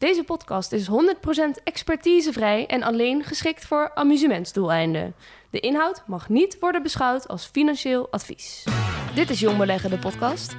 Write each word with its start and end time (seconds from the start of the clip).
Deze 0.00 0.24
podcast 0.24 0.72
is 0.72 0.88
100% 0.88 0.92
expertisevrij 1.64 2.66
en 2.66 2.82
alleen 2.82 3.24
geschikt 3.24 3.66
voor 3.66 3.90
amusementsdoeleinden. 3.94 5.14
De 5.50 5.60
inhoud 5.60 6.02
mag 6.06 6.28
niet 6.28 6.56
worden 6.60 6.82
beschouwd 6.82 7.28
als 7.28 7.46
financieel 7.46 8.08
advies. 8.10 8.64
Dit 9.14 9.30
is 9.30 9.40
Jong 9.40 9.58
Beleggen, 9.58 9.90
de 9.90 9.98
podcast. 9.98 10.56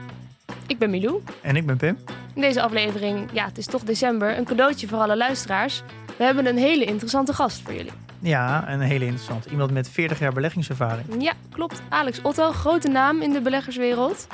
Ik 0.68 0.78
ben 0.78 0.90
Milou. 0.90 1.24
En 1.42 1.56
ik 1.56 1.66
ben 1.66 1.78
Pim. 1.78 1.98
In 2.36 2.42
deze 2.42 2.62
aflevering, 2.62 3.30
ja, 3.34 3.46
het 3.46 3.58
is 3.58 3.66
toch 3.66 3.84
december, 3.84 4.38
een 4.38 4.46
cadeautje 4.46 4.88
voor 4.88 5.00
alle 5.00 5.18
luisteraars. 5.18 5.82
We 6.18 6.24
hebben 6.24 6.46
een 6.46 6.58
hele 6.58 6.86
interessante 6.86 7.34
gast 7.34 7.62
voor 7.62 7.74
jullie. 7.74 7.94
Ja, 8.20 8.72
een 8.72 8.80
hele 8.82 9.06
interessant. 9.06 9.46
Iemand 9.46 9.72
met 9.72 9.90
40 9.90 10.20
jaar 10.20 10.34
beleggingservaring. 10.34 11.24
Ja, 11.24 11.34
klopt. 11.50 11.82
Alex 11.90 12.22
Otto, 12.22 12.52
grote 12.52 12.88
naam 12.88 13.22
in 13.22 13.32
de 13.32 13.42
beleggerswereld. 13.42 14.28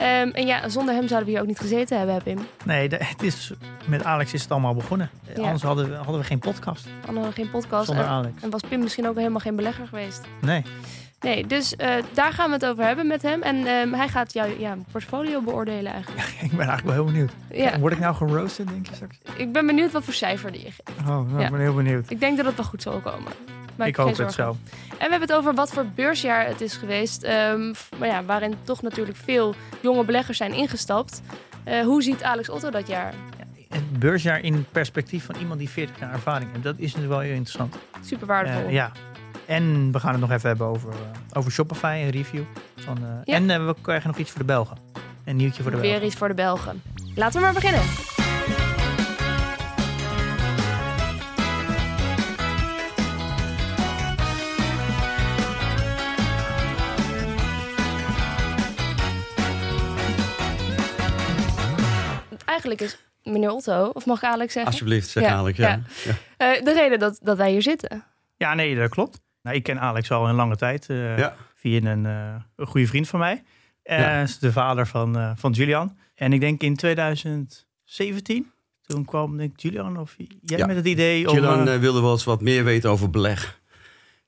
Ehm, 0.00 0.28
en 0.28 0.46
ja, 0.46 0.68
zonder 0.68 0.94
hem 0.94 1.06
zouden 1.08 1.24
we 1.28 1.30
hier 1.34 1.40
ook 1.40 1.46
niet 1.48 1.58
gezeten 1.58 1.96
hebben, 1.96 2.14
hè, 2.14 2.20
Pim. 2.20 2.38
Nee, 2.64 2.88
de- 2.88 3.04
het 3.04 3.22
is, 3.22 3.52
met 3.86 4.04
Alex 4.04 4.32
is 4.32 4.42
het 4.42 4.50
allemaal 4.50 4.74
begonnen. 4.74 5.10
Ja. 5.36 5.42
Anders 5.42 5.62
hadden 5.62 5.88
we, 5.88 5.94
hadden 5.94 6.18
we 6.18 6.24
geen 6.24 6.38
podcast 6.38 6.86
Hadden 7.04 7.22
we 7.24 7.32
geen 7.32 7.50
podcast. 7.50 7.86
zonder 7.86 8.04
en, 8.04 8.10
Alex. 8.10 8.42
en 8.42 8.50
was 8.50 8.60
Pim 8.68 8.80
misschien 8.80 9.08
ook 9.08 9.16
helemaal 9.16 9.40
geen 9.40 9.56
belegger 9.56 9.86
geweest. 9.86 10.20
Nee. 10.40 10.62
Nee, 11.20 11.46
dus 11.46 11.76
eh, 11.76 11.94
daar 12.14 12.32
gaan 12.32 12.46
we 12.46 12.52
het 12.52 12.66
over 12.66 12.84
hebben 12.84 13.06
met 13.06 13.22
hem. 13.22 13.42
En 13.42 13.66
ehm, 13.66 13.92
hij 13.92 14.08
gaat 14.08 14.32
jouw 14.32 14.46
ja, 14.58 14.76
portfolio 14.92 15.40
beoordelen 15.42 15.92
eigenlijk. 15.92 16.26
Ik 16.50 16.50
ben 16.50 16.66
eigenlijk 16.68 16.84
wel 16.86 16.94
heel 16.94 17.04
benieuwd. 17.04 17.32
Ja, 17.52 17.78
Word 17.78 17.92
ik 17.92 17.98
nou 17.98 18.14
geroasted, 18.14 18.68
denk 18.68 18.86
je 18.86 18.94
straks? 18.94 19.18
ik 19.36 19.52
ben 19.52 19.66
benieuwd 19.66 19.92
wat 19.92 20.04
voor 20.04 20.14
cijfer 20.14 20.52
die 20.52 20.60
je 20.60 20.66
geeft. 20.66 21.00
Oh, 21.00 21.06
nou, 21.06 21.42
ik 21.44 21.50
ben 21.50 21.60
heel 21.60 21.74
benieuwd. 21.74 22.10
Ik 22.10 22.20
denk 22.20 22.36
dat 22.36 22.46
het 22.46 22.56
wel 22.56 22.64
goed 22.66 22.82
zal 22.82 22.98
komen. 23.00 23.32
Maak 23.80 23.88
ik 23.88 23.96
hoop 23.96 24.16
het 24.16 24.32
zo. 24.32 24.48
En 24.88 24.96
we 24.96 25.10
hebben 25.10 25.20
het 25.20 25.32
over 25.32 25.54
wat 25.54 25.72
voor 25.72 25.86
beursjaar 25.94 26.46
het 26.46 26.60
is 26.60 26.76
geweest. 26.76 27.22
ehm, 27.22 27.72
maar 27.98 28.08
ja, 28.08 28.24
waarin 28.24 28.54
toch 28.62 28.82
natuurlijk 28.82 29.16
veel 29.24 29.54
jonge 29.82 30.04
beleggers 30.04 30.38
zijn 30.38 30.52
ingestapt. 30.52 31.22
Eh, 31.64 31.80
hoe 31.82 32.02
ziet 32.02 32.22
Alex 32.22 32.48
Otto 32.48 32.70
dat 32.70 32.86
jaar? 32.86 33.14
Het 33.68 33.98
beursjaar 33.98 34.40
in 34.40 34.66
perspectief 34.72 35.24
van 35.24 35.34
iemand 35.34 35.58
die 35.58 35.68
40 35.68 35.98
jaar 36.00 36.12
ervaring 36.12 36.50
heeft. 36.52 36.64
Dat 36.64 36.74
is 36.78 36.84
natuurlijk 36.86 37.12
wel 37.12 37.20
heel 37.20 37.34
interessant. 37.34 37.76
Super 38.04 38.26
waardevol. 38.26 38.66
Eh, 38.66 38.72
ja. 38.72 38.92
En 39.46 39.92
we 39.92 40.00
gaan 40.00 40.10
het 40.12 40.20
nog 40.20 40.30
even 40.30 40.48
hebben 40.48 40.66
over, 40.66 40.90
eh, 40.90 40.96
over 41.32 41.52
Shopify, 41.52 42.00
een 42.04 42.10
review. 42.10 42.42
Van, 42.76 42.98
Ja. 43.24 43.34
En 43.34 43.66
we 43.66 43.74
krijgen 43.82 44.08
nog 44.08 44.18
iets 44.18 44.30
voor 44.30 44.38
de 44.40 44.46
Belgen. 44.46 44.76
Een 45.24 45.36
nieuwtje 45.36 45.62
voor 45.62 45.70
de 45.70 45.76
Weer 45.76 45.90
Belgen. 45.90 46.06
iets 46.06 46.16
voor 46.16 46.28
de 46.28 46.34
Belgen. 46.34 46.82
Laten 47.14 47.34
we 47.38 47.44
maar 47.44 47.54
beginnen. 47.54 47.82
Eigenlijk 62.78 63.04
is 63.24 63.32
meneer 63.32 63.50
Otto, 63.50 63.90
of 63.92 64.06
mag 64.06 64.22
ik 64.22 64.28
Alex 64.28 64.52
zeggen? 64.52 64.72
Alsjeblieft, 64.72 65.08
zeg 65.08 65.22
Ja, 65.22 65.34
Alex. 65.34 65.58
Ja. 65.58 65.68
ja. 65.68 65.82
Ja. 66.38 66.54
Eh, 66.54 66.64
de 66.64 66.72
reden 66.72 66.98
dat, 66.98 67.18
dat 67.22 67.36
wij 67.36 67.50
hier 67.50 67.62
zitten. 67.62 68.04
Ja, 68.36 68.54
nee, 68.54 68.76
dat 68.76 68.90
klopt. 68.90 69.20
Nou, 69.42 69.56
ik 69.56 69.62
ken 69.62 69.80
Alex 69.80 70.10
al 70.10 70.28
een 70.28 70.34
lange 70.34 70.56
tijd. 70.56 70.86
eh, 70.88 71.18
Ja. 71.18 71.36
Via 71.54 71.80
een, 71.90 72.06
eh, 72.06 72.34
een 72.56 72.66
goede 72.66 72.86
vriend 72.86 73.08
van 73.08 73.18
mij. 73.18 73.42
Eh 73.82 73.98
Ja. 73.98 74.20
is 74.22 74.38
de 74.38 74.52
vader 74.52 74.86
van, 74.86 75.16
eh, 75.18 75.30
van 75.36 75.52
Julian. 75.52 75.98
En 76.14 76.32
ik 76.32 76.40
denk 76.40 76.62
in 76.62 76.76
2017, 76.76 78.50
toen 78.86 79.04
kwam 79.04 79.36
denk 79.36 79.52
ik, 79.52 79.60
Julian 79.60 79.98
of 79.98 80.14
jij 80.42 80.58
Ja. 80.58 80.66
met 80.66 80.76
het 80.76 80.86
idee 80.86 81.28
om... 81.28 81.34
Julian 81.34 81.68
eh, 81.68 81.78
wilde 81.78 82.00
wel 82.00 82.12
eens 82.12 82.24
wat 82.24 82.40
meer 82.40 82.64
weten 82.64 82.90
over 82.90 83.10
beleg. 83.10 83.60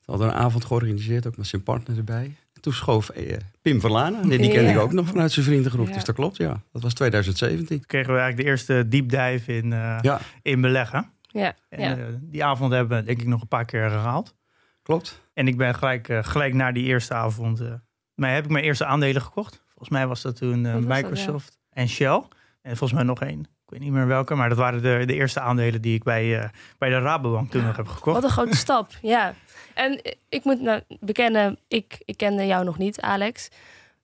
We 0.05 0.13
hadden 0.13 0.29
een 0.29 0.35
avond 0.35 0.65
georganiseerd, 0.65 1.27
ook 1.27 1.37
met 1.37 1.47
zijn 1.47 1.63
partner 1.63 1.97
erbij. 1.97 2.37
Toen 2.63 2.73
schoof 2.73 3.09
eh, 3.09 3.37
Pim 3.63 3.81
Verlana. 3.81 4.25
Nee, 4.25 4.39
die 4.39 4.51
kende 4.51 4.69
Ja. 4.69 4.75
ik 4.75 4.81
ook 4.81 4.93
nog 4.93 5.07
vanuit 5.07 5.33
zijn 5.33 5.45
vriendengroep. 5.47 5.87
Ja. 5.89 5.95
Dus 5.95 6.05
dat 6.05 6.15
klopt, 6.15 6.37
ja. 6.37 6.61
Dat 6.73 6.83
was 6.83 6.95
2017. 6.95 7.87
kregen 7.87 8.13
we 8.15 8.19
eigenlijk 8.21 8.43
de 8.47 8.51
eerste 8.51 8.89
deep 8.89 9.09
dive 9.09 9.57
in, 9.57 9.73
eh, 9.73 9.99
Ja, 10.01 10.21
in 10.43 10.61
beleggen. 10.61 11.11
Ja, 11.29 11.55
En 11.69 11.81
ja. 11.81 11.97
eh, 11.97 12.05
die 12.21 12.45
avond 12.45 12.73
hebben 12.73 12.99
we 12.99 13.05
denk 13.05 13.21
ik 13.21 13.27
nog 13.27 13.41
een 13.41 13.49
paar 13.49 13.65
keer 13.65 13.81
herhaald. 13.81 14.35
klopt. 14.83 15.21
En 15.35 15.47
ik 15.49 15.57
ben 15.57 15.75
gelijk, 15.75 16.09
gelijk 16.23 16.55
na 16.55 16.73
die 16.73 16.85
eerste 16.85 17.15
avond... 17.15 17.61
eh 17.61 17.73
maar 18.15 18.35
heb 18.35 18.45
ik 18.45 18.51
mijn 18.51 18.65
eerste 18.65 18.85
aandelen 18.85 19.23
gekocht. 19.23 19.63
Volgens 19.67 19.89
mij 19.89 20.07
was 20.07 20.23
dat 20.23 20.37
toen 20.37 20.67
eh, 20.67 20.73
dat, 20.73 20.83
Microsoft 20.83 21.59
en 21.71 21.89
Shell. 21.89 22.23
En 22.63 22.77
volgens 22.77 22.93
mij 22.93 23.03
nog 23.03 23.21
één. 23.23 23.41
Ik 23.41 23.79
weet 23.79 23.81
niet 23.81 23.93
meer 23.93 24.07
welke. 24.07 24.35
Maar 24.35 24.49
dat 24.49 24.59
waren 24.59 24.83
de, 24.83 25.03
de 25.07 25.15
eerste 25.15 25.41
aandelen 25.41 25.83
die 25.83 25.95
ik 25.95 26.03
bij, 26.03 26.39
eh, 26.41 26.49
bij 26.79 26.89
de 26.89 26.99
Rabobank 26.99 27.51
toen 27.51 27.65
nog 27.67 27.77
heb 27.77 27.87
gekocht. 27.89 28.15
Wat 28.17 28.25
een 28.25 28.31
grote 28.31 28.57
stap, 28.57 28.91
ja. 29.03 29.35
En 29.75 30.01
ik 30.29 30.45
moet 30.45 30.61
nou 30.61 30.81
bekennen, 31.01 31.59
ik, 31.69 31.99
ik 32.05 32.17
kende 32.17 32.47
jou 32.47 32.65
nog 32.65 32.79
niet, 32.79 33.01
Alex. 33.01 33.49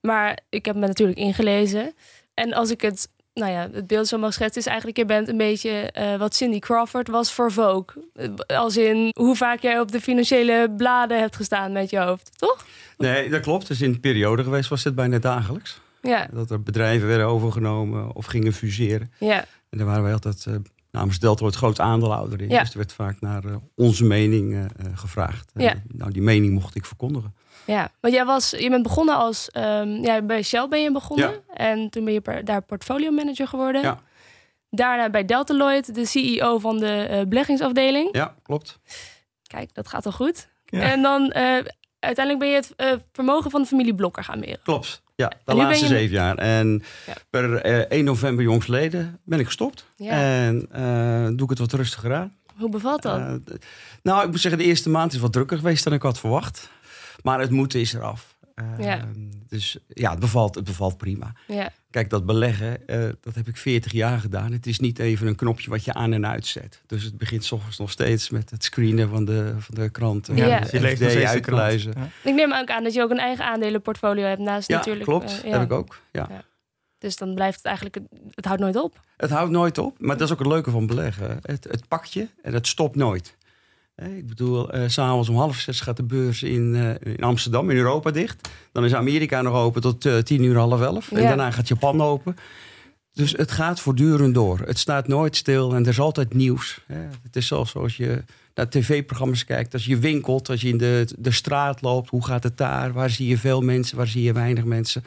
Maar 0.01 0.39
ik 0.49 0.65
heb 0.65 0.77
me 0.77 0.87
natuurlijk 0.87 1.19
ingelezen. 1.19 1.93
En 2.35 2.53
als 2.53 2.71
ik 2.71 2.81
het, 2.81 3.09
nou 3.35 3.53
ja, 3.53 3.69
het 3.73 3.87
beeld 3.87 4.07
zo 4.07 4.19
mag 4.19 4.33
schetsen, 4.33 4.61
is 4.61 4.67
eigenlijk, 4.67 4.97
je 4.97 5.05
bent 5.05 5.29
een 5.29 5.37
beetje 5.37 5.71
eh, 5.71 6.17
wat 6.17 6.35
Cindy 6.35 6.59
Crawford 6.59 7.09
was 7.09 7.33
voor 7.33 7.53
Vogue. 7.53 7.85
Als 8.47 8.77
in 8.77 9.11
hoe 9.17 9.37
vaak 9.37 9.61
jij 9.61 9.81
op 9.81 9.93
de 9.93 10.01
financiële 10.01 10.75
bladen 10.77 11.19
hebt 11.21 11.37
gestaan 11.37 11.73
met 11.73 11.91
je 11.91 11.99
hoofd, 11.99 12.31
toch? 12.39 12.67
Nee, 12.99 13.29
dat 13.31 13.41
klopt. 13.41 13.69
Dus 13.69 13.81
in 13.81 13.91
een 13.91 14.01
periode 14.01 14.43
geweest 14.43 14.69
was 14.69 14.83
dit 14.83 14.95
bijna 14.95 15.19
dagelijks. 15.19 15.81
Ja, 16.03 16.29
Dat 16.33 16.51
er 16.51 16.63
bedrijven 16.63 17.09
werden 17.09 17.27
overgenomen 17.27 18.15
of 18.15 18.27
gingen 18.27 18.53
fuseren. 18.53 19.13
ja, 19.19 19.45
En 19.71 19.79
daar 19.79 19.87
waren 19.87 20.03
wij 20.03 20.13
altijd 20.13 20.45
eh, 20.47 20.55
namens 20.91 21.19
Delta 21.19 21.51
groot 21.51 21.81
aandeelhouder 21.81 22.41
in. 22.41 22.49
Ja. 22.49 22.61
Dus 22.61 22.71
er 22.71 22.77
werd 22.77 22.93
vaak 22.93 23.21
naar 23.21 23.45
eh, 23.45 23.57
onze 23.75 24.05
mening 24.05 24.53
eh, 24.53 24.65
eh, 24.65 24.69
gevraagd. 24.95 25.51
Ja. 25.55 25.75
nou, 25.89 26.13
die 26.13 26.23
mening 26.23 26.53
mocht 26.53 26.75
ik 26.75 26.85
verkondigen. 26.85 27.35
ja. 27.65 27.91
Want 28.01 28.15
jij 28.15 28.25
was, 28.25 28.51
je 28.51 28.71
bent 28.71 28.83
begonnen 28.83 29.17
als, 29.17 29.51
ehm, 29.51 29.89
ja, 29.89 30.23
bij 30.23 30.43
Shell 30.43 30.69
ben 30.69 30.83
je 30.83 30.93
begonnen. 30.93 31.31
Ja. 31.31 31.55
En 31.55 31.91
toen 31.91 32.05
ben 32.05 32.13
je 32.13 32.21
per- 32.21 32.45
daar 32.45 32.63
portfolio 32.63 33.11
manager 33.11 33.49
geworden. 33.49 33.83
Ja. 33.83 34.01
Daarna 34.71 35.11
bij 35.11 35.25
Deltaloid, 35.25 35.95
de 35.95 36.05
CEO 36.07 36.59
van 36.59 36.79
de 36.79 37.25
beleggingsafdeling. 37.29 38.15
Ja, 38.15 38.35
klopt. 38.43 38.79
Kijk, 39.43 39.75
dat 39.75 39.89
gaat 39.89 40.07
al 40.07 40.13
goed. 40.13 40.49
Ja. 40.65 40.81
En 40.81 41.03
dan 41.03 41.33
uiteindelijk 42.01 42.45
ben 42.45 42.49
je 42.55 42.61
het 42.63 42.73
eh, 42.77 42.93
vermogen 43.13 43.51
van 43.51 43.61
de 43.63 43.67
familie 43.69 43.95
Blokker 43.95 44.25
gaan 44.25 44.41
beheren. 44.41 44.61
Klopt. 44.63 45.03
Ja, 45.15 45.33
de 45.45 45.55
laatste 45.55 45.85
je- 45.85 45.91
zeven 45.91 46.15
jaar. 46.15 46.37
En 46.37 46.83
Ja. 47.07 47.13
per 47.31 47.55
eh, 47.57 47.99
1 47.99 48.05
november 48.05 48.45
jongsleden 48.45 49.21
ben 49.25 49.39
ik 49.39 49.47
gestopt. 49.47 49.85
Ja. 49.97 50.11
En 50.11 50.67
eh, 50.71 51.25
doe 51.27 51.43
ik 51.43 51.51
het 51.51 51.59
wat 51.59 51.73
rustiger 51.73 52.15
aan. 52.15 52.37
Hoe 52.57 52.69
bevalt 52.71 53.03
dat? 53.03 53.41
Nou, 54.03 54.25
ik 54.25 54.31
moet 54.31 54.41
zeggen, 54.41 54.61
de 54.61 54.67
eerste 54.67 54.89
maand 54.91 55.13
is 55.13 55.19
wat 55.19 55.33
drukker 55.33 55.57
geweest 55.57 55.85
dan 55.85 55.93
ik 55.93 56.03
had 56.03 56.19
verwacht. 56.19 56.71
Maar 57.23 57.41
het 57.41 57.51
moeten 57.51 57.81
is 57.81 57.93
eraf. 57.93 58.37
Eh, 58.79 58.85
Ja. 58.85 59.05
Dus 59.49 59.79
ja, 59.89 60.11
het 60.11 60.19
bevalt, 60.21 60.55
het 60.55 60.65
bevalt 60.65 60.97
prima. 60.97 61.33
ja. 61.47 61.71
Kijk, 61.91 62.11
dat 62.11 62.27
beleggen, 62.27 62.87
eh, 62.89 63.09
dat 63.21 63.35
heb 63.35 63.49
ik 63.49 63.57
40 63.57 63.93
jaar 63.93 64.21
gedaan. 64.21 64.53
Het 64.53 64.67
is 64.67 64.79
niet 64.79 64.99
even 64.99 65.27
een 65.27 65.35
knopje 65.37 65.71
wat 65.71 65.85
je 65.85 65.93
aan 65.95 66.13
en 66.13 66.27
uitzet. 66.27 66.83
Dus 66.87 67.03
het 67.03 67.19
begint 67.19 67.45
's 67.45 67.53
ochtends 67.53 67.79
nog 67.79 67.91
steeds 67.91 68.31
met 68.31 68.51
het 68.51 68.65
screenen 68.65 69.09
van 69.09 69.25
de, 69.25 69.55
van 69.59 69.75
de 69.75 69.91
kranten. 69.91 70.37
Ja. 70.37 70.47
Ja. 70.47 70.61
Dus 70.61 70.71
je 70.71 70.81
leest 70.81 71.01
nog 71.01 71.11
uit 71.13 71.33
te 71.33 71.51
krant. 71.51 71.83
Ik 72.25 72.35
neem 72.35 72.53
ook 72.55 72.69
aan 72.71 72.83
dat 72.85 72.95
je 72.95 73.03
ook 73.03 73.11
een 73.11 73.19
eigen 73.19 73.45
aandelenportfolio 73.45 74.25
hebt 74.25 74.41
naast 74.41 74.69
Ja, 74.69 74.77
natuurlijk. 74.77 75.05
klopt. 75.05 75.41
eh, 75.43 75.51
ja. 75.51 75.59
Heb 75.59 75.63
ik 75.63 75.73
ook. 75.73 76.01
Ja. 76.13 76.29
Dus 76.99 77.17
dan 77.17 77.35
blijft 77.35 77.57
het 77.57 77.65
eigenlijk, 77.65 77.95
het, 77.95 78.05
het 78.35 78.45
houdt 78.45 78.61
nooit 78.61 78.77
op. 78.77 79.01
Het 79.17 79.31
houdt 79.31 79.51
nooit 79.51 79.79
op, 79.79 79.97
maar 80.01 80.17
dat 80.17 80.27
is 80.27 80.33
ook 80.33 80.39
het 80.39 80.49
leuke 80.49 80.71
van 80.71 80.87
beleggen. 80.87 81.39
Het, 81.43 81.65
het 81.71 81.89
pak 81.89 82.05
je 82.05 82.27
en 82.43 82.53
het 82.55 82.67
stopt 82.67 82.97
nooit. 82.97 83.37
Ik 84.03 84.27
bedoel, 84.27 84.71
eh, 84.71 84.83
s'avonds 84.89 85.29
om 85.29 85.37
half 85.37 85.57
zes 85.57 85.81
gaat 85.81 85.97
de 85.97 86.03
beurs 86.03 86.43
in, 86.43 86.75
eh, 86.77 87.13
in 87.15 87.23
Amsterdam, 87.23 87.71
in 87.71 87.77
Europa 87.77 88.11
dicht. 88.11 88.49
Dan 88.73 88.85
is 88.85 88.95
Amerika 88.95 89.43
nog 89.43 89.55
open 89.55 89.81
tot 89.83 90.05
eh, 90.07 90.19
tien 90.19 90.43
uur, 90.43 90.57
half 90.57 90.81
elf. 90.81 91.13
En 91.13 91.21
Ja. 91.23 91.29
daarna 91.29 91.51
gaat 91.51 91.69
Japan 91.69 92.03
open. 92.03 92.37
Dus 93.13 93.33
het 93.33 93.51
gaat 93.51 93.81
voortdurend 93.81 94.35
door. 94.35 94.61
Het 94.65 94.79
staat 94.79 95.09
nooit 95.09 95.37
stil 95.37 95.75
en 95.75 95.83
er 95.83 95.89
is 95.89 96.01
altijd 96.01 96.35
nieuws. 96.35 96.81
Hè. 96.87 96.99
Het 97.23 97.37
is 97.37 97.47
zoals 97.47 97.75
als 97.75 97.97
je 97.97 98.23
naar 98.55 98.69
tv-programma's 98.69 99.45
kijkt. 99.45 99.73
Als 99.73 99.85
je 99.85 99.99
winkelt, 99.99 100.49
als 100.51 100.61
je 100.61 100.69
in 100.69 100.79
de, 100.79 101.09
de 101.19 101.31
straat 101.31 101.83
loopt. 101.83 102.11
Hoe 102.11 102.25
gaat 102.25 102.43
het 102.43 102.57
daar? 102.57 102.93
Waar 102.93 103.11
zie 103.11 103.29
je 103.29 103.39
veel 103.39 103.61
mensen? 103.61 103.97
Waar 103.97 104.07
zie 104.07 104.23
je 104.23 104.33
weinig 104.33 104.65
mensen? 104.65 105.05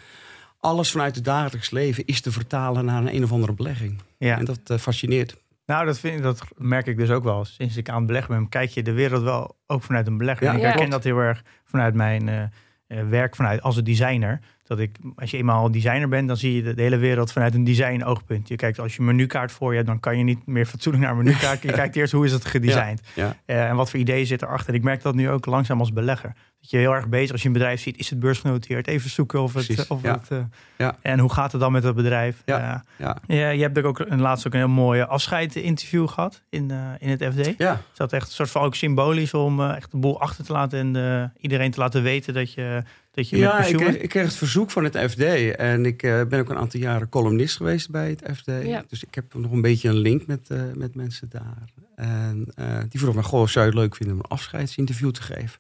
Alles 0.60 0.92
vanuit 0.92 1.16
het 1.16 1.26
dagelijks 1.26 1.70
leven 1.72 2.06
is 2.06 2.22
te 2.22 2.32
vertalen 2.32 2.86
naar 2.86 3.02
een, 3.02 3.16
een 3.16 3.24
of 3.24 3.32
andere 3.32 3.54
belegging. 3.54 4.02
Ja. 4.18 4.38
En 4.38 4.46
dat 4.46 4.82
fascineert. 4.82 5.36
Nou, 5.66 5.86
dat, 5.86 6.00
vind 6.00 6.18
ik, 6.18 6.24
dat 6.24 6.44
merk 6.58 6.88
ik 6.88 6.98
dus 6.98 7.10
ook 7.10 7.24
wel. 7.24 7.46
Sinds 7.46 7.78
ik 7.78 7.90
aan 7.90 7.98
het 7.98 8.06
beleggen 8.06 8.36
ben, 8.36 8.50
kijk 8.50 8.70
je 8.70 8.84
de 8.84 8.92
wereld 8.92 9.24
wel 9.24 9.58
ook 9.68 9.84
vanuit 9.84 10.08
een 10.08 10.18
belegger. 10.18 10.48
Ja, 10.48 10.54
ik 10.54 10.62
herken 10.62 10.90
dat 10.90 11.04
heel 11.04 11.18
erg 11.18 11.44
vanuit 11.64 11.94
mijn 11.94 12.30
eh, 12.30 12.44
eh, 12.92 13.08
werk 13.08 13.36
vanuit 13.36 13.62
als 13.62 13.78
een 13.78 13.84
designer. 13.84 14.40
dat 14.64 14.80
ik, 14.80 14.98
als 15.16 15.32
je 15.32 15.38
eenmaal 15.38 15.72
designer 15.72 16.08
bent, 16.08 16.28
dan 16.28 16.38
zie 16.38 16.56
je 16.56 16.62
de, 16.62 16.74
de 16.74 16.82
hele 16.82 16.98
wereld 16.98 17.32
vanuit 17.32 17.56
een 17.56 17.64
design 17.64 18.04
oogpunt. 18.04 18.48
Je 18.48 18.56
kijkt 18.56 18.80
als 18.80 18.94
je 18.94 19.00
een 19.00 19.06
menukaart 19.06 19.52
voor 19.52 19.70
je 19.70 19.76
hebt, 19.76 19.88
dan 19.88 20.00
kan 20.00 20.18
je 20.18 20.24
niet 20.24 20.46
meer 20.46 20.66
fatsoenlijk 20.66 21.04
naar 21.04 21.14
een 21.14 21.24
menukaart. 21.24 21.62
Je 21.72 21.72
kijkt 21.72 21.96
eerst 21.96 22.14
hoe 22.14 22.26
is 22.26 22.32
het 22.32 22.46
gedesigned. 22.46 23.02
Ja. 23.16 23.36
Eh, 23.46 23.70
en 23.70 23.76
wat 23.76 23.90
voor 23.90 24.00
ideeën 24.00 24.26
zit 24.26 24.42
erachter. 24.42 24.70
En 24.70 24.76
ik 24.76 24.84
merk 24.84 25.02
dat 25.02 25.16
nu 25.16 25.30
ook 25.30 25.46
langzaam 25.46 25.80
als 25.80 25.94
belegger. 25.94 26.34
Dat 26.62 26.70
je 26.70 26.78
heel 26.78 26.94
erg 26.94 27.08
bezig 27.08 27.32
als 27.32 27.42
je 27.42 27.48
een 27.48 27.54
bedrijf 27.54 27.82
ziet, 27.82 27.98
is 27.98 28.10
het 28.10 28.20
beursgenoteerd? 28.20 28.88
Even 28.88 29.10
zoeken 29.10 29.42
of 29.42 29.54
het. 29.54 29.66
Precies, 29.66 29.88
Of 29.88 30.02
ja. 30.02 30.14
het 30.14 30.28
eh, 30.30 30.38
Ja. 30.78 30.98
En 31.02 31.20
hoe 31.20 31.34
gaat 31.34 31.52
het 31.52 31.62
dan 31.62 31.72
met 31.72 31.84
dat 31.84 31.96
bedrijf? 31.96 32.42
Ja, 32.46 32.84
Eh, 32.98 33.08
ja. 33.28 33.50
je 33.50 33.62
hebt 33.62 33.84
ook 33.84 34.00
een, 34.00 34.22
laatst 34.22 34.48
ook 34.48 34.54
een 34.54 34.60
heel 34.60 34.68
mooi 34.68 35.02
afscheidinterview 35.02 36.08
gehad 36.08 36.42
in, 36.50 36.72
eh, 36.72 36.78
in 37.00 37.10
het 37.10 37.24
FD. 37.24 37.54
Ja, 37.58 37.74
Is 37.74 37.98
dat 37.98 38.14
echt 38.14 38.28
een 38.28 38.34
soort 38.34 38.50
van 38.50 38.62
ook 38.62 38.76
symbolisch 38.76 39.34
om 39.34 39.62
echt 39.62 39.92
de 39.92 39.98
boel 39.98 40.22
achter 40.22 40.46
te 40.46 40.52
laten 40.52 40.80
en 40.80 40.96
eh, 40.96 41.24
iedereen 41.40 41.72
te 41.72 41.80
laten 41.80 42.04
weten 42.04 42.34
dat 42.34 42.54
je, 42.54 42.84
dat 43.12 43.30
je 43.30 43.36
met 43.38 43.46
ja 43.46 43.64
ik, 43.66 43.76
kreeg, 43.78 43.98
ik 43.98 44.10
kreeg 44.10 44.24
het 44.26 44.36
verzoek 44.36 44.72
van 44.72 44.84
het 44.84 44.98
FD. 45.12 45.22
En 45.56 45.86
ik 45.86 46.04
eh, 46.04 46.22
ben 46.30 46.40
ook 46.40 46.50
een 46.50 46.58
aantal 46.58 46.80
jaren 46.80 47.10
columnist 47.10 47.56
geweest 47.58 47.90
bij 47.90 48.10
het 48.10 48.38
FD. 48.38 48.46
Ja. 48.66 48.84
Dus 48.88 49.04
ik 49.04 49.16
heb 49.16 49.34
nog 49.34 49.52
een 49.52 49.62
beetje 49.62 49.90
een 49.90 49.98
link 49.98 50.28
met, 50.28 50.50
eh, 50.50 50.62
met 50.74 50.96
mensen 50.96 51.30
daar. 51.30 51.64
En 51.96 52.52
eh, 52.56 52.66
die 52.90 53.00
vroeg 53.00 53.16
me, 53.16 53.24
goh, 53.24 53.48
zou 53.48 53.66
je 53.66 53.72
het 53.72 53.80
leuk 53.80 53.96
vinden 53.96 54.16
om 54.16 54.22
een 54.24 54.30
afscheidsinterview 54.30 55.12
te 55.12 55.22
geven? 55.22 55.60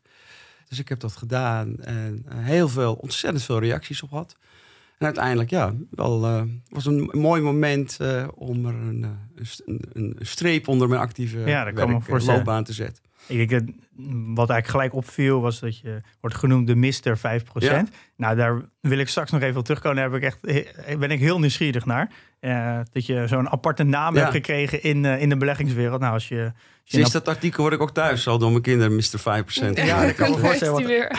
Dus 0.71 0.79
ik 0.79 0.89
heb 0.89 1.00
dat 1.00 1.15
gedaan 1.15 1.77
en 1.79 2.25
eh, 2.29 2.35
heel 2.38 2.69
veel, 2.69 2.94
ontzettend 2.94 3.44
veel 3.44 3.59
reacties 3.59 4.01
op 4.03 4.09
gehad. 4.09 4.35
En 4.97 5.06
uiteindelijk, 5.06 5.50
ja, 5.50 5.73
wel, 5.89 6.25
eh, 6.25 6.41
was 6.69 6.85
een 6.85 7.09
mooi 7.12 7.41
moment 7.41 7.97
eh, 8.00 8.27
om 8.35 8.65
er 8.65 8.73
een, 8.73 9.03
een 9.35 9.45
st- 9.45 9.62
een, 9.65 9.81
een 9.94 10.18
streep 10.19 10.68
onder 10.68 10.88
mijn 10.88 11.01
actieve 11.01 11.39
Ja, 11.39 11.63
dat 11.63 11.73
kan 11.73 12.03
werk- 12.07 12.23
loopbaan 12.23 12.63
te 12.63 12.73
zetten. 12.73 13.03
Ik 13.27 13.38
denk, 13.38 13.50
dat, 13.50 13.75
wat 14.35 14.50
eigenlijk 14.50 14.68
gelijk 14.68 14.94
opviel 14.94 15.41
was 15.41 15.59
dat 15.59 15.77
je 15.77 16.01
wordt 16.19 16.35
genoemd 16.35 16.68
de 16.68 16.75
Mister 16.75 17.17
5%. 17.17 17.21
Ja. 17.53 17.85
Nou, 18.15 18.35
daar 18.35 18.62
wil 18.81 18.97
ik 18.97 19.07
straks 19.07 19.31
nog 19.31 19.41
even 19.41 19.59
op 19.59 19.65
terugkomen. 19.65 19.97
Daar 19.97 20.12
heb 20.12 20.21
ik 20.21 20.24
echt, 20.88 21.00
ben 21.00 21.12
ik 21.12 21.19
heel 21.19 21.39
nieuwsgierig 21.39 21.85
naar. 21.85 22.12
Eh, 22.41 22.79
dat 22.91 23.05
je 23.05 23.27
zo'n 23.27 23.49
aparte 23.49 23.83
naam 23.83 24.13
Ja. 24.15 24.19
hebt 24.19 24.31
gekregen 24.33 24.83
in, 24.83 25.05
eh, 25.05 25.21
in 25.21 25.29
de 25.29 25.38
beleggingswereld. 25.38 25.99
Nou, 26.01 26.13
als 26.13 26.27
je, 26.27 26.41
als 26.43 26.51
je 26.83 26.97
Sinds 26.97 27.11
dat 27.11 27.27
artikel 27.27 27.61
word 27.61 27.73
ik 27.73 27.81
ook 27.81 27.91
thuis 27.93 28.27
al 28.27 28.38
door 28.38 28.49
mijn 28.51 28.61
kinderen 28.61 28.95
Mr. 28.95 29.19
5%. 29.19 29.77
Ja, 29.77 30.05
dat 30.05 30.15
kan 30.15 30.31
me 30.31 30.38
voorstellen, 30.38 30.85
weer. 30.85 31.11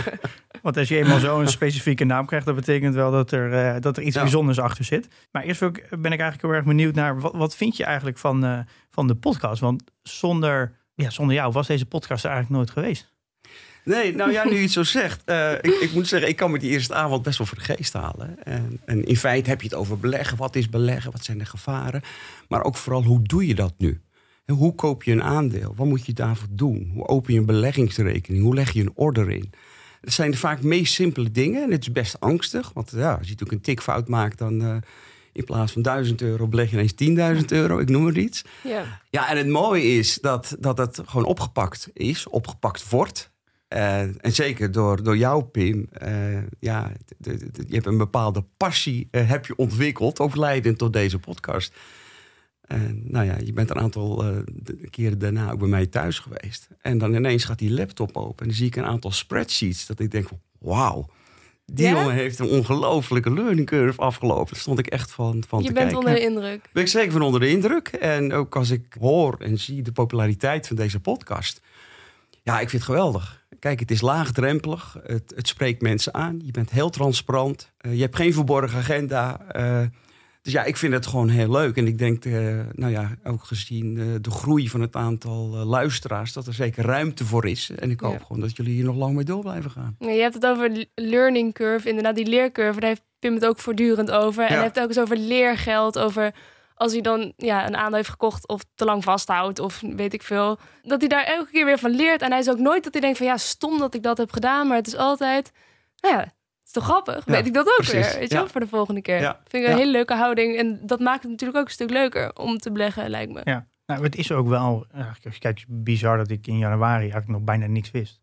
Want 0.62 0.76
als 0.76 0.88
je 0.88 0.96
eenmaal 0.96 1.19
zo'n 1.19 1.48
specifieke 1.48 2.04
naam 2.04 2.26
krijgt, 2.26 2.46
dat 2.46 2.54
betekent 2.54 2.94
wel 2.94 3.10
dat 3.10 3.30
er, 3.32 3.52
eh, 3.52 3.80
dat 3.80 3.96
er 3.96 4.02
iets 4.02 4.14
Ja. 4.14 4.22
bijzonders 4.22 4.58
achter 4.58 4.84
zit. 4.84 5.08
Maar 5.32 5.42
eerst 5.42 5.60
wil 5.60 5.69
ik, 5.69 5.86
ben 5.90 6.12
ik 6.12 6.20
eigenlijk 6.20 6.42
heel 6.42 6.52
erg 6.52 6.64
benieuwd 6.64 6.94
naar 6.94 7.20
wat, 7.20 7.34
wat 7.34 7.56
vind 7.56 7.76
je 7.76 7.84
eigenlijk 7.84 8.19
van, 8.19 8.44
eh, 8.44 8.58
van 8.90 9.06
de 9.06 9.14
podcast? 9.14 9.60
Want 9.60 9.82
zonder, 10.02 10.72
ja, 10.94 11.10
zonder 11.10 11.34
jou 11.36 11.52
was 11.52 11.66
deze 11.66 11.86
podcast 11.86 12.24
er 12.24 12.30
eigenlijk 12.30 12.58
nooit 12.58 12.70
geweest. 12.70 13.12
Nee, 13.84 14.14
nou 14.14 14.32
ja, 14.32 14.44
nu 14.44 14.55
je 14.55 14.62
het 14.62 14.70
zo 14.70 14.82
zegt. 14.82 15.23
eh, 15.25 15.52
ik, 15.52 15.75
ik 15.81 15.93
moet 15.93 16.08
zeggen, 16.08 16.29
ik 16.29 16.37
kan 16.37 16.50
me 16.50 16.58
die 16.58 16.70
eerste 16.70 16.94
avond 16.94 17.23
best 17.23 17.38
wel 17.38 17.46
voor 17.46 17.58
de 17.58 17.64
geest 17.75 17.93
halen. 17.93 18.44
En, 18.44 18.81
en 18.84 19.05
in 19.05 19.17
feite 19.17 19.49
heb 19.50 19.61
je 19.61 19.69
het 19.69 19.76
over 19.76 19.99
beleggen. 19.99 20.37
Wat 20.37 20.56
is 20.56 20.69
beleggen? 20.69 21.12
Wat 21.12 21.25
zijn 21.25 21.38
de 21.38 21.44
gevaren? 21.44 22.02
Maar 22.49 22.62
ook 22.64 22.76
vooral, 22.76 23.02
hoe 23.05 23.23
doe 23.23 23.46
je 23.46 23.55
dat 23.55 23.75
nu? 23.79 24.00
En 24.44 24.55
hoe 24.55 24.75
koop 24.75 25.02
je 25.02 25.12
een 25.12 25.23
aandeel? 25.23 25.73
Wat 25.76 25.87
moet 25.87 26.06
je 26.06 26.12
daarvoor 26.12 26.49
doen? 26.50 26.90
Hoe 26.94 27.06
open 27.06 27.32
je 27.32 27.38
een 27.38 27.46
beleggingsrekening? 27.46 28.43
Hoe 28.44 28.55
leg 28.55 28.73
je 28.73 28.81
een 28.81 28.93
order 28.94 29.31
in? 29.31 29.50
Het 30.00 30.12
zijn 30.12 30.31
de 30.31 30.37
vaak 30.37 30.62
meest 30.62 30.93
simpele 30.94 31.31
dingen. 31.31 31.62
En 31.62 31.70
het 31.70 31.81
is 31.82 31.93
best 31.93 32.20
angstig. 32.20 32.70
Want 32.75 32.90
ja, 32.96 33.11
als 33.11 33.25
je 33.26 33.31
natuurlijk 33.31 33.52
een 33.52 33.61
tikfout 33.61 34.08
maakt, 34.08 34.38
dan 34.38 34.62
eh, 34.62 34.76
in 35.32 35.44
plaats 35.44 35.73
van 35.73 35.82
1000 35.82 36.23
euro 36.23 36.49
beleg 36.49 36.70
je 36.70 36.76
ineens 36.76 37.38
10.000 37.40 37.46
euro. 37.46 37.79
Ik 37.79 37.88
noem 37.88 38.02
maar 38.02 38.17
iets. 38.17 38.44
Ja. 38.62 39.00
Ja, 39.11 39.31
en 39.31 39.37
het 39.37 39.49
mooie 39.49 39.82
is 39.82 40.19
dat, 40.20 40.56
dat 40.58 40.79
het 40.79 41.00
gewoon 41.06 41.26
opgepakt 41.26 41.88
is, 41.93 42.29
opgepakt 42.29 42.88
wordt. 42.88 43.31
Eh, 43.72 44.00
en 44.00 44.32
zeker 44.32 44.72
door, 44.72 45.02
door 45.02 45.16
jou, 45.16 45.44
Pim. 45.44 45.86
eh, 45.92 46.38
ja, 46.60 46.92
de- 47.19 47.36
de- 47.36 47.50
de- 47.50 47.64
je 47.66 47.74
hebt 47.74 47.86
een 47.86 47.96
bepaalde 47.96 48.44
passie 48.56 49.08
eh, 49.10 49.28
heb 49.28 49.46
je 49.46 49.56
ontwikkeld, 49.56 50.20
ook 50.20 50.36
leidend 50.36 50.78
tot 50.78 50.92
deze 50.92 51.19
podcast. 51.19 51.74
En 52.62 53.02
nou 53.04 53.26
ja, 53.26 53.36
je 53.44 53.52
bent 53.52 53.70
een 53.70 53.78
aantal 53.78 54.24
keren 54.90 55.19
daarna 55.19 55.50
ook 55.52 55.58
bij 55.58 55.69
mij 55.69 55.86
thuis 55.86 56.19
geweest. 56.19 56.69
En 56.80 56.98
dan 56.98 57.14
ineens 57.14 57.44
gaat 57.44 57.58
die 57.58 57.72
laptop 57.72 58.16
open 58.16 58.38
en 58.38 58.46
dan 58.46 58.56
zie 58.56 58.66
ik 58.66 58.76
een 58.76 58.84
aantal 58.84 59.10
spreadsheets. 59.10 59.86
Dat 59.86 60.00
ik 60.00 60.10
denk 60.10 60.28
van, 60.28 60.40
wauw, 60.58 61.06
die 61.66 61.86
Ja? 61.86 61.92
jongen 61.92 62.14
heeft 62.14 62.38
een 62.38 62.48
ongelofelijke 62.48 63.32
learning 63.32 63.66
curve 63.66 64.00
afgelopen. 64.00 64.52
Daar 64.52 64.60
stond 64.60 64.78
ik 64.78 64.86
echt 64.86 65.10
van, 65.10 65.44
van 65.48 65.60
Je 65.62 65.66
te 65.69 65.72
bent 65.72 65.90
kijken. 65.90 65.98
onder 65.98 66.14
de 66.14 66.26
indruk. 66.26 66.69
Ben 66.72 66.82
ik 66.82 66.88
zeker 66.88 67.12
van 67.12 67.22
onder 67.22 67.40
de 67.40 67.48
indruk. 67.48 67.88
En 67.88 68.32
ook 68.32 68.56
als 68.56 68.70
ik 68.70 68.96
hoor 69.00 69.36
en 69.38 69.58
zie 69.58 69.82
de 69.82 69.92
populariteit 69.92 70.66
van 70.66 70.76
deze 70.76 71.00
podcast. 71.00 71.60
Ja, 72.42 72.52
ik 72.60 72.69
vind 72.70 72.82
het 72.82 72.90
geweldig. 72.90 73.42
Kijk, 73.62 73.81
het 73.81 73.91
is 73.91 74.00
laagdrempelig. 74.00 74.97
Het, 75.06 75.32
het 75.37 75.49
spreekt 75.49 75.82
mensen 75.82 76.14
aan. 76.14 76.41
Je 76.44 76.50
bent 76.50 76.70
heel 76.70 76.91
transparant. 76.91 77.73
Eh, 77.79 77.94
je 77.94 78.00
hebt 78.00 78.17
geen 78.17 78.32
verborgen 78.32 78.79
agenda. 78.79 79.41
Eh, 79.49 79.81
dus 80.43 80.53
ja, 80.53 80.64
ik 80.64 80.76
vind 80.76 80.93
het 80.93 81.06
gewoon 81.06 81.29
heel 81.29 81.50
leuk. 81.50 81.76
En 81.76 81.87
ik 81.87 81.99
denk, 81.99 82.25
eh, 82.25 82.32
nou 82.73 82.93
ja, 82.93 83.11
ook 83.25 83.44
gezien 83.44 83.94
de 84.23 84.31
groei 84.31 84.69
van 84.69 84.81
het 84.81 84.97
aantal 84.97 85.49
luisteraars, 85.49 86.32
dat 86.32 86.47
er 86.47 86.55
zeker 86.55 86.85
ruimte 86.85 87.25
voor 87.25 87.47
is. 87.47 87.70
En 87.70 87.91
ik 87.91 88.00
hoop 88.00 88.12
Ja. 88.19 88.25
gewoon 88.26 88.41
dat 88.43 88.56
jullie 88.56 88.75
hier 88.75 88.85
nog 88.85 88.97
lang 88.97 89.14
mee 89.14 89.25
door 89.25 89.41
blijven 89.43 89.70
gaan. 89.70 89.97
Ja, 89.99 90.11
Je 90.11 90.20
hebt 90.20 90.35
het 90.35 90.47
over 90.47 90.87
learning 90.94 91.55
curve, 91.55 91.88
inderdaad 91.88 92.17
die 92.17 92.26
leercurve. 92.26 92.81
Daar 92.81 92.88
heeft 92.88 93.03
Pim 93.19 93.35
het 93.35 93.47
ook 93.47 93.58
voortdurend 93.58 94.11
over. 94.11 94.43
En 94.43 94.49
Ja. 94.49 94.55
hij 94.55 94.62
heeft 94.62 94.75
het 94.75 94.85
ook 94.85 94.91
eens 94.91 95.00
over 95.00 95.17
leergeld, 95.17 95.99
over 95.99 96.32
als 96.82 96.93
hij 96.93 97.00
dan 97.00 97.32
ja, 97.37 97.67
een 97.67 97.76
aandeel 97.76 97.96
heeft 97.96 98.08
gekocht 98.08 98.49
of 98.49 98.61
te 98.75 98.84
lang 98.84 99.05
vasthoudt 99.05 99.58
of 99.58 99.81
weet 99.81 100.12
ik 100.12 100.23
veel. 100.23 100.58
Dat 100.82 101.00
hij 101.00 101.08
daar 101.08 101.25
elke 101.25 101.50
keer 101.50 101.64
weer 101.64 101.79
van 101.79 101.90
leert. 101.90 102.23
En 102.23 102.31
hij 102.31 102.40
is 102.40 102.50
ook 102.50 102.58
nooit 102.58 102.84
dat 102.84 102.93
hij 102.93 103.02
denkt 103.02 103.17
van 103.19 103.26
ja, 103.26 103.37
stom 103.37 103.79
dat 103.79 103.94
ik 103.94 104.02
dat 104.02 104.19
heb 104.19 104.32
gedaan. 104.32 104.67
Maar 104.67 104.76
het 104.76 104.87
is 104.87 104.96
altijd, 104.96 105.52
nou 106.00 106.14
ja, 106.14 106.20
het 106.20 106.32
is 106.67 106.73
toch 106.73 106.84
grappig? 106.84 107.26
Ja, 107.26 107.32
weet 107.32 107.46
ik 107.46 107.55
dat 107.55 107.67
ook 107.67 107.75
precies. 107.76 107.93
weer, 107.93 108.19
weet 108.19 108.29
je 108.29 108.34
Ja. 108.34 108.40
wel, 108.40 108.50
voor 108.50 108.61
de 108.61 108.67
volgende 108.67 109.02
keer. 109.02 109.20
Ja. 109.20 109.40
Vind 109.49 109.62
ik 109.62 109.69
een 109.70 109.76
Ja. 109.76 109.79
hele 109.79 109.90
leuke 109.90 110.14
houding. 110.14 110.56
En 110.56 110.81
dat 110.87 111.00
maakt 111.00 111.23
het 111.23 111.31
natuurlijk 111.31 111.58
ook 111.58 111.64
een 111.67 111.73
stuk 111.73 111.90
leuker 111.90 112.37
om 112.37 112.58
te 112.58 112.73
beleggen, 112.73 113.11
lijkt 113.11 113.32
me. 113.32 113.40
Ja. 113.44 113.67
Nou, 113.87 114.02
het 114.02 114.17
is 114.17 114.32
ook 114.32 114.49
wel, 114.49 114.87
eigenlijk, 114.93 115.25
als 115.25 115.34
je 115.34 115.40
kijkt, 115.40 115.64
bizar 115.69 116.17
dat 116.17 116.31
ik 116.31 116.46
in 116.46 116.58
januari 116.58 117.00
eigenlijk 117.02 117.29
nog 117.32 117.43
bijna 117.43 117.67
niks 117.67 117.90
wist. 117.90 118.20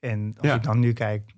En 0.00 0.34
als 0.38 0.48
Ja. 0.48 0.54
ik 0.54 0.62
dan 0.62 0.78
nu 0.78 0.92
kijk 0.92 1.22
eh, 1.28 1.34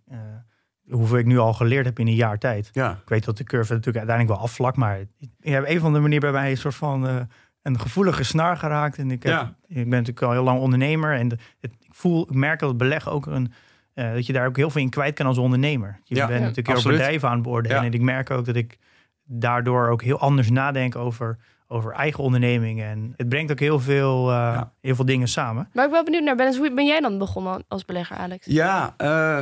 hoeveel 0.90 1.19
ik 1.19 1.26
nu 1.26 1.38
al 1.38 1.52
geleerd 1.52 1.84
heb 1.87 1.98
in 1.98 2.06
een 2.06 2.14
jaar 2.14 2.38
tijd. 2.38 2.69
Ja, 2.72 2.90
Ik 3.02 3.08
weet 3.08 3.25
dat 3.25 3.37
de 3.37 3.44
curve 3.44 3.72
natuurlijk 3.72 3.96
uiteindelijk 4.06 4.37
wel 4.38 4.46
afvlakt, 4.48 4.76
maar 4.76 5.00
ik 5.00 5.08
heb 5.40 5.62
op 5.62 5.69
een 5.69 5.76
of 5.76 5.84
andere 5.84 6.02
manier 6.02 6.20
bij 6.20 6.32
mij 6.32 6.50
een 6.50 6.56
soort 6.56 6.75
van 6.75 7.08
eh, 7.08 7.16
een 7.62 7.81
gevoelige 7.81 8.22
snaar 8.25 8.56
geraakt. 8.56 8.98
En 8.98 9.10
ik, 9.10 9.22
heb, 9.22 9.32
Ja. 9.32 9.54
ik 9.66 9.75
ben 9.75 9.88
natuurlijk 9.88 10.22
al 10.22 10.32
heel 10.32 10.42
lang 10.42 10.60
ondernemer 10.60 11.14
en 11.16 11.28
de- 11.28 11.38
het, 11.60 11.72
ik 11.81 11.94
voel, 11.94 12.22
ik 12.22 12.34
merk 12.34 12.58
dat 12.60 12.69
het 12.69 12.78
beleg 12.78 13.08
ook 13.08 13.26
een, 13.26 13.52
eh, 13.94 14.12
dat 14.12 14.26
je 14.26 14.32
daar 14.32 14.46
ook 14.46 14.56
heel 14.56 14.70
veel 14.70 14.81
in 14.82 14.90
kwijt 14.90 15.14
kan 15.14 15.26
als 15.26 15.38
ondernemer. 15.38 16.00
Je 16.04 16.14
Ja, 16.14 16.20
bent 16.20 16.32
ja, 16.32 16.38
natuurlijk 16.40 16.66
heel 16.66 16.76
absoluut. 16.76 16.98
bedrijven 16.98 17.28
aan 17.28 17.34
het 17.34 17.43
beoordelen 17.43 17.76
Ja. 17.81 17.84
en 17.84 17.93
ik 17.93 18.00
merk 18.00 18.31
ook 18.31 18.44
dat 18.44 18.56
ik 18.56 18.78
daardoor 19.25 19.88
ook 19.88 20.02
heel 20.02 20.19
anders 20.19 20.50
nadenk 20.50 20.96
over, 20.96 21.38
over 21.69 21.93
eigen 21.93 22.25
ondernemingen. 22.25 22.88
En 22.88 23.14
het 23.16 23.28
brengt 23.28 23.50
ook 23.52 23.58
heel 23.60 23.81
veel, 23.81 24.31
eh, 24.31 24.34
Ja. 24.36 24.72
heel 24.81 24.94
veel 24.94 25.05
dingen 25.05 25.29
samen. 25.29 25.69
Maar 25.72 25.84
ik 25.84 25.91
ben 25.91 26.05
wel 26.05 26.05
benieuwd 26.05 26.36
naar, 26.36 26.55
hoe 26.56 26.74
ben 26.74 26.86
jij 26.86 27.00
dan 27.00 27.19
begonnen 27.19 27.65
als 27.69 27.84
belegger, 27.84 28.17
Alex? 28.17 28.46
Ja, 28.46 28.94
eh, 28.96 29.38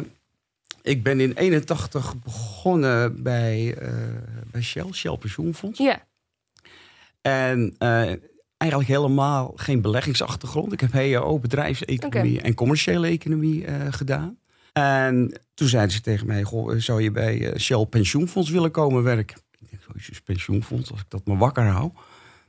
ik 0.88 1.02
ben 1.02 1.20
in 1.20 1.32
81 1.32 2.14
begonnen 2.24 3.22
bij, 3.22 3.74
eh, 3.74 3.92
bij 4.50 4.62
Shell, 4.62 4.92
Shell 4.92 5.16
Pensioenfonds. 5.16 5.78
Ja, 5.78 6.06
En 7.20 7.74
eh, 7.78 8.12
eigenlijk 8.56 8.90
helemaal 8.90 9.52
geen 9.56 9.80
beleggingsachtergrond. 9.80 10.72
Ik 10.72 10.80
heb 10.80 10.92
HEO, 10.92 11.38
bedrijfseconomie 11.38 12.40
en 12.40 12.54
commerciële 12.54 13.06
economie 13.06 13.64
eh, 13.64 13.74
gedaan. 13.90 14.38
En 14.72 15.40
toen 15.54 15.68
zeiden 15.68 15.92
ze 15.92 16.00
tegen 16.00 16.26
mij, 16.26 16.42
goh, 16.42 16.74
zou 16.76 17.02
je 17.02 17.10
bij 17.10 17.54
Shell 17.58 17.86
Pensioenfonds 17.86 18.50
willen 18.50 18.70
komen 18.70 19.02
werken? 19.02 19.36
Ik 19.58 19.70
denk, 19.70 19.82
zo 19.82 19.90
is 20.10 20.20
pensioenfonds, 20.20 20.90
als 20.90 21.00
ik 21.00 21.06
dat 21.08 21.26
maar 21.26 21.38
wakker 21.38 21.64
hou. 21.64 21.90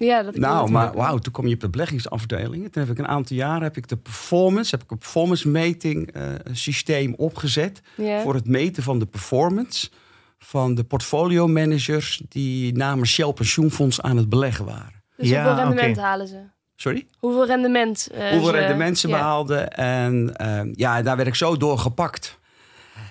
Ja 0.07 0.23
dat 0.23 0.35
ik 0.35 0.41
Nou, 0.41 0.69
maar 0.71 0.93
wauw, 0.93 1.17
toen 1.17 1.33
kwam 1.33 1.47
je 1.47 1.53
op 1.53 1.59
de 1.59 1.69
beleggingsafdeling. 1.69 2.71
Toen 2.71 2.81
heb 2.83 2.91
ik 2.91 2.97
een 2.97 3.07
aantal 3.07 3.35
jaren 3.35 3.63
heb 3.63 3.77
ik 3.77 3.87
de 3.87 3.97
performance, 3.97 4.75
heb 4.75 4.83
ik 4.83 4.91
een 4.91 4.97
performance 4.97 5.47
meting 5.49 6.11
eh, 6.11 6.23
systeem 6.51 7.13
opgezet 7.17 7.81
voor 8.23 8.33
het 8.33 8.47
meten 8.47 8.83
van 8.83 8.99
de 8.99 9.05
performance 9.05 9.89
van 10.37 10.75
de 10.75 10.83
portfolio 10.83 11.47
managers 11.47 12.21
die 12.29 12.73
namens 12.77 13.11
Shell 13.11 13.33
Pensioenfonds 13.33 14.01
aan 14.01 14.17
het 14.17 14.29
beleggen 14.29 14.65
waren. 14.65 15.03
Dus 15.17 15.29
Ja, 15.29 15.43
hoeveel 15.45 15.63
rendement 15.63 15.97
halen 15.97 16.27
ze? 16.27 16.37
Sorry? 16.75 17.05
Hoeveel 17.19 17.45
rendement? 17.45 18.07
eh, 18.11 18.29
Hoeveel 18.29 18.45
ze- 18.49 18.51
rendement 18.59 18.97
ze 18.97 19.07
behaalden. 19.07 19.71
En 19.73 20.35
eh, 20.35 20.61
ja, 20.73 21.01
daar 21.01 21.15
werd 21.15 21.27
ik 21.27 21.35
zo 21.35 21.57
door 21.57 21.77
gepakt. 21.79 22.38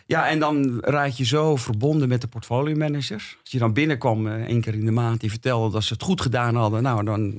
Ja, 0.07 0.29
en 0.29 0.39
dan 0.39 0.79
raad 0.81 1.17
je 1.17 1.25
zo 1.25 1.57
verbonden 1.57 2.09
met 2.09 2.21
de 2.21 2.27
portfolio 2.27 2.77
managers. 2.77 3.37
Als 3.41 3.51
je 3.51 3.59
dan 3.59 3.73
binnenkwam 3.73 4.27
eh, 4.27 4.33
één 4.45 4.61
keer 4.61 4.75
in 4.75 4.85
de 4.85 4.91
maand, 4.91 5.21
die 5.21 5.31
vertelde 5.31 5.73
dat 5.73 5.85
ze 5.85 5.93
het 5.93 6.03
goed 6.03 6.21
gedaan 6.21 6.55
hadden. 6.55 6.83
Nou, 6.83 7.05
dan 7.05 7.35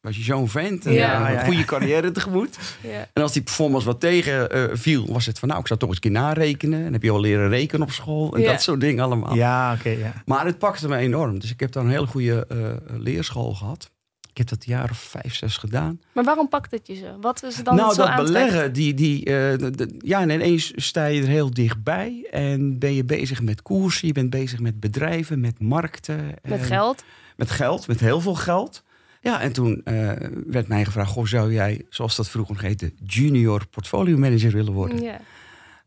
was 0.00 0.16
je 0.16 0.22
zo'n 0.22 0.48
vent. 0.48 0.86
En 0.86 0.92
Ja. 0.92 1.28
Ja, 1.30 1.38
een 1.40 1.44
goede 1.46 1.64
carrière 1.64 2.10
tegemoet. 2.12 2.58
Ja. 2.82 3.08
En 3.12 3.22
als 3.22 3.32
die 3.32 3.42
performance 3.42 3.86
wat 3.86 4.00
tegen 4.00 4.50
eh, 4.50 4.62
viel, 4.72 5.06
was 5.12 5.26
het 5.26 5.38
van 5.38 5.48
nou, 5.48 5.60
ik 5.60 5.66
zou 5.66 5.78
toch 5.78 5.88
eens 5.88 5.98
een 5.98 6.10
keer 6.12 6.20
narekenen. 6.20 6.84
En 6.86 6.92
heb 6.92 7.02
je 7.02 7.10
al 7.10 7.20
leren 7.20 7.48
rekenen 7.48 7.82
op 7.86 7.92
school 7.92 8.34
en 8.34 8.40
Ja. 8.42 8.50
dat 8.50 8.62
soort 8.62 8.80
dingen 8.80 9.04
allemaal. 9.04 9.34
Ja, 9.34 9.72
oké. 9.78 9.88
ja. 9.88 10.12
Maar 10.26 10.46
het 10.46 10.58
pakte 10.58 10.88
me 10.88 10.96
enorm. 10.96 11.38
Dus 11.38 11.50
ik 11.50 11.60
heb 11.60 11.72
daar 11.72 11.84
een 11.84 11.90
hele 11.90 12.06
goede 12.06 12.46
eh, 12.48 12.56
leerschool 12.98 13.54
gehad. 13.54 13.90
Ik 14.34 14.40
heb 14.40 14.48
dat 14.48 14.64
een 14.66 14.72
jaar 14.74 14.90
of 14.90 14.98
vijf, 14.98 15.34
zes 15.34 15.56
gedaan. 15.56 16.00
Maar 16.12 16.24
waarom 16.24 16.48
pakt 16.48 16.70
het 16.70 16.86
je 16.86 16.94
zo? 16.94 17.18
Wat 17.20 17.42
is 17.42 17.58
er 17.58 17.64
dan 17.64 17.76
nou, 17.76 17.90
zo 17.94 17.96
dat 18.00 18.06
aantrekt? 18.08 18.32
beleggen, 18.32 18.72
die, 18.72 18.94
die, 18.94 19.18
eh, 19.24 19.58
de- 19.58 19.70
de- 19.70 19.94
ja, 19.98 20.20
en 20.20 20.30
ineens 20.30 20.72
sta 20.76 21.04
je 21.06 21.20
er 21.22 21.28
heel 21.28 21.50
dichtbij. 21.54 22.26
En 22.30 22.78
ben 22.78 22.94
je 22.94 23.04
bezig 23.04 23.42
met 23.42 23.62
koersen, 23.62 24.06
je 24.06 24.12
bent 24.14 24.30
bezig 24.30 24.60
met 24.60 24.80
bedrijven, 24.80 25.40
met 25.40 25.60
markten. 25.60 26.30
Met 26.42 26.62
geld? 26.62 27.04
Met 27.36 27.50
geld, 27.50 27.86
met 27.86 28.00
heel 28.00 28.20
veel 28.20 28.34
geld. 28.34 28.82
Ja, 29.20 29.40
en 29.40 29.52
toen 29.52 29.80
eh, 29.84 30.10
werd 30.46 30.68
mij 30.68 30.84
gevraagd, 30.84 31.10
goh, 31.10 31.26
zou 31.26 31.52
jij, 31.52 31.84
zoals 31.88 32.16
dat 32.16 32.28
vroeger 32.28 32.54
nog 32.54 32.62
heette, 32.62 32.92
junior 33.06 33.66
portfolio 33.66 34.16
manager 34.16 34.50
willen 34.50 34.72
worden? 34.72 35.02
Ja, 35.02 35.20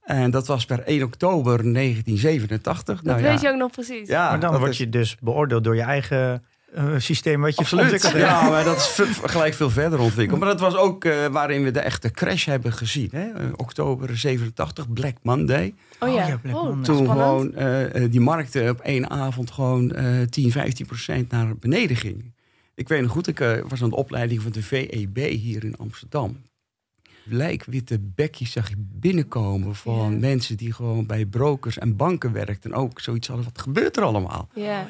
En 0.04 0.32
dat 0.32 0.48
was 0.48 0.66
per 0.66 0.80
1 0.86 1.04
oktober 1.04 1.64
1987. 1.74 2.96
dat 3.02 3.04
Nou, 3.06 3.22
weet 3.22 3.42
ja. 3.42 3.48
je 3.48 3.54
ook 3.54 3.60
nog 3.60 3.72
precies. 3.72 4.08
Ja, 4.08 4.30
maar 4.30 4.40
dan 4.40 4.58
word 4.58 4.72
is- 4.72 4.78
je 4.78 4.90
dus 4.90 5.16
beoordeeld 5.20 5.64
door 5.64 5.76
je 5.76 5.82
eigen 5.82 6.44
systeem 6.98 7.42
wat 7.42 7.54
je 7.54 7.58
Absoluut. 7.60 7.84
ontwikkeld 7.84 8.14
hebt. 8.14 8.26
Ja, 8.26 8.50
maar 8.50 8.64
dat 8.64 8.78
is 8.78 9.02
gelijk 9.24 9.54
veel 9.54 9.70
verder 9.70 10.00
ontwikkeld. 10.00 10.40
Maar 10.40 10.50
dat 10.50 10.60
was 10.60 10.76
ook 10.76 11.06
eh, 11.06 11.26
waarin 11.26 11.64
we 11.64 11.72
de 11.72 11.80
echte 11.80 12.12
crash 12.12 12.46
hebben 12.46 12.74
gezien. 12.74 13.10
Hè? 13.12 13.32
Eh, 13.32 13.46
oktober 13.56 14.18
87, 14.18 14.94
Black 14.94 15.16
Monday. 15.22 15.74
Oh 16.00 16.10
ja, 16.14 16.22
Oh 16.24 16.28
ja, 16.30 16.38
Black 16.38 16.56
Oh, 16.56 16.64
Monday. 16.64 16.84
Toen 16.84 17.04
spannend. 17.06 17.20
gewoon 17.20 17.54
eh, 17.56 18.04
eh, 18.04 18.12
die 18.12 18.20
markten 18.22 18.70
op 18.70 18.80
één 18.80 19.10
avond 19.10 19.52
gewoon 19.52 19.92
eh 19.92 20.22
10, 20.22 20.52
15 20.52 20.86
procent 20.86 21.32
naar 21.32 21.56
beneden 21.58 21.96
gingen. 21.98 22.36
Ik 22.76 22.88
weet 22.88 23.02
nog 23.02 23.12
goed, 23.12 23.28
ik 23.28 23.40
eh, 23.40 23.52
was 23.68 23.84
aan 23.84 23.90
de 23.90 23.96
opleiding 23.96 24.42
van 24.42 24.52
de 24.52 24.64
VEB 24.64 25.18
hier 25.18 25.64
in 25.64 25.78
Amsterdam. 25.78 26.38
Lijkwitte 27.30 28.00
bekjes 28.00 28.52
zag 28.52 28.70
je 28.70 28.76
binnenkomen 28.78 29.76
van 29.76 30.20
mensen 30.20 30.58
die 30.58 30.74
gewoon 30.74 31.06
bij 31.06 31.26
brokers 31.26 31.78
en 31.78 31.96
banken 31.96 32.32
werkten. 32.34 32.72
En 32.72 32.78
ook 32.78 33.00
zoiets 33.00 33.28
hadden, 33.28 33.46
wat 33.46 33.62
gebeurt 33.62 33.98
er 33.98 34.04
allemaal? 34.04 34.48
Ja. 34.56 34.88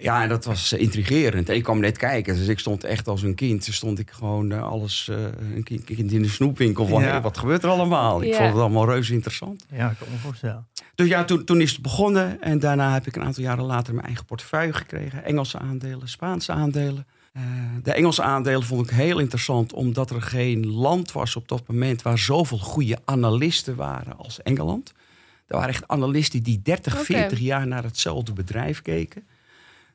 Ja, 0.00 0.22
en 0.22 0.28
dat 0.28 0.44
was 0.44 0.72
eh, 0.72 0.80
intrigerend. 0.80 1.48
En 1.48 1.54
ik 1.54 1.62
kwam 1.62 1.80
net 1.80 1.96
kijken, 1.98 2.34
dus 2.36 2.46
ik 2.46 2.58
stond 2.58 2.84
echt 2.84 3.08
als 3.08 3.22
een 3.22 3.34
kind. 3.34 3.64
Toen 3.64 3.74
stond 3.74 3.98
ik 3.98 4.10
gewoon 4.10 4.52
eh, 4.52 4.62
alles, 4.62 5.08
eh, 5.08 5.16
een 5.54 5.62
kind, 5.62 5.84
kind 5.84 6.12
in 6.12 6.22
de 6.22 6.28
snoepwinkel 6.28 6.86
van, 6.86 7.02
Ja. 7.02 7.08
hey, 7.10 7.20
wat 7.20 7.38
gebeurt 7.38 7.62
er 7.62 7.68
allemaal? 7.70 8.22
Ik 8.22 8.28
Ja. 8.28 8.36
vond 8.36 8.48
het 8.48 8.58
allemaal 8.60 8.84
reuze 8.86 9.12
interessant. 9.12 9.64
Ja, 9.72 9.90
ik 9.90 9.96
kan 9.98 10.08
me 10.10 10.16
voorstellen. 10.18 10.66
Dus 10.94 11.08
ja, 11.08 11.24
toen, 11.24 11.44
toen 11.44 11.60
is 11.60 11.72
het 11.72 11.82
begonnen. 11.82 12.42
En 12.42 12.58
daarna 12.58 12.92
heb 12.92 13.06
ik 13.06 13.16
een 13.16 13.22
aantal 13.22 13.42
jaren 13.42 13.64
later 13.64 13.94
mijn 13.94 14.06
eigen 14.06 14.24
portefeuille 14.24 14.72
gekregen. 14.72 15.24
Engelse 15.24 15.58
aandelen, 15.58 16.08
Spaanse 16.08 16.52
aandelen. 16.52 17.06
Eh, 17.32 17.42
de 17.82 17.92
Engelse 17.92 18.22
aandelen 18.22 18.62
vond 18.62 18.90
ik 18.90 18.96
heel 18.96 19.18
interessant, 19.18 19.72
omdat 19.72 20.10
er 20.10 20.22
geen 20.22 20.66
land 20.66 21.12
was 21.12 21.36
op 21.36 21.48
dat 21.48 21.62
moment 21.68 22.02
waar 22.02 22.18
zoveel 22.18 22.58
goede 22.58 22.98
analisten 23.04 23.76
waren 23.76 24.16
als 24.18 24.42
Engeland. 24.42 24.92
Er 25.46 25.56
waren 25.56 25.68
echt 25.68 25.88
analisten 25.88 26.42
die 26.42 26.60
30, 26.62 26.94
Oké. 26.94 27.04
40 27.04 27.38
jaar 27.38 27.66
naar 27.66 27.82
hetzelfde 27.84 28.32
bedrijf 28.32 28.82
keken. 28.82 29.22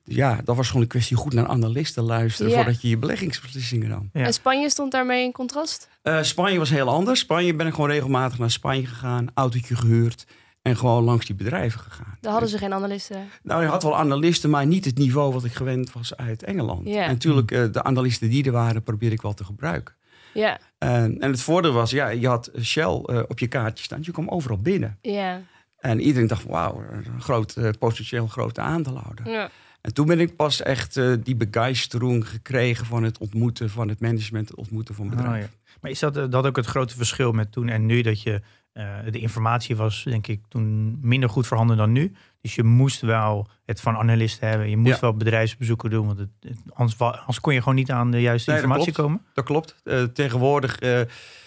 Dus 0.06 0.16
ja, 0.16 0.40
dat 0.44 0.56
was 0.56 0.68
gewoon 0.68 0.82
een 0.82 0.88
kwestie 0.88 1.18
goed 1.18 1.34
naar 1.34 1.48
analisten 1.48 2.04
luisteren 2.04 2.52
Ja. 2.52 2.58
voordat 2.58 2.82
je 2.82 2.90
je 2.90 2.98
beleggingsbeslissingen 2.98 3.90
nam. 3.90 4.10
Ja. 4.14 4.26
En 4.26 4.34
Spanje 4.34 4.70
stond 4.70 4.92
daarmee 4.92 5.24
in 5.24 5.32
contrast? 5.32 5.90
Eh, 6.02 6.22
Spanje 6.22 6.58
was 6.58 6.70
heel 6.70 6.90
anders. 6.90 7.20
Spanje 7.20 7.54
ben 7.56 7.68
ik 7.68 7.74
gewoon 7.74 7.90
regelmatig 7.90 8.40
naar 8.40 8.52
Spanje 8.52 8.86
gegaan, 8.86 9.28
autootje 9.34 9.76
gehuurd 9.76 10.26
en 10.62 10.78
gewoon 10.78 11.04
langs 11.04 11.26
die 11.26 11.36
bedrijven 11.36 11.80
gegaan. 11.80 12.18
Daar 12.22 12.32
hadden 12.32 12.50
ze 12.50 12.58
geen 12.58 12.74
analisten. 12.74 13.28
Nou, 13.44 13.62
je 13.62 13.68
had 13.68 13.84
wel 13.84 13.98
analisten, 13.98 14.50
maar 14.50 14.66
niet 14.66 14.86
het 14.86 14.98
niveau 14.98 15.34
wat 15.34 15.44
ik 15.44 15.54
gewend 15.54 15.92
was 15.94 16.16
uit 16.18 16.44
Engeland. 16.44 16.88
Ja. 16.88 17.04
En 17.04 17.10
natuurlijk, 17.12 17.52
eh, 17.52 17.64
de 17.72 17.84
analisten 17.84 18.30
die 18.30 18.44
er 18.46 18.52
waren, 18.52 18.84
probeer 18.84 19.12
ik 19.12 19.22
wel 19.22 19.34
te 19.34 19.44
gebruiken. 19.44 19.96
Ja, 20.34 20.60
En, 20.78 21.20
en 21.20 21.32
het 21.32 21.42
voordeel 21.42 21.72
was, 21.74 21.92
ja, 21.92 22.08
je 22.08 22.28
had 22.28 22.52
Shell 22.62 23.02
eh, 23.06 23.20
op 23.28 23.40
je 23.40 23.48
kaartje 23.48 23.84
staan. 23.84 24.00
Je 24.02 24.12
kwam 24.12 24.28
overal 24.30 24.58
binnen. 24.58 24.98
ja. 25.02 25.42
En 25.80 26.00
iedereen 26.00 26.28
dacht, 26.28 26.44
wauw, 26.44 26.84
een 26.92 27.22
groot, 27.22 27.56
eh, 27.56 27.70
potentieel 27.80 28.28
grote 28.28 28.62
aandeelhouder. 28.62 29.30
ja. 29.30 29.50
En 29.86 29.94
toen 29.94 30.06
ben 30.06 30.20
ik 30.20 30.36
pas 30.36 30.62
echt 30.62 30.98
eh, 30.98 31.14
die 31.24 31.36
begeistering 31.36 32.30
gekregen 32.30 32.86
van 32.86 33.04
het 33.04 33.18
ontmoeten 33.18 33.70
van 33.70 33.88
het 33.88 34.00
management, 34.00 34.50
het 34.50 34.58
ontmoeten 34.58 34.96
van 34.96 35.10
bedrijven. 35.10 35.50
Oh, 35.50 35.60
ja. 35.64 35.78
Maar 35.82 35.92
is 35.92 36.00
dat, 36.00 36.18
eh, 36.18 36.26
dat 36.30 36.46
ook 36.46 36.56
het 36.56 36.66
grote 36.66 36.96
verschil 36.96 37.32
met 37.32 37.52
toen 37.52 37.70
en 37.70 37.86
nu? 37.86 38.02
Dat 38.02 38.22
je 38.22 38.42
eh, 38.72 38.98
de 39.12 39.20
informatie 39.20 39.76
was, 39.76 40.04
denk 40.04 40.28
ik, 40.28 40.42
toen 40.48 40.98
minder 41.02 41.30
goed 41.30 41.48
voorhanden 41.48 41.78
dan 41.78 41.92
nu. 41.92 42.12
Dus 42.46 42.56
je 42.56 42.64
moest 42.64 43.02
wel 43.02 43.48
het 43.66 43.82
van 43.82 43.96
analisten 43.96 44.48
hebben. 44.48 44.70
Je 44.70 44.78
moest 44.78 44.94
Ja. 44.94 45.00
wel 45.00 45.14
bedrijfsbezoeken 45.14 45.90
doen. 45.90 46.06
Want 46.06 46.20
het, 46.20 46.30
het- 46.40 46.60
anders, 46.74 47.00
anders 47.00 47.40
kon 47.40 47.54
je 47.54 47.60
gewoon 47.60 47.76
niet 47.76 47.92
aan 47.92 48.12
de 48.12 48.22
juiste 48.22 48.50
Nee, 48.52 48.60
informatie 48.62 48.94
komen. 48.94 49.22
Dat 49.34 49.46
klopt. 49.46 49.76
Eh, 49.84 50.04
tegenwoordig 50.04 50.80
eh, 50.80 51.02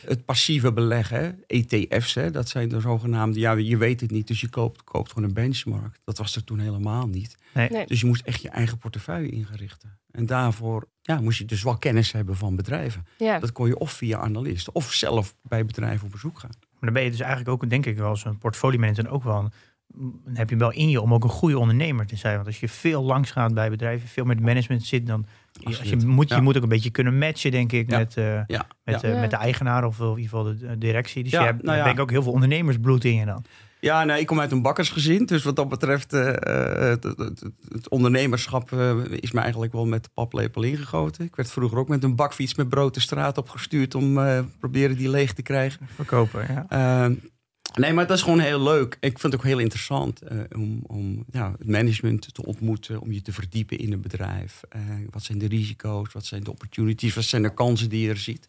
het 0.07 0.25
passieve 0.25 0.73
beleggen, 0.73 1.43
ETF's, 1.47 2.15
hè, 2.15 2.31
dat 2.31 2.49
zijn 2.49 2.69
de 2.69 2.81
zogenaamde, 2.81 3.39
ja, 3.41 3.53
je 3.53 3.77
weet 3.77 4.01
het 4.01 4.11
niet, 4.11 4.27
dus 4.27 4.41
je 4.41 4.49
koopt, 4.49 4.85
koopt 4.85 5.13
gewoon 5.13 5.29
een 5.29 5.35
benchmark. 5.35 5.99
Dat 6.05 6.19
was 6.19 6.37
er 6.37 6.45
toen 6.45 6.59
helemaal 6.59 7.07
niet. 7.07 7.37
Nee. 7.55 7.69
Nee. 7.71 7.87
Dus 7.87 8.01
je 8.01 8.07
moest 8.07 8.23
echt 8.25 8.43
je 8.43 8.49
eigen 8.49 8.79
portefeuille 8.79 9.29
ingerichten. 9.31 9.99
En 10.11 10.27
daarvoor 10.27 10.89
ja, 11.03 11.21
moest 11.21 11.39
je 11.39 11.45
dus 11.45 11.63
wel 11.63 11.77
kennis 11.79 12.13
hebben 12.13 12.37
van 12.37 12.57
bedrijven. 12.57 13.07
ja. 13.19 13.39
Dat 13.39 13.53
kon 13.53 13.67
je 13.69 13.79
of 13.79 13.93
via 13.93 14.19
analisten 14.19 14.75
of 14.75 14.93
zelf 14.93 15.35
bij 15.43 15.65
bedrijven 15.65 16.07
op 16.07 16.13
bezoek 16.13 16.39
gaan. 16.39 16.51
Maar 16.61 16.81
dan 16.81 16.93
ben 16.93 17.03
je 17.03 17.11
dus 17.11 17.21
eigenlijk 17.21 17.51
ook, 17.51 17.71
denk 17.71 17.87
ik, 17.87 17.97
wel 17.97 18.09
als 18.09 18.25
een 18.25 18.39
portfolio 18.39 18.79
manager 18.79 19.11
ook 19.11 19.23
wel. 19.25 19.39
een- 19.39 19.53
heb 20.35 20.51
je 20.51 20.57
wel 20.57 20.73
in 20.73 20.89
je 20.89 21.01
om 21.01 21.15
ook 21.15 21.25
een 21.25 21.31
goede 21.31 21.59
ondernemer 21.59 22.07
te 22.07 22.17
zijn. 22.17 22.35
Want 22.35 22.47
als 22.47 22.61
je 22.61 22.69
veel 22.69 23.03
langs 23.03 23.31
gaat 23.31 23.55
bij 23.55 23.71
bedrijven, 23.71 24.09
veel 24.09 24.25
met 24.25 24.41
management 24.41 24.83
zit, 24.85 25.07
dan 25.07 25.27
als 25.63 25.79
je, 25.83 25.97
moet, 26.07 26.29
je 26.29 26.35
Ja. 26.35 26.41
moet 26.41 26.57
ook 26.57 26.63
een 26.63 26.69
beetje 26.69 26.91
kunnen 26.91 27.19
matchen, 27.19 27.51
denk 27.51 27.73
ik, 27.73 27.91
Ja. 27.91 27.99
met, 27.99 28.17
eh, 28.17 28.41
Ja, 28.47 28.67
met, 28.85 29.03
eh, 29.03 29.21
met 29.21 29.31
de 29.31 29.37
eigenaar 29.37 29.85
of 29.85 29.99
in 30.01 30.07
ieder 30.09 30.23
geval 30.23 30.45
de, 30.45 30.79
directie. 30.79 31.23
Dus 31.23 31.33
Ja, 31.33 31.41
je 31.41 31.47
hebt 31.47 31.63
nou 31.63 31.83
denk 31.83 31.97
ik 31.97 32.01
ook 32.03 32.11
heel 32.11 32.23
veel 32.23 32.33
ondernemersbloed 32.33 33.05
in 33.05 33.15
je 33.15 33.25
dan. 33.25 33.45
Ja, 33.81 34.05
nee, 34.05 34.21
ik 34.21 34.27
kom 34.27 34.41
uit 34.41 34.53
een 34.53 34.63
bakkersgezin. 34.63 35.27
Dus 35.27 35.43
wat 35.45 35.57
dat 35.57 35.69
betreft, 35.69 36.13
eh, 36.13 36.29
eh, 36.29 36.89
het, 36.89 37.03
het- 37.03 37.19
het- 37.19 37.45
het 37.69 37.89
ondernemerschap 37.89 38.73
eh, 38.73 38.95
is 39.11 39.33
me 39.33 39.41
eigenlijk 39.41 39.73
wel 39.73 39.87
met 39.87 40.05
de 40.05 40.11
paplepel 40.15 40.63
ingegoten. 40.63 41.25
Ik 41.25 41.37
werd 41.37 41.51
vroeger 41.51 41.79
ook 41.79 41.89
met 41.89 42.05
een 42.05 42.17
bakfiets 42.17 42.55
met 42.55 42.69
brood 42.69 42.95
de 42.95 43.01
straat 43.01 43.39
opgestuurd 43.39 43.95
om 43.95 44.19
eh 44.19 44.41
proberen 44.59 44.97
die 44.97 45.09
leeg 45.11 45.33
te 45.33 45.43
krijgen. 45.43 45.87
Verkopen, 45.95 46.47
ja. 46.69 47.11
Nee, 47.75 47.93
maar 47.93 48.07
dat 48.07 48.17
is 48.17 48.23
gewoon 48.23 48.39
heel 48.39 48.63
leuk. 48.63 48.97
Ik 49.01 49.19
vind 49.19 49.33
het 49.33 49.35
ook 49.35 49.47
heel 49.47 49.59
interessant 49.59 50.23
eh, 50.23 50.39
om, 50.57 50.81
om 50.87 51.25
ja, 51.31 51.51
het 51.59 51.69
management 51.69 52.35
te 52.35 52.45
ontmoeten, 52.47 53.01
om 53.01 53.13
je 53.13 53.23
te 53.23 53.33
verdiepen 53.33 53.79
in 53.79 53.93
een 53.93 54.01
bedrijf. 54.01 54.61
Eh, 54.69 54.81
wat 55.11 55.23
zijn 55.23 55.39
de 55.39 55.47
risico's, 55.49 56.13
wat 56.13 56.25
zijn 56.27 56.43
de 56.45 56.51
opportunities, 56.51 57.15
wat 57.15 57.25
zijn 57.25 57.43
de 57.43 57.55
kansen 57.55 57.89
die 57.89 58.01
je 58.03 58.09
er 58.11 58.17
ziet. 58.17 58.49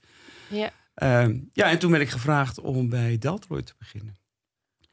Ja. 0.50 0.72
Eh, 0.94 1.28
ja, 1.54 1.70
en 1.70 1.80
toen 1.80 1.92
ben 1.92 2.02
ik 2.02 2.10
gevraagd 2.10 2.60
om 2.60 2.90
bij 2.90 3.18
Deltroy 3.18 3.62
te 3.62 3.74
beginnen. 3.78 4.18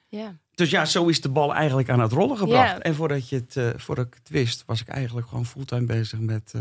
ja. 0.06 0.38
Dus 0.54 0.70
ja, 0.70 0.84
zo 0.84 1.06
is 1.06 1.20
de 1.20 1.28
bal 1.28 1.54
eigenlijk 1.54 1.88
aan 1.88 2.00
het 2.00 2.12
rollen 2.12 2.36
gebracht. 2.38 2.70
Ja. 2.70 2.80
En 2.82 2.94
voordat, 2.94 3.28
je 3.28 3.36
het, 3.36 3.56
eh, 3.56 3.68
voordat 3.76 4.06
ik 4.06 4.14
het 4.14 4.28
wist, 4.28 4.62
was 4.66 4.80
ik 4.80 4.88
eigenlijk 4.88 5.28
gewoon 5.28 5.46
fulltime 5.46 5.84
bezig 5.86 6.18
met, 6.20 6.52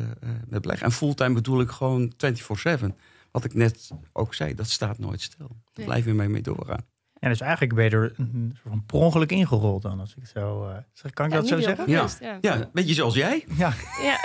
met 0.47 0.61
beleggen. 0.61 0.85
En 0.85 0.91
fulltime 0.93 1.33
bedoel 1.33 1.61
ik 1.61 1.69
gewoon 1.69 2.13
24-7. 2.17 2.95
Wat 3.31 3.43
ik 3.43 3.53
net 3.53 3.89
ook 4.13 4.33
zei, 4.33 4.53
dat 4.55 4.69
staat 4.69 4.97
nooit 4.99 5.21
stil. 5.21 5.47
Daar 5.47 5.57
Nee. 5.75 5.85
blijf 5.85 6.05
je 6.05 6.13
mee, 6.13 6.27
mee 6.29 6.41
doorgaan. 6.41 6.85
En 7.19 7.29
dus 7.29 7.41
eigenlijk 7.41 7.73
ben 7.75 7.83
je 7.83 7.89
er 7.89 8.13
een 8.17 8.49
soort 8.61 8.69
van 8.69 8.83
per 8.85 8.95
ongeluk 8.99 9.31
ingerold 9.31 9.81
dan, 9.81 9.99
als 9.99 10.15
ik 10.15 10.25
zo 10.25 10.67
eh, 10.67 10.75
zeg. 10.93 11.11
Kan 11.11 11.25
ik 11.25 11.31
Ja, 11.31 11.37
dat 11.37 11.47
zo 11.47 11.59
zeggen? 11.59 11.89
Ja. 11.89 12.07
ja. 12.41 12.69
Beetje 12.73 12.93
zoals 12.93 13.13
jij. 13.15 13.45
Ja, 13.57 13.73
Ja. 14.01 14.17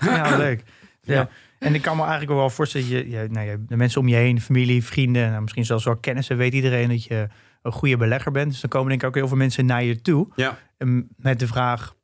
ja 0.16 0.36
leuk. 0.36 0.62
Ja. 1.02 1.14
Ja. 1.14 1.28
En 1.58 1.74
ik 1.74 1.82
kan 1.82 1.96
me 1.96 2.02
eigenlijk 2.02 2.32
wel 2.32 2.50
voorstellen, 2.50 2.88
je, 2.88 3.08
je, 3.10 3.26
nou, 3.30 3.46
je, 3.48 3.64
de 3.66 3.76
mensen 3.76 4.00
om 4.00 4.08
je 4.08 4.14
heen, 4.16 4.40
familie, 4.40 4.84
vrienden, 4.84 5.28
nou, 5.30 5.42
misschien 5.42 5.64
zelfs 5.64 5.84
wel 5.84 5.96
kennissen, 5.96 6.36
weet 6.36 6.52
iedereen 6.52 6.88
dat 6.88 7.04
je 7.04 7.28
een 7.62 7.72
goede 7.72 7.96
belegger 7.96 8.32
bent. 8.32 8.50
Dus 8.50 8.60
dan 8.60 8.70
komen 8.70 8.88
denk 8.88 9.02
ik 9.02 9.08
ook 9.08 9.14
heel 9.14 9.28
veel 9.28 9.36
mensen 9.36 9.66
naar 9.66 9.82
je 9.84 10.00
toe 10.00 10.28
Ja. 10.36 10.58
en 10.78 11.08
met 11.16 11.38
de 11.38 11.46
vraag, 11.46 11.94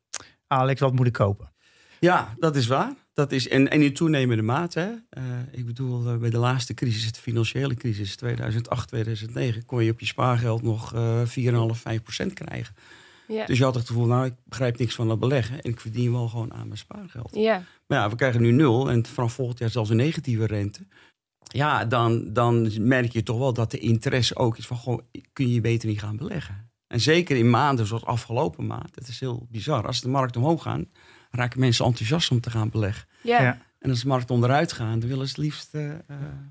Alex, 0.47 0.79
wat 0.79 0.93
moet 0.93 1.07
ik 1.07 1.13
kopen? 1.13 1.51
Ja, 1.99 2.33
dat 2.39 2.55
is 2.55 2.67
waar. 2.67 2.91
Dat 3.21 3.31
is, 3.31 3.47
en, 3.47 3.69
en 3.69 3.81
in 3.81 3.93
toenemende 3.93 4.43
mate. 4.43 4.79
Hè. 4.79 4.89
Eh, 5.09 5.23
ik 5.51 5.65
bedoel, 5.65 6.07
eh, 6.07 6.17
bij 6.17 6.29
de 6.29 6.37
laatste 6.37 6.73
crisis, 6.73 7.11
de 7.11 7.19
financiële 7.19 7.75
crisis, 7.75 8.15
2008, 8.15 8.87
2009, 8.87 9.65
kon 9.65 9.83
je 9.83 9.91
op 9.91 9.99
je 9.99 10.05
spaargeld 10.05 10.61
nog 10.61 10.93
eh 10.93 11.21
4,5, 11.25 11.81
5 11.81 12.01
procent 12.01 12.33
krijgen. 12.33 12.75
Ja. 13.27 13.45
Dus 13.45 13.57
je 13.57 13.63
had 13.63 13.75
het 13.75 13.87
gevoel, 13.87 14.05
nou, 14.05 14.25
ik 14.25 14.33
begrijp 14.45 14.77
niks 14.79 14.95
van 14.95 15.07
dat 15.07 15.19
beleggen 15.19 15.61
en 15.61 15.71
ik 15.71 15.79
verdien 15.79 16.11
wel 16.11 16.27
gewoon 16.27 16.53
aan 16.53 16.67
mijn 16.67 16.77
spaargeld. 16.77 17.29
ja. 17.35 17.63
Maar 17.87 17.99
ja, 17.99 18.09
we 18.09 18.15
krijgen 18.15 18.41
nu 18.41 18.51
nul 18.51 18.89
en 18.89 19.05
vanaf 19.05 19.33
volgend 19.33 19.59
jaar 19.59 19.69
zelfs 19.69 19.89
een 19.89 19.95
negatieve 19.95 20.45
rente. 20.45 20.79
Ja, 21.43 21.85
dan, 21.85 22.33
dan 22.33 22.87
merk 22.87 23.11
je 23.11 23.23
toch 23.23 23.37
wel 23.37 23.53
dat 23.53 23.71
de 23.71 23.79
interesse 23.79 24.35
ook 24.35 24.57
is 24.57 24.67
van, 24.67 24.77
gewoon, 24.77 25.03
kun 25.33 25.49
je 25.49 25.61
beter 25.61 25.89
niet 25.89 25.99
gaan 25.99 26.17
beleggen. 26.17 26.69
En 26.87 26.99
zeker 26.99 27.37
in 27.37 27.49
maanden 27.49 27.87
zoals 27.87 28.05
afgelopen 28.05 28.65
maand, 28.65 28.95
het 28.95 29.07
is 29.07 29.19
heel 29.19 29.47
bizar. 29.49 29.87
Als 29.87 30.01
de 30.01 30.09
markt 30.09 30.35
omhoog 30.35 30.61
gaat, 30.61 30.85
raken 31.31 31.59
mensen 31.59 31.85
enthousiast 31.85 32.31
om 32.31 32.41
te 32.41 32.49
gaan 32.49 32.69
beleggen. 32.69 33.05
Ja. 33.21 33.41
Ja. 33.41 33.57
En 33.79 33.89
als 33.89 34.01
de 34.01 34.07
markt 34.07 34.31
onderuit 34.31 34.71
gaat, 34.73 34.99
dan 35.01 35.09
willen 35.09 35.25
ze 35.27 35.33
het 35.33 35.41
liefst... 35.43 35.73
eh, 35.73 35.89
eh, 35.89 35.95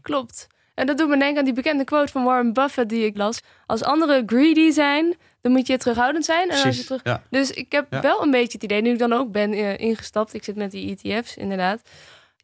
Klopt. 0.02 0.46
En 0.74 0.86
dat 0.86 0.98
doet 0.98 1.08
me 1.08 1.18
denken 1.18 1.38
aan 1.38 1.44
die 1.44 1.54
bekende 1.54 1.84
quote 1.84 2.12
van 2.12 2.24
Warren 2.24 2.52
Buffett 2.52 2.88
die 2.88 3.04
ik 3.04 3.16
las. 3.16 3.40
Als 3.66 3.82
anderen 3.82 4.22
greedy 4.28 4.70
zijn, 4.70 5.14
dan 5.40 5.52
moet 5.52 5.66
je 5.66 5.76
terughoudend 5.78 6.24
zijn. 6.24 6.50
En 6.50 6.64
als 6.64 6.76
je 6.76 6.84
terug... 6.84 7.00
Ja. 7.04 7.22
Dus 7.30 7.50
ik 7.50 7.72
heb 7.72 7.86
Ja. 7.90 8.00
wel 8.00 8.22
een 8.22 8.30
beetje 8.30 8.52
het 8.52 8.62
idee, 8.62 8.82
nu 8.82 8.90
ik 8.90 8.98
dan 8.98 9.12
ook 9.12 9.32
ben 9.32 9.52
eh, 9.52 9.78
ingestapt, 9.78 10.34
ik 10.34 10.44
zit 10.44 10.56
met 10.56 10.70
die 10.70 10.98
ETF's 11.02 11.36
inderdaad. 11.36 11.82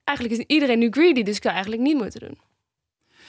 Eigenlijk 0.05 0.39
is 0.41 0.45
iedereen 0.47 0.79
nu 0.79 0.91
greedy, 0.91 1.23
dus 1.23 1.37
ik 1.37 1.43
zou 1.43 1.55
eigenlijk 1.55 1.83
niet 1.85 1.97
moeten 1.97 2.21
doen. 2.21 2.39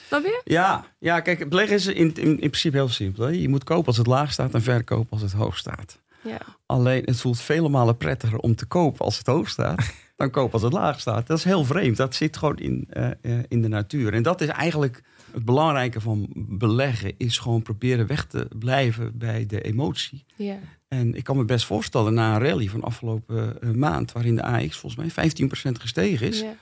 Snap 0.06 0.22
je? 0.24 0.40
Ja, 0.44 0.84
ja, 0.98 1.20
kijk, 1.20 1.38
het 1.38 1.48
beleggen 1.48 1.76
is 1.76 1.86
in, 1.86 1.94
in, 2.14 2.14
in 2.16 2.36
principe 2.36 2.76
heel 2.76 2.88
simpel. 2.88 3.24
Hè. 3.24 3.30
Je 3.30 3.48
moet 3.48 3.64
kopen 3.64 3.86
als 3.86 3.96
het 3.96 4.06
laag 4.06 4.32
staat 4.32 4.54
en 4.54 4.62
verkopen 4.62 5.10
als 5.10 5.22
het 5.22 5.32
hoog 5.32 5.56
staat. 5.56 5.98
Ja. 6.28 6.40
Alleen 6.66 7.02
het 7.04 7.20
voelt 7.20 7.40
vele 7.40 7.68
malen 7.68 7.96
prettiger 7.96 8.38
om 8.38 8.54
te 8.54 8.66
kopen 8.66 9.04
als 9.04 9.18
het 9.18 9.26
hoog 9.26 9.48
staat. 9.48 9.92
dan 10.18 10.30
koop 10.30 10.52
als 10.52 10.62
het 10.62 10.72
laag 10.72 11.00
staat. 11.00 11.26
Dat 11.26 11.38
is 11.38 11.44
heel 11.44 11.64
vreemd. 11.64 11.96
Dat 11.96 12.14
zit 12.14 12.36
gewoon 12.36 12.56
in, 12.56 12.86
eh, 12.90 13.10
eh, 13.10 13.44
in 13.48 13.62
de 13.62 13.68
natuur. 13.68 14.12
En 14.12 14.22
dat 14.22 14.40
is 14.40 14.48
eigenlijk 14.48 15.02
het 15.32 15.44
belangrijke 15.44 16.00
van 16.00 16.28
beleggen. 16.34 17.14
Is 17.16 17.38
gewoon 17.38 17.62
proberen 17.62 18.06
weg 18.06 18.26
te 18.26 18.48
blijven 18.58 19.18
bij 19.18 19.46
de 19.46 19.60
emotie. 19.60 20.24
Ja. 20.36 20.58
En 20.88 21.14
ik 21.14 21.24
kan 21.24 21.36
me 21.36 21.44
best 21.44 21.66
voorstellen 21.66 22.14
na 22.14 22.34
een 22.34 22.42
rally 22.42 22.68
van 22.68 22.82
afgelopen 22.82 23.62
eh, 23.62 23.70
maand... 23.70 24.12
waarin 24.12 24.36
de 24.36 24.42
AX 24.42 24.76
volgens 24.76 25.14
mij 25.14 25.30
15% 25.30 25.72
gestegen 25.72 26.28
is... 26.28 26.40
Ja. 26.40 26.54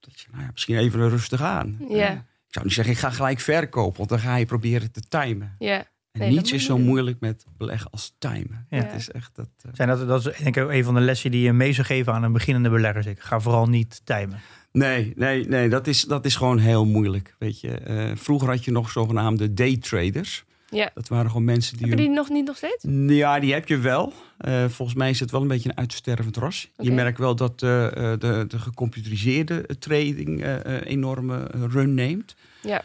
dat 0.00 0.20
je 0.20 0.26
nou 0.30 0.42
ja, 0.42 0.50
misschien 0.52 0.76
even 0.76 1.08
rustig 1.08 1.42
aan. 1.42 1.76
Ja. 1.88 2.12
Ik 2.12 2.54
zou 2.54 2.64
niet 2.64 2.74
zeggen, 2.74 2.94
ik 2.94 3.00
ga 3.00 3.10
gelijk 3.10 3.40
verkopen. 3.40 3.96
Want 3.96 4.08
dan 4.08 4.18
ga 4.18 4.36
je 4.36 4.46
proberen 4.46 4.92
te 4.92 5.00
timen. 5.00 5.54
Ja. 5.58 5.86
Nee, 6.18 6.30
niets 6.30 6.52
is 6.52 6.64
zo 6.64 6.78
moeilijk 6.78 7.20
met 7.20 7.44
beleggen 7.58 7.90
als 7.90 8.14
timen. 8.18 8.66
Ja. 8.70 8.76
Het 8.76 8.92
is 8.94 9.10
echt 9.10 9.30
dat... 9.34 9.48
eh, 9.62 9.70
Zijn 9.74 9.88
dat, 9.88 10.08
dat 10.08 10.26
is 10.26 10.36
denk 10.42 10.56
ik 10.56 10.68
een 10.70 10.84
van 10.84 10.94
de 10.94 11.00
lessen 11.00 11.30
die 11.30 11.42
je 11.42 11.52
mee 11.52 11.72
zou 11.72 11.86
geven 11.86 12.12
aan 12.12 12.22
een 12.22 12.32
beginnende 12.32 12.70
belegger. 12.70 13.06
Ik 13.06 13.20
ga 13.20 13.40
vooral 13.40 13.66
niet 13.66 14.00
timen. 14.04 14.40
Nee, 14.72 15.12
nee, 15.16 15.46
nee 15.48 15.68
dat, 15.68 15.86
is, 15.86 16.02
dat 16.02 16.24
is 16.24 16.36
gewoon 16.36 16.58
heel 16.58 16.86
moeilijk. 16.86 17.34
Weet 17.38 17.60
je. 17.60 17.70
Eh, 17.70 18.10
vroeger 18.14 18.48
had 18.48 18.64
je 18.64 18.70
nog 18.70 18.90
zogenaamde 18.90 19.54
daytraders. 19.54 20.44
Ja. 20.70 20.90
Dat 20.94 21.08
waren 21.08 21.26
gewoon 21.30 21.44
mensen 21.44 21.76
die... 21.76 21.88
Heb 21.88 21.98
je 21.98 22.04
die 22.04 22.14
nog 22.14 22.28
niet 22.28 22.46
nog 22.46 22.56
steeds? 22.56 22.84
Ja, 23.14 23.40
die 23.40 23.52
heb 23.52 23.68
je 23.68 23.78
wel. 23.78 24.12
Eh, 24.38 24.64
volgens 24.68 24.98
mij 24.98 25.10
is 25.10 25.20
het 25.20 25.30
wel 25.30 25.40
een 25.42 25.48
beetje 25.48 25.68
een 25.68 25.76
uitstervend 25.76 26.36
ras. 26.36 26.70
Je 26.76 26.92
merkt 26.92 27.18
wel 27.18 27.36
dat 27.36 27.62
eh, 27.62 27.86
eh, 27.86 27.92
de, 28.20 28.44
de 28.48 28.58
gecomputeriseerde 28.58 29.66
trading 29.78 30.42
eh, 30.42 30.76
eh, 30.76 30.82
enorme 30.84 31.50
run 31.70 31.94
neemt. 31.94 32.34
Ja. 32.62 32.82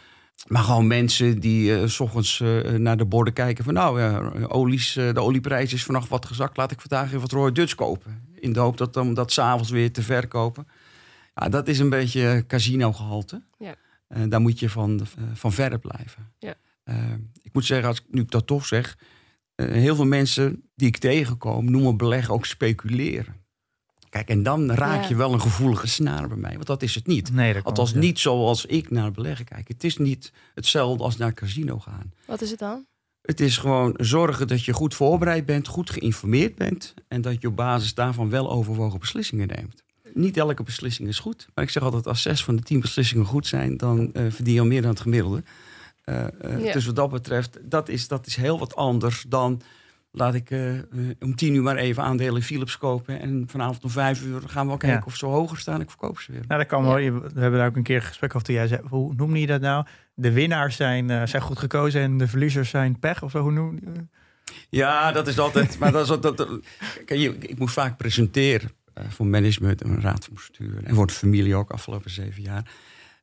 Maar 0.48 0.64
gewoon 0.64 0.88
mensen 0.88 1.40
die 1.40 1.76
eh, 1.76 1.88
s 1.88 2.00
ochtends 2.00 2.40
eh, 2.40 2.72
naar 2.72 2.98
de 2.98 3.06
borden 3.06 3.34
kijken 3.34 3.64
van... 3.64 3.74
nou, 3.74 4.02
ja, 4.02 4.32
olies, 4.48 4.96
eh, 4.96 5.14
de 5.14 5.22
olieprijs 5.22 5.74
is 5.74 5.84
vannacht 5.84 6.10
wat 6.10 6.26
gezakt. 6.26 6.58
Laat 6.58 6.72
ik 6.72 6.82
vandaag 6.82 7.08
even 7.08 7.20
wat 7.20 7.32
Roy 7.32 7.52
Dutch 7.52 7.76
kopen. 7.76 8.28
In 8.36 8.54
de 8.54 8.60
hoop 8.60 8.78
dat 8.78 8.98
om 8.98 9.14
dat 9.14 9.32
s'avonds 9.32 9.70
weer 9.70 9.92
te 9.92 10.02
verkopen. 10.02 10.68
Ja, 11.36 11.50
dat 11.50 11.68
is 11.68 11.80
een 11.80 11.90
beetje 11.90 12.44
casino-gehalte. 12.48 13.44
Ja. 13.58 13.76
En 14.08 14.30
daar 14.30 14.42
moet 14.42 14.60
je 14.60 14.70
van, 14.70 15.02
van 15.34 15.52
verre 15.52 15.80
blijven. 15.80 16.34
Ja. 16.40 16.56
Ik 17.42 17.54
moet 17.54 17.66
zeggen, 17.66 17.88
als 17.88 18.00
ik, 18.00 18.06
nu 18.10 18.22
ik 18.22 18.32
dat 18.32 18.48
toch 18.48 18.66
zeg... 18.66 18.98
heel 19.56 19.96
veel 19.96 20.06
mensen 20.06 20.64
die 20.76 20.88
ik 20.88 20.98
tegenkom 20.98 21.72
noemen 21.72 21.98
beleggen 21.98 22.34
ook 22.34 22.46
speculeren. 22.46 23.43
Kijk, 24.14 24.30
en 24.30 24.44
dan 24.44 24.72
raak 24.72 25.02
Ja. 25.02 25.10
je 25.10 25.16
wel 25.16 25.34
een 25.34 25.42
gevoelige 25.42 25.88
snaar 25.88 26.28
bij 26.28 26.38
mij. 26.38 26.54
Want 26.54 26.66
dat 26.68 26.82
is 26.82 26.96
het 26.96 27.08
niet. 27.08 27.34
Nee, 27.34 27.54
dat 27.54 27.64
Althans, 27.64 27.94
niet 27.94 28.20
zoals 28.20 28.66
ik 28.66 28.92
naar 28.92 29.12
beleggen 29.12 29.46
kijk. 29.46 29.68
Het 29.68 29.84
is 29.84 29.98
niet 29.98 30.32
hetzelfde 30.54 31.04
als 31.04 31.18
naar 31.18 31.34
casino 31.34 31.80
gaan. 31.80 32.14
Wat 32.26 32.42
is 32.42 32.50
het 32.50 32.60
dan? 32.60 32.86
Het 33.22 33.40
is 33.40 33.58
gewoon 33.58 33.94
zorgen 33.98 34.48
dat 34.48 34.66
je 34.66 34.74
goed 34.74 34.94
voorbereid 34.96 35.46
bent, 35.46 35.68
goed 35.68 35.90
geïnformeerd 35.90 36.56
bent. 36.56 36.94
En 37.08 37.22
dat 37.22 37.42
je 37.42 37.48
op 37.48 37.56
basis 37.56 37.94
daarvan 37.94 38.30
wel 38.30 38.52
overwogen 38.52 39.00
beslissingen 39.00 39.48
neemt. 39.48 39.84
Niet 40.14 40.38
elke 40.38 40.64
beslissing 40.64 41.08
is 41.08 41.20
goed. 41.20 41.48
Maar 41.54 41.64
ik 41.64 41.70
zeg 41.70 41.84
altijd, 41.84 42.08
als 42.08 42.22
zes 42.22 42.44
van 42.44 42.56
de 42.56 42.62
tien 42.62 42.80
beslissingen 42.80 43.26
goed 43.26 43.48
zijn, 43.48 43.78
dan 43.78 44.14
eh, 44.14 44.26
verdien 44.30 44.54
je 44.54 44.60
al 44.60 44.66
meer 44.66 44.82
dan 44.82 44.92
het 44.92 45.00
gemiddelde. 45.00 45.44
Eh, 46.04 46.26
eh, 46.26 46.64
Ja. 46.64 46.74
Dus 46.74 46.86
wat 46.86 46.96
dat 46.96 47.10
betreft, 47.10 47.58
dat 47.62 47.90
is, 47.90 48.08
dat 48.08 48.26
is 48.26 48.36
heel 48.36 48.60
wat 48.60 48.76
anders 48.76 49.26
dan. 49.28 49.62
Laat 50.16 50.34
ik 50.34 50.52
eh, 50.52 50.78
eh, 50.78 50.84
om 51.20 51.36
tien 51.36 51.54
uur 51.54 51.62
maar 51.64 51.76
even 51.76 52.04
aandelen 52.04 52.36
in 52.36 52.42
Philips 52.44 52.78
kopen. 52.78 53.20
En 53.20 53.44
vanavond 53.48 53.84
om 53.84 53.90
vijf 53.90 54.24
uur 54.24 54.42
gaan 54.48 54.62
we 54.64 54.68
wel 54.68 54.78
kijken 54.78 55.00
Ja. 55.00 55.06
of 55.06 55.16
ze 55.16 55.26
hoger 55.26 55.58
staan. 55.58 55.82
Ik 55.82 55.90
verkoop 55.90 56.20
ze 56.20 56.32
weer. 56.32 56.42
Nou, 56.48 56.60
dat 56.60 56.70
kan 56.70 56.84
wel. 56.84 56.94
We 56.94 57.40
hebben 57.40 57.60
daar 57.60 57.68
ook 57.68 57.76
een 57.76 57.84
keer 57.84 57.96
een 57.96 58.02
gesprek 58.02 58.36
over. 58.36 58.48
Toen 58.48 58.56
jij 58.56 58.68
zei, 58.68 58.82
hoe 58.90 59.14
noemde 59.16 59.40
je 59.40 59.48
dat 59.48 59.62
nou? 59.62 59.86
De 60.14 60.32
winnaars 60.32 60.76
zijn, 60.76 61.10
eh, 61.10 61.26
zijn 61.26 61.42
goed 61.42 61.60
gekozen 61.60 62.02
en 62.02 62.18
de 62.18 62.28
verliezers 62.28 62.70
zijn 62.70 63.00
pech 63.00 63.24
of 63.24 63.32
zo. 63.32 63.42
Hoe 63.42 63.52
noem 63.52 63.76
je 63.76 64.06
Ja, 64.70 65.12
dat 65.12 65.28
is 65.28 65.40
altijd. 65.40 65.80
maar 65.80 65.92
dat 65.92 66.02
is, 66.12 66.20
dat, 66.22 66.38
dat- 66.38 66.60
kijk, 67.06 67.20
ik 67.44 67.58
moet 67.60 67.72
vaak 67.72 67.98
presenteren 67.98 68.72
voor 69.10 69.26
management 69.28 69.82
en 69.82 69.90
een 69.90 70.02
raad 70.02 70.26
van 70.26 70.34
bestuur. 70.34 70.84
En 70.84 70.96
voor 70.96 71.08
de 71.08 71.14
familie 71.14 71.56
ook 71.56 71.72
afgelopen 71.72 72.12
zeven 72.12 72.42
jaar. 72.44 72.72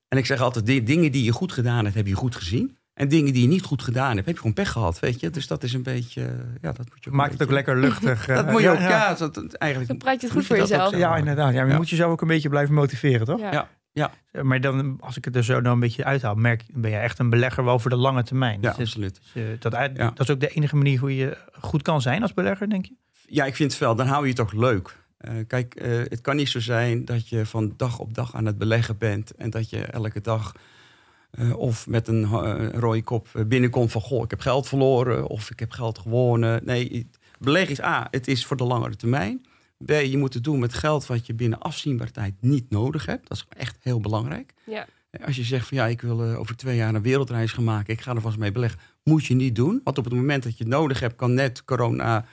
En 0.08 0.18
ik 0.18 0.26
zeg 0.26 0.40
altijd: 0.40 0.66
die 0.66 0.82
dingen 0.82 1.12
die 1.12 1.24
je 1.24 1.32
goed 1.32 1.52
gedaan 1.52 1.84
hebt, 1.84 1.96
heb 1.96 2.06
je 2.06 2.14
goed 2.14 2.36
gezien. 2.36 2.76
En 3.00 3.08
dingen 3.08 3.32
die 3.32 3.42
je 3.42 3.48
niet 3.48 3.62
goed 3.62 3.82
gedaan 3.82 4.14
hebt, 4.14 4.26
heb 4.26 4.34
je 4.34 4.40
gewoon 4.40 4.52
pech 4.54 4.70
gehad. 4.72 4.98
Weet 5.00 5.20
je? 5.20 5.30
Dus 5.30 5.46
dat 5.46 5.62
is 5.62 5.72
een 5.72 5.82
beetje. 5.82 6.22
eh, 6.24 6.28
Ja, 6.60 6.72
dat 6.72 6.88
moet 6.88 7.04
je 7.04 7.10
ook 7.10 7.16
Maakt 7.16 7.32
het 7.32 7.42
ook 7.42 7.50
lekker 7.50 7.76
luchtig. 7.76 8.26
eh, 8.28 8.36
Dat 8.36 8.50
moet 8.50 8.60
je 8.62 8.68
ook. 8.70 8.78
ja, 8.78 8.88
Ja, 8.88 9.14
dat, 9.14 9.34
dat- 9.34 9.52
eigenlijk. 9.54 9.90
Dan 9.90 9.98
praat 10.00 10.20
je 10.20 10.26
het 10.26 10.36
goed 10.36 10.46
voor 10.46 10.56
dat 10.56 10.64
ook 10.64 10.70
jezelf. 10.72 10.96
Ja, 10.96 11.16
inderdaad. 11.16 11.48
Ja, 11.52 11.56
maar 11.56 11.66
je 11.66 11.72
Ja. 11.72 11.76
moet 11.78 11.88
jezelf 11.88 12.10
ook 12.12 12.20
een 12.20 12.28
beetje 12.28 12.48
blijven 12.48 12.74
motiveren, 12.74 13.26
toch? 13.26 13.40
Ja. 13.40 13.52
Ja, 13.52 13.68
ja, 13.92 14.10
Eh, 14.32 14.42
Maar 14.42 14.60
dan, 14.60 14.96
als 15.00 15.16
ik 15.16 15.24
het 15.24 15.36
er 15.36 15.44
zo 15.44 15.60
nou 15.60 15.74
een 15.74 15.80
beetje 15.80 16.04
uithaal, 16.04 16.34
merk 16.34 16.62
ben 16.72 16.90
je 16.90 16.96
echt 16.96 17.18
een 17.18 17.30
belegger 17.30 17.64
wel 17.64 17.78
voor 17.78 17.90
de 17.90 17.96
lange 17.96 18.22
termijn. 18.22 18.54
ja, 18.54 18.60
Dus 18.60 18.70
het- 18.70 18.80
absoluut. 18.86 19.20
dus, 19.34 19.58
dat, 19.58 19.74
uit- 19.74 19.96
Ja. 19.96 20.04
dat 20.10 20.20
is 20.20 20.30
ook 20.30 20.40
de 20.40 20.48
enige 20.48 20.76
manier 20.76 20.98
hoe 20.98 21.16
je 21.16 21.36
goed 21.60 21.82
kan 21.82 22.02
zijn 22.02 22.22
als 22.22 22.34
belegger, 22.34 22.68
denk 22.68 22.84
je? 22.86 22.94
Ja, 23.26 23.44
ik 23.44 23.56
vind 23.56 23.70
het 23.72 23.80
wel. 23.80 23.94
Dan 23.94 24.06
hou 24.06 24.24
je 24.24 24.30
het 24.30 24.40
ook 24.40 24.52
leuk. 24.52 24.96
Eh, 25.18 25.32
kijk, 25.46 25.74
het 26.08 26.20
kan 26.20 26.36
niet 26.36 26.48
zo 26.48 26.60
zijn 26.60 27.04
dat 27.04 27.28
je 27.28 27.46
van 27.46 27.74
dag 27.76 27.98
op 27.98 28.14
dag 28.14 28.34
aan 28.34 28.46
het 28.46 28.58
beleggen 28.58 28.98
bent. 28.98 29.34
En 29.34 29.50
dat 29.50 29.70
je 29.70 29.84
elke 29.84 30.20
dag 30.20 30.52
eh, 31.30 31.56
of 31.56 31.86
met 31.86 32.08
een 32.08 32.24
eh, 32.24 32.68
rode 32.68 33.02
kop 33.02 33.28
eh, 33.34 33.44
binnenkomt 33.44 33.90
van... 33.92 34.00
goh, 34.00 34.22
ik 34.24 34.30
heb 34.30 34.40
geld 34.40 34.68
verloren 34.68 35.26
of 35.26 35.50
ik 35.50 35.58
heb 35.60 35.70
geld 35.70 35.98
gewonnen. 35.98 36.60
Nee, 36.64 37.10
beleggen 37.38 37.70
is 37.70 37.82
A, 37.82 38.08
het 38.10 38.28
is 38.28 38.46
voor 38.46 38.56
de 38.56 38.64
langere 38.64 38.96
termijn. 38.96 39.46
B, 39.84 39.90
je 39.90 40.16
moet 40.18 40.34
het 40.34 40.44
doen 40.44 40.58
met 40.58 40.74
geld 40.74 41.06
wat 41.06 41.26
je 41.26 41.34
binnen 41.34 41.58
afzienbare 41.58 42.10
tijd 42.10 42.34
niet 42.40 42.70
nodig 42.70 43.06
hebt. 43.06 43.28
Dat 43.28 43.36
is 43.36 43.46
echt 43.58 43.76
heel 43.80 44.00
belangrijk. 44.00 44.54
Ja. 44.66 44.86
Als 45.24 45.36
je 45.36 45.42
zegt 45.44 45.68
van 45.68 45.76
ja, 45.76 45.86
ik 45.86 46.00
wil 46.00 46.20
over 46.22 46.56
twee 46.56 46.76
jaar 46.76 46.94
een 46.94 47.02
wereldreis 47.02 47.52
gaan 47.52 47.64
maken, 47.64 47.92
ik 47.94 48.00
ga 48.00 48.14
er 48.14 48.20
vast 48.20 48.38
mee 48.38 48.52
beleggen, 48.52 48.80
moet 49.02 49.24
je 49.26 49.34
niet 49.34 49.54
doen. 49.54 49.80
Want 49.84 49.98
op 49.98 50.04
het 50.04 50.14
moment 50.14 50.42
dat 50.42 50.58
je 50.58 50.64
het 50.64 50.72
nodig 50.72 51.00
hebt, 51.00 51.16
kan 51.16 51.34
net 51.34 51.64
corona 51.64 52.24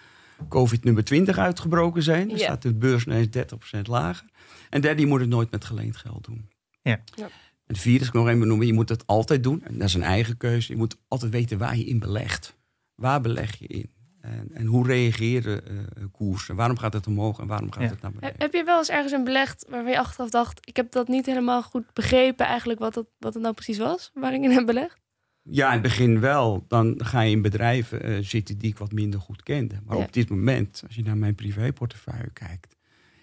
COVID 0.50 0.84
nummer 0.84 1.04
20 1.04 1.38
uitgebroken 1.38 2.04
zijn. 2.04 2.28
Dan 2.28 2.38
Ja. 2.38 2.44
staat 2.44 2.62
de 2.62 2.74
beurs 2.74 3.06
ineens 3.06 3.28
30% 3.30 3.88
lager. 3.88 4.26
En 4.70 4.82
derde, 4.82 5.02
je 5.02 5.08
moet 5.08 5.20
het 5.20 5.30
nooit 5.30 5.52
met 5.52 5.66
geleend 5.66 5.98
geld 5.98 6.26
doen. 6.26 6.50
Ja. 6.82 7.00
Ja. 7.16 7.28
Als 7.68 7.86
ik 7.86 8.14
nog 8.14 8.28
even 8.28 8.40
benoemen, 8.40 8.68
je 8.68 8.74
moet 8.74 8.90
het 8.90 9.08
altijd 9.08 9.44
doen. 9.44 9.64
En 9.64 9.78
dat 9.78 9.88
is 9.88 9.94
een 9.94 10.04
eigen 10.04 10.38
keuze. 10.38 10.72
Je 10.72 10.78
moet 10.78 10.98
altijd 11.08 11.32
weten 11.32 11.58
waar 11.58 11.78
je 11.78 11.84
in 11.86 12.00
belegt. 12.00 12.56
Waar 12.96 13.22
beleg 13.22 13.56
je 13.60 13.68
in? 13.68 13.90
En, 14.22 14.50
en 14.54 14.66
hoe 14.66 14.88
reageren 14.88 15.68
eh, 15.68 16.04
koersen? 16.12 16.56
Waarom 16.56 16.78
gaat 16.78 16.94
het 16.94 17.08
omhoog 17.08 17.40
en 17.40 17.48
waarom 17.48 17.72
gaat 17.72 17.84
Ja. 17.84 17.90
het 17.90 18.02
naar 18.02 18.12
beneden? 18.12 18.36
Heb, 18.40 18.54
je 18.54 18.64
wel 18.64 18.78
eens 18.78 18.90
ergens 18.90 19.12
een 19.12 19.24
belegd 19.24 19.66
waarvan 19.70 19.92
je 19.92 20.00
achteraf 20.00 20.30
dacht... 20.30 20.68
ik 20.68 20.76
heb 20.76 20.92
dat 20.92 21.08
niet 21.08 21.26
helemaal 21.26 21.64
goed 21.64 21.94
begrepen 21.94 22.46
eigenlijk 22.46 22.80
wat 22.80 22.96
het, 22.96 23.08
wat 23.20 23.34
het 23.34 23.44
nou 23.44 23.54
precies 23.56 23.78
was? 23.78 24.12
Waar 24.14 24.34
ik 24.34 24.44
in 24.44 24.52
heb 24.52 24.66
belegd? 24.66 24.98
Ja, 25.42 25.68
in 25.68 25.74
het 25.74 25.82
begin 25.82 26.20
wel. 26.20 26.66
Dan 26.68 26.94
ga 27.04 27.22
je 27.22 27.32
in 27.32 27.42
bedrijven 27.42 28.02
eh, 28.04 28.18
zitten 28.22 28.58
die 28.58 28.70
ik 28.70 28.78
wat 28.78 28.92
minder 28.92 29.20
goed 29.20 29.44
kende. 29.44 29.76
Maar 29.86 29.98
Ja. 29.98 30.04
op 30.04 30.14
dit 30.14 30.30
moment, 30.30 30.84
als 30.88 30.96
je 30.96 31.04
naar 31.04 31.18
mijn 31.18 31.36
privéportefeuille 31.36 32.30
kijkt. 32.34 32.76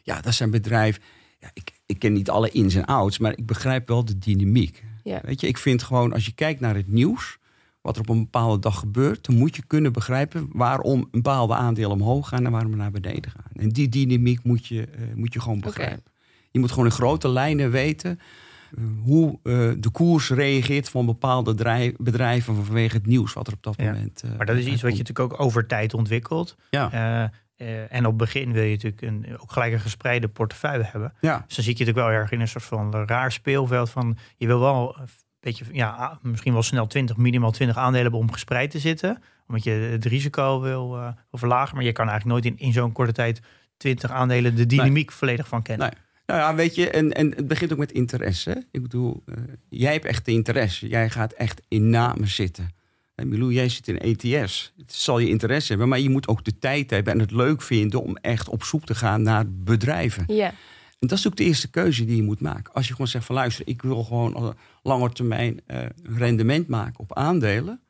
Ja, 0.02 0.20
dat 0.20 0.34
zijn 0.34 0.50
bedrijven. 0.50 1.02
Ja, 1.44 1.50
ik, 1.54 1.72
ik 1.86 1.98
ken 1.98 2.12
niet 2.12 2.30
alle 2.30 2.50
ins 2.50 2.74
en 2.74 2.84
outs, 2.84 3.18
maar 3.18 3.32
ik 3.36 3.46
begrijp 3.46 3.88
wel 3.88 4.04
de 4.04 4.18
dynamiek. 4.18 4.84
Ja. 5.02 5.20
Weet 5.24 5.40
je, 5.40 5.46
ik 5.46 5.58
vind 5.58 5.82
gewoon 5.82 6.12
als 6.12 6.26
je 6.26 6.32
kijkt 6.32 6.60
naar 6.60 6.74
het 6.74 6.88
nieuws. 6.88 7.38
Wat 7.80 7.94
er 7.96 8.00
op 8.02 8.08
een 8.08 8.20
bepaalde 8.22 8.58
dag 8.58 8.78
gebeurt, 8.78 9.24
dan 9.26 9.36
moet 9.36 9.56
je 9.56 9.62
kunnen 9.66 9.92
begrijpen 9.92 10.48
waarom 10.52 11.00
een 11.00 11.08
bepaalde 11.10 11.54
aandelen 11.54 11.90
omhoog 11.90 12.28
gaan 12.28 12.44
en 12.44 12.50
waarom 12.52 12.70
we 12.70 12.76
naar 12.76 12.90
beneden 12.90 13.30
gaan. 13.30 13.50
En 13.62 13.68
die 13.68 13.88
dynamiek 13.88 14.42
moet 14.44 14.66
je, 14.66 14.82
eh, 14.86 15.00
moet 15.14 15.32
je 15.32 15.40
gewoon 15.40 15.60
begrijpen. 15.60 16.12
Je 16.50 16.58
moet 16.58 16.70
gewoon 16.70 16.84
in 16.84 16.90
grote 16.90 17.28
lijnen 17.28 17.70
weten 17.70 18.18
eh, 18.76 18.84
hoe 19.02 19.38
eh, 19.42 19.70
de 19.78 19.90
koers 19.92 20.30
reageert 20.30 20.88
van 20.88 21.06
bepaalde 21.06 21.54
drijf- 21.54 21.96
bedrijven 21.96 22.64
vanwege 22.64 22.96
het 22.96 23.06
nieuws 23.06 23.32
wat 23.32 23.46
er 23.46 23.52
op 23.52 23.62
dat 23.62 23.74
Ja. 23.76 23.92
moment. 23.92 24.22
eh, 24.22 24.30
Maar 24.36 24.46
dat 24.46 24.56
is 24.56 24.66
iets 24.66 24.82
wat 24.82 24.92
je 24.96 24.98
natuurlijk 24.98 25.32
ook 25.32 25.40
over 25.40 25.66
tijd 25.66 25.94
ontwikkelt. 25.94 26.56
Ja, 26.70 26.92
Eh, 26.92 27.28
eh, 27.56 27.92
en 27.92 28.06
op 28.06 28.18
begin 28.18 28.52
wil 28.52 28.62
je 28.62 28.70
natuurlijk 28.70 29.02
een, 29.02 29.38
ook 29.38 29.52
gelijk 29.52 29.72
een 29.72 29.80
gespreide 29.80 30.28
portefeuille 30.28 30.84
hebben. 30.84 31.12
ja, 31.20 31.44
Dus 31.46 31.56
dan 31.56 31.64
zie 31.64 31.72
ik 31.72 31.78
je 31.78 31.84
natuurlijk 31.84 32.12
wel 32.12 32.20
erg 32.20 32.32
in 32.32 32.40
een 32.40 32.48
soort 32.48 32.64
van 32.64 33.06
raar 33.06 33.32
speelveld 33.32 33.90
van 33.90 34.16
je 34.36 34.46
wil 34.46 34.60
wel 34.60 34.96
een 34.98 35.08
beetje, 35.40 35.64
ja, 35.72 36.18
misschien 36.22 36.52
wel 36.52 36.62
snel 36.62 36.86
20, 36.86 37.16
minimaal 37.16 37.50
20 37.50 37.76
aandelen 37.76 38.02
hebben 38.02 38.20
om 38.20 38.32
gespreid 38.32 38.70
te 38.70 38.78
zitten. 38.78 39.22
Omdat 39.48 39.64
je 39.64 39.70
het 39.70 40.04
risico 40.04 40.60
wil, 40.60 40.90
wil 40.90 41.14
verlagen. 41.32 41.74
Maar 41.76 41.84
je 41.84 41.92
kan 41.92 42.08
eigenlijk 42.08 42.42
nooit 42.42 42.54
in, 42.54 42.66
in 42.66 42.72
zo'n 42.72 42.92
korte 42.92 43.12
tijd 43.12 43.40
20 43.76 44.10
aandelen 44.10 44.54
de 44.54 44.66
dynamiek 44.66 45.12
volledig 45.12 45.48
van 45.48 45.62
kennen. 45.62 45.86
Nee. 45.86 46.02
Nou 46.26 46.40
ja, 46.40 46.54
weet 46.54 46.74
je, 46.74 46.90
en, 46.90 47.12
en 47.12 47.34
het 47.36 47.48
begint 47.48 47.72
ook 47.72 47.78
met 47.78 47.92
interesse. 47.92 48.66
Ik 48.70 48.82
bedoel, 48.82 49.22
eh, 49.26 49.34
jij 49.68 49.92
hebt 49.92 50.04
echt 50.04 50.24
de 50.24 50.32
interesse. 50.32 50.88
Jij 50.88 51.10
gaat 51.10 51.32
echt 51.32 51.62
in 51.68 51.90
namen 51.90 52.28
zitten. 52.28 52.70
En 53.14 53.28
Milou, 53.28 53.52
jij 53.52 53.68
zit 53.68 53.88
in 53.88 53.98
ETS. 53.98 54.72
Het 54.76 54.92
zal 54.92 55.18
je 55.18 55.28
interesse 55.28 55.68
hebben, 55.68 55.88
maar 55.88 56.00
je 56.00 56.10
moet 56.10 56.28
ook 56.28 56.44
de 56.44 56.58
tijd 56.58 56.90
hebben 56.90 57.12
en 57.12 57.18
het 57.18 57.30
leuk 57.30 57.62
vinden 57.62 58.02
om 58.02 58.16
echt 58.16 58.48
op 58.48 58.62
zoek 58.62 58.84
te 58.84 58.94
gaan 58.94 59.22
naar 59.22 59.44
bedrijven. 59.48 60.24
Ja. 60.26 60.54
En 60.98 61.08
dat 61.08 61.18
is 61.18 61.26
ook 61.26 61.36
de 61.36 61.44
eerste 61.44 61.70
keuze 61.70 62.04
die 62.04 62.16
je 62.16 62.22
moet 62.22 62.40
maken. 62.40 62.72
Als 62.72 62.86
je 62.86 62.92
gewoon 62.92 63.08
zegt 63.08 63.24
van 63.24 63.34
luister, 63.34 63.68
ik 63.68 63.82
wil 63.82 64.04
gewoon 64.04 64.34
op 64.34 64.56
lange 64.82 65.12
termijn 65.12 65.60
eh, 65.66 65.82
een 65.82 66.18
rendement 66.18 66.68
maken 66.68 67.00
op 67.00 67.14
aandelen. 67.14 67.80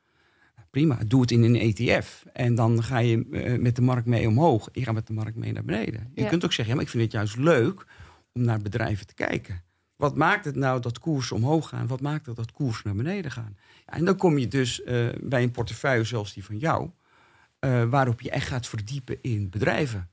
Prima, 0.70 0.98
doe 1.06 1.20
het 1.20 1.30
in 1.30 1.42
een 1.42 1.74
ETF. 1.74 2.24
En 2.32 2.54
dan 2.54 2.82
ga 2.82 2.98
je 2.98 3.26
eh, 3.30 3.58
met 3.58 3.76
de 3.76 3.82
markt 3.82 4.06
mee 4.06 4.28
omhoog. 4.28 4.68
Je 4.72 4.82
gaat 4.84 4.94
met 4.94 5.06
de 5.06 5.12
markt 5.12 5.36
mee 5.36 5.52
naar 5.52 5.64
beneden. 5.64 6.10
Je 6.14 6.26
kunt 6.26 6.44
ook 6.44 6.52
zeggen, 6.52 6.68
ja, 6.68 6.74
maar 6.74 6.84
ik 6.84 6.90
vind 6.90 7.02
het 7.02 7.12
juist 7.12 7.36
leuk 7.36 7.86
om 8.32 8.42
naar 8.42 8.58
bedrijven 8.58 9.06
te 9.06 9.14
kijken. 9.14 9.62
Wat 9.96 10.16
maakt 10.16 10.44
het 10.44 10.56
nou 10.56 10.80
dat 10.80 10.98
koersen 10.98 11.36
omhoog 11.36 11.68
gaan? 11.68 11.86
Wat 11.86 12.00
maakt 12.00 12.26
het 12.26 12.36
dat 12.36 12.52
koersen 12.52 12.82
naar 12.84 12.96
beneden 12.96 13.30
gaan? 13.30 13.56
Ja, 13.86 13.92
en 13.92 14.04
dan 14.04 14.16
kom 14.16 14.38
je 14.38 14.48
dus 14.48 14.82
eh, 14.82 15.06
bij 15.20 15.42
een 15.42 15.50
portefeuille 15.50 16.04
zoals 16.04 16.32
die 16.32 16.44
van 16.44 16.58
jou, 16.58 16.90
eh, 17.58 17.84
waarop 17.84 18.20
je 18.20 18.30
echt 18.30 18.48
gaat 18.48 18.66
verdiepen 18.66 19.18
in 19.22 19.50
bedrijven. 19.50 20.08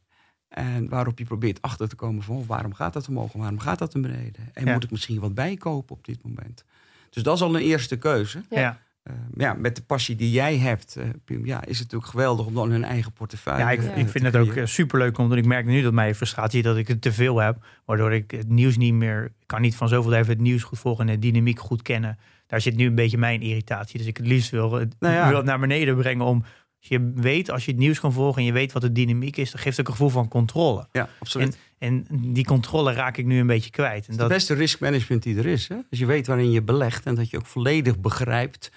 En 0.47 0.89
waarop 0.89 1.19
je 1.19 1.25
probeert 1.25 1.61
achter 1.61 1.89
te 1.89 1.95
komen 1.95 2.23
van 2.23 2.35
oh, 2.35 2.47
waarom 2.47 2.73
gaat 2.73 2.93
dat 2.93 3.07
omhoog 3.07 3.33
en 3.33 3.39
waarom 3.39 3.59
gaat 3.59 3.79
dat 3.79 3.93
naar 3.93 4.01
beneden? 4.01 4.49
En 4.53 4.65
Ja. 4.65 4.73
moet 4.73 4.83
ik 4.83 4.91
misschien 4.91 5.19
wat 5.19 5.33
bijkopen 5.33 5.95
op 5.95 6.05
dit 6.05 6.23
moment? 6.23 6.63
Dus 7.09 7.23
dat 7.23 7.35
is 7.35 7.41
al 7.41 7.55
een 7.55 7.61
eerste 7.61 7.97
keuze. 7.97 8.43
Ja. 8.49 8.79
Ja. 9.03 9.11
Eh, 9.11 9.17
maar 9.33 9.45
ja, 9.45 9.53
met 9.53 9.75
de 9.75 9.81
passie 9.81 10.15
die 10.15 10.31
jij 10.31 10.57
hebt, 10.57 10.95
eh, 10.95 11.03
Pim, 11.25 11.45
ja, 11.45 11.57
is 11.65 11.67
het 11.79 11.79
natuurlijk 11.91 12.11
geweldig 12.11 12.45
om 12.45 12.53
dan 12.53 12.71
hun 12.71 12.83
eigen 12.83 13.11
portefeuille 13.13 13.61
Ja, 13.63 13.71
ik, 13.71 13.79
eh, 13.79 13.97
ik 13.97 14.09
vind 14.09 14.23
het 14.25 14.35
ook 14.35 14.43
creëren. 14.45 14.63
eh, 14.63 14.69
superleuk, 14.69 15.17
omdat 15.17 15.37
ik 15.37 15.45
merk 15.45 15.65
nu 15.65 15.81
dat 15.81 15.93
mijn 15.93 16.15
frustratie 16.15 16.61
dat 16.61 16.77
ik 16.77 16.87
het 16.87 17.01
te 17.01 17.11
veel 17.13 17.37
heb, 17.37 17.65
waardoor 17.85 18.13
ik 18.13 18.31
het 18.31 18.49
nieuws 18.49 18.77
niet 18.77 18.93
meer, 18.93 19.23
ik 19.25 19.47
kan 19.47 19.61
niet 19.61 19.75
van 19.75 19.87
zoveel 19.89 20.13
even 20.13 20.27
het 20.33 20.41
nieuws 20.41 20.63
goed 20.63 20.79
volgen 20.79 21.07
en 21.09 21.13
de 21.19 21.19
dynamiek 21.31 21.59
goed 21.59 21.81
kennen. 21.81 22.17
Daar 22.47 22.61
zit 22.61 22.75
nu 22.75 22.85
een 22.85 22.95
beetje 22.95 23.17
mijn 23.17 23.41
irritatie. 23.41 23.97
Dus 23.97 24.07
ik 24.07 24.17
het 24.17 24.27
liefst 24.27 24.49
wil, 24.49 24.71
het- 24.73 24.95
Nou 24.99 25.13
ja. 25.13 25.27
wil 25.27 25.37
het 25.37 25.45
naar 25.45 25.59
beneden 25.59 25.95
brengen 25.95 26.25
om, 26.25 26.43
als 26.79 26.87
je 26.89 27.11
weet, 27.15 27.51
als 27.51 27.65
je 27.65 27.71
het 27.71 27.79
nieuws 27.79 27.99
kan 27.99 28.13
volgen 28.13 28.39
en 28.39 28.45
je 28.47 28.53
weet 28.53 28.71
wat 28.71 28.81
de 28.81 28.91
dynamiek 28.91 29.37
is, 29.37 29.51
dat 29.51 29.61
geeft 29.61 29.79
ook 29.79 29.85
een 29.87 29.91
gevoel 29.91 30.09
van 30.09 30.27
controle. 30.27 30.87
Ja, 30.91 31.09
absoluut. 31.19 31.57
En 31.77 32.05
die 32.11 32.45
controle 32.45 32.93
raak 32.93 33.17
ik 33.17 33.25
nu 33.25 33.39
een 33.39 33.47
beetje 33.47 33.69
kwijt. 33.69 34.05
En 34.05 34.11
Het 34.11 34.19
dat, 34.19 34.19
is 34.19 34.27
de 34.27 34.33
beste 34.33 34.53
risk 34.53 34.79
management 34.79 35.23
die 35.23 35.37
er 35.37 35.45
is. 35.45 35.67
Hè? 35.67 35.75
Als 35.89 35.99
je 35.99 36.05
weet 36.05 36.27
waarin 36.27 36.51
je 36.51 36.61
belegt 36.61 37.05
en 37.05 37.15
dat 37.15 37.29
je 37.29 37.37
ook 37.37 37.45
volledig 37.45 37.99
begrijpt 37.99 38.71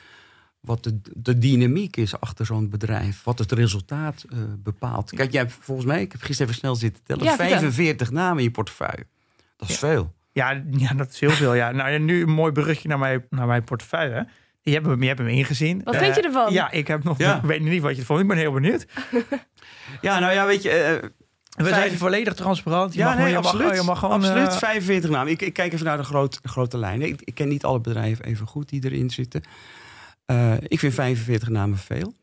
wat 0.65 0.85
de, 0.85 1.01
de 1.15 1.39
dynamiek 1.39 1.97
is 1.97 2.21
achter 2.21 2.47
zo'n 2.47 2.69
bedrijf. 2.71 3.23
Wat 3.25 3.39
het 3.39 3.53
resultaat 3.53 4.25
eh, 4.33 4.39
bepaalt. 4.59 5.11
Kijk, 5.11 5.33
jij 5.33 5.41
hebt 5.41 5.53
volgens 5.61 5.87
mij, 5.87 6.01
ik 6.01 6.13
heb 6.13 6.21
gisteren 6.21 6.47
even 6.49 6.61
snel 6.61 6.75
zitten 6.77 7.03
tellen, 7.05 7.25
Ja, 7.25 7.31
vertel. 7.37 7.49
45 7.59 8.11
namen 8.11 8.39
in 8.39 8.45
je 8.45 8.51
portefeuille. 8.51 9.07
Dat 9.57 9.69
is 9.69 9.79
veel. 9.79 10.13
ja, 10.33 10.63
ja, 10.71 10.95
dat 10.95 11.11
is 11.11 11.21
heel 11.21 11.31
veel. 11.31 11.55
Ja. 11.55 11.71
Nou, 11.71 11.91
ja, 11.91 11.99
nu 11.99 12.23
een 12.23 12.31
mooi 12.31 12.53
brugje 12.53 12.89
naar 12.89 12.99
mijn, 12.99 13.25
naar 13.31 13.47
mijn 13.47 13.65
portefeuille. 13.65 14.29
Je 14.63 14.73
hebt 14.73 14.87
hem, 14.87 15.01
je 15.03 15.07
hebt 15.07 15.19
hem 15.19 15.29
ingezien. 15.29 15.81
Wat 15.85 15.97
vind 15.97 16.15
je 16.15 16.21
Eh, 16.21 16.27
ervan? 16.27 16.53
Ja, 16.53 16.71
ik 16.71 16.87
heb 16.87 17.05
nog. 17.05 17.19
Ja. 17.19 17.37
Ik 17.37 17.43
weet 17.43 17.61
niet 17.61 17.83
wat 17.83 17.95
je 17.95 18.01
ervan. 18.01 18.21
Ik 18.21 18.27
ben 18.29 18.37
heel 18.37 18.53
benieuwd. 18.53 18.87
Ja, 20.01 20.19
nou 20.19 20.33
ja, 20.33 20.47
weet 20.47 20.63
je... 20.63 20.71
eh, 20.71 21.09
We 21.57 21.65
Vijf- 21.65 21.75
zijn 21.87 21.99
volledig 21.99 22.35
transparant. 22.35 22.93
Je 22.93 22.99
ja, 22.99 23.09
mag, 23.09 23.17
nee, 23.19 23.27
je 23.29 23.35
mag, 23.35 23.45
absoluut. 23.47 23.75
je 23.77 23.83
mag 23.83 23.99
gewoon. 23.99 24.15
absoluut, 24.15 24.47
eh, 24.49 24.57
45 24.57 25.11
namen. 25.11 25.33
Ik, 25.33 25.43
ik 25.43 25.53
kijk 25.53 25.73
even 25.73 25.85
naar 25.85 25.97
de 25.97 26.03
groot, 26.05 26.39
grote 26.43 26.79
lijnen. 26.79 27.09
Ik, 27.09 27.23
ik 27.25 27.35
ken 27.35 27.49
niet 27.49 27.65
alle 27.65 27.81
bedrijven 27.81 28.25
even 28.25 28.47
goed 28.47 28.69
die 28.69 28.85
erin 28.85 29.11
zitten. 29.11 29.43
Eh, 30.25 30.55
ik 30.61 30.79
vind 30.79 30.95
45 30.95 31.49
namen 31.49 31.79
veel. 31.79 32.15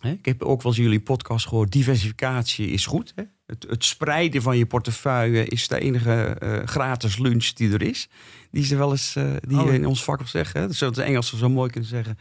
Hè, 0.00 0.10
ik 0.10 0.24
heb 0.24 0.42
ook 0.42 0.62
wel 0.62 0.72
eens 0.72 0.80
jullie 0.80 1.00
podcast 1.00 1.46
gehoord. 1.46 1.72
Diversificatie 1.72 2.68
is 2.68 2.86
goed. 2.86 3.12
Hè? 3.14 3.22
Het, 3.46 3.66
het 3.68 3.84
spreiden 3.84 4.42
van 4.42 4.56
je 4.56 4.66
portefeuille 4.66 5.44
is 5.44 5.68
de 5.68 5.78
enige 5.80 6.12
eh, 6.12 6.66
gratis 6.66 7.18
lunch 7.18 7.46
die 7.52 7.72
er 7.72 7.82
is. 7.82 8.08
Die 8.50 8.64
ze 8.64 8.76
wel 8.76 8.90
eens 8.90 9.16
eh, 9.16 9.32
die 9.40 9.58
Oh. 9.60 9.72
in 9.74 9.86
ons 9.86 10.04
vak 10.04 10.18
wel 10.18 10.28
zeggen. 10.28 10.60
Hè? 10.60 10.72
Zoals 10.72 10.94
de 10.96 11.02
Engelsen 11.02 11.38
zo 11.38 11.48
mooi 11.48 11.70
kunnen 11.70 11.90
zeggen. 11.90 12.18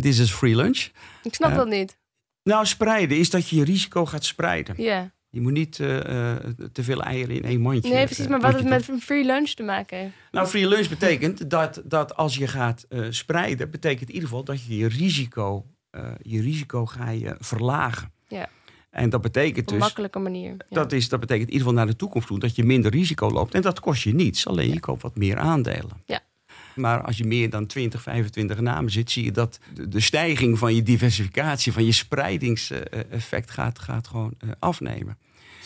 This 0.00 0.18
is 0.18 0.30
free 0.32 0.56
lunch. 0.56 0.88
Ik 1.22 1.34
snap 1.34 1.54
dat 1.54 1.68
niet. 1.68 1.98
Nou, 2.42 2.66
spreiden 2.66 3.18
is 3.18 3.30
dat 3.30 3.48
je 3.48 3.56
je 3.56 3.64
risico 3.64 4.06
gaat 4.06 4.24
spreiden. 4.24 4.82
Ja. 4.82 5.12
Je 5.34 5.40
moet 5.40 5.52
niet 5.52 5.80
eh, 5.80 6.30
eh, 6.34 6.36
te 6.72 6.82
veel 6.82 7.02
eieren 7.02 7.34
in 7.36 7.44
één 7.44 7.60
mandje. 7.60 7.92
Nee, 7.92 8.04
precies. 8.04 8.24
eh, 8.24 8.30
Maar 8.30 8.40
wat 8.40 8.54
het 8.54 8.68
met 8.68 8.88
een 8.88 9.00
free 9.00 9.24
lunch 9.24 9.48
te 9.50 9.62
maken 9.62 9.98
heeft. 9.98 10.12
nou, 10.32 10.46
free 10.46 10.68
lunch 10.68 10.88
betekent 10.88 11.50
dat, 11.50 11.82
dat 11.84 12.16
als 12.16 12.36
je 12.36 12.46
gaat 12.46 12.86
eh, 12.88 13.00
spreiden, 13.10 13.70
betekent 13.70 14.08
in 14.08 14.14
ieder 14.14 14.28
geval 14.28 14.44
dat 14.44 14.64
je 14.64 14.76
je 14.76 14.88
risico, 14.88 15.66
eh, 15.90 16.02
je 16.22 16.40
risico 16.40 16.86
ga 16.86 17.10
je 17.10 17.34
verlagen. 17.38 18.12
Ja. 18.28 18.48
En 18.90 19.10
dat 19.10 19.20
betekent 19.20 19.66
Op 19.66 19.72
een 19.72 19.78
dus, 19.78 19.84
makkelijke 19.86 20.18
manier. 20.18 20.50
Ja. 20.50 20.56
dat, 20.68 20.92
is, 20.92 21.08
dat 21.08 21.20
betekent 21.20 21.46
in 21.48 21.52
ieder 21.52 21.66
geval 21.68 21.82
naar 21.84 21.92
de 21.92 21.98
toekomst 21.98 22.26
toe, 22.26 22.38
dat 22.38 22.56
je 22.56 22.64
minder 22.64 22.90
risico 22.90 23.30
loopt. 23.30 23.54
En 23.54 23.62
dat 23.62 23.80
kost 23.80 24.02
je 24.02 24.14
niets, 24.14 24.46
alleen 24.46 24.72
je 24.72 24.80
koopt 24.80 25.02
wat 25.02 25.16
meer 25.16 25.38
aandelen. 25.38 26.02
Ja. 26.06 26.20
Maar 26.74 27.02
als 27.02 27.16
je 27.18 27.24
meer 27.24 27.50
dan 27.50 27.66
20, 27.66 28.02
25 28.02 28.60
namen 28.60 28.90
zit, 28.90 29.10
zie 29.10 29.24
je 29.24 29.30
dat 29.32 29.58
de, 29.88 30.00
stijging 30.00 30.58
van 30.58 30.74
je 30.74 30.82
diversificatie, 30.82 31.72
van 31.72 31.84
je 31.84 31.92
spreidingseffect 31.92 33.50
gaat, 33.50 33.78
gaat 33.78 34.06
gewoon 34.06 34.34
eh, 34.38 34.48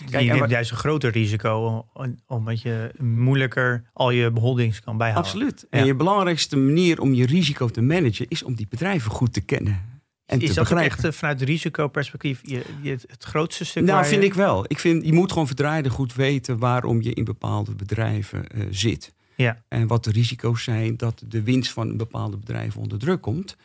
je 0.06 0.16
neemt 0.32 0.50
juist 0.50 0.70
een 0.70 0.76
groter 0.76 1.10
risico, 1.10 1.84
om- 1.92 2.16
omdat 2.26 2.62
je 2.62 2.90
moeilijker 2.98 3.84
al 3.92 4.10
je 4.10 4.30
beholdings 4.30 4.80
kan 4.80 4.96
bijhouden. 4.96 5.32
Absoluut. 5.32 5.66
Ja. 5.70 5.78
En 5.78 5.86
je 5.86 5.94
belangrijkste 5.94 6.56
manier 6.56 7.00
om 7.00 7.14
je 7.14 7.26
risico 7.26 7.68
te 7.68 7.80
managen 7.82 8.26
is 8.28 8.42
om 8.42 8.54
die 8.54 8.66
bedrijven 8.68 9.10
goed 9.10 9.32
te 9.32 9.40
kennen. 9.40 9.96
En 10.26 10.40
is 10.40 10.48
te 10.48 10.54
dat 10.54 10.72
echt 10.72 11.04
eh, 11.04 11.12
vanuit 11.12 11.42
risicoperspectief 11.42 12.40
je, 12.42 12.62
je, 12.82 12.90
het, 12.90 13.24
grootste 13.24 13.64
stuk? 13.64 13.84
Nou, 13.84 14.04
vind 14.06 14.20
je- 14.22 14.28
ik 14.28 14.34
wel. 14.34 14.64
Ik 14.66 14.78
vind, 14.78 15.04
je 15.04 15.12
moet 15.12 15.32
gewoon 15.32 15.46
verdraaide 15.46 15.90
goed 15.90 16.14
weten 16.14 16.58
waarom 16.58 17.02
je 17.02 17.12
in 17.14 17.24
bepaalde 17.24 17.74
bedrijven 17.74 18.46
eh, 18.48 18.62
zit. 18.70 19.12
Ja. 19.36 19.62
En 19.68 19.86
wat 19.86 20.04
de 20.04 20.10
risico's 20.10 20.62
zijn 20.64 20.96
dat 20.96 21.22
de 21.26 21.42
winst 21.42 21.72
van 21.72 21.88
een 21.88 21.96
bepaalde 21.96 22.36
bedrijf 22.36 22.76
onder 22.76 22.98
druk 22.98 23.20
komt. 23.20 23.56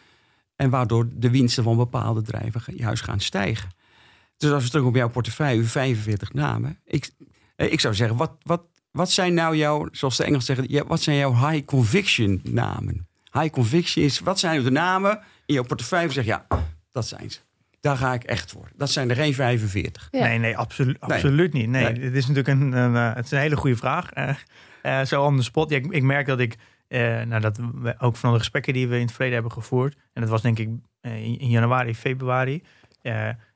En 0.56 0.70
waardoor 0.70 1.08
de 1.16 1.30
winsten 1.30 1.64
van 1.64 1.78
bepaalde 1.78 2.22
bedrijven 2.22 2.62
juist 2.76 3.04
gaan 3.04 3.20
stijgen. 3.20 3.70
Dus 4.44 4.52
als 4.52 4.64
we 4.64 4.70
terug 4.70 4.86
op 4.86 4.96
jouw 4.96 5.10
portefeuille, 5.10 5.64
45 5.64 6.34
namen. 6.34 6.80
Ik, 6.86 7.10
eh, 7.56 7.72
ik 7.72 7.80
zou 7.80 7.94
zeggen, 7.94 8.18
wat, 8.18 8.32
wat, 8.42 8.64
wat 8.92 9.12
zijn 9.12 9.34
nou 9.34 9.56
jouw, 9.56 9.88
zoals 9.92 10.18
de 10.18 10.24
Engels 10.24 10.46
zeggen, 10.46 10.66
ja, 10.68 10.86
wat 10.86 11.02
zijn 11.02 11.18
jouw 11.18 11.50
high 11.50 11.66
conviction 11.66 12.42
namen? 12.44 13.08
High 13.32 13.50
conviction 13.50 14.06
is, 14.06 14.20
wat 14.20 14.40
zijn 14.40 14.64
de 14.64 14.72
namen 14.72 15.20
in 15.46 15.54
jouw 15.54 15.64
portefeuille? 15.64 16.12
Zeg 16.12 16.26
ja, 16.26 16.46
dat 16.92 17.08
zijn 17.08 17.32
ze. 17.32 17.40
Daar 17.80 17.98
ga 17.98 18.14
ik 18.14 18.24
echt 18.24 18.52
voor. 18.52 18.70
Dat 18.76 18.90
zijn 18.92 19.10
er 19.10 19.16
geen 19.16 19.34
45. 19.34 20.08
Ja. 20.12 20.20
Nee, 20.28 20.38
nee, 20.40 20.58
absoluut, 20.58 21.02
Nee. 21.02 21.12
absoluut 21.12 21.54
niet. 21.54 21.70
Nee, 21.70 21.84
Nee. 21.84 22.04
het 22.04 22.14
is 22.16 22.28
natuurlijk 22.28 22.60
een, 22.60 22.72
een, 22.72 22.96
eh, 22.96 23.16
het 23.16 23.26
is 23.26 23.32
een 23.32 23.40
hele 23.40 23.56
goede 23.56 23.76
vraag. 23.76 24.12
Eh, 24.12 24.36
eh, 24.82 25.06
zo 25.06 25.24
on 25.24 25.38
the 25.38 25.44
spot. 25.44 25.70
Ja, 25.70 25.78
ik, 25.78 25.86
ik 25.86 26.04
merk 26.04 26.28
dat 26.28 26.40
ik, 26.40 26.56
eh, 26.88 27.22
nou, 27.22 27.42
dat 27.42 27.60
we, 27.82 27.96
ook 28.00 28.16
van 28.16 28.32
de 28.34 28.38
gesprekken 28.40 28.74
die 28.74 28.88
we 28.88 28.96
in 28.96 29.02
het 29.02 29.12
verleden 29.12 29.34
hebben 29.34 29.52
gevoerd, 29.52 29.98
en 30.14 30.22
dat 30.22 30.30
was 30.30 30.42
denk 30.42 30.60
ik 30.60 30.68
in, 31.02 31.40
in 31.40 31.50
januari, 31.50 31.96
februari. 31.96 32.64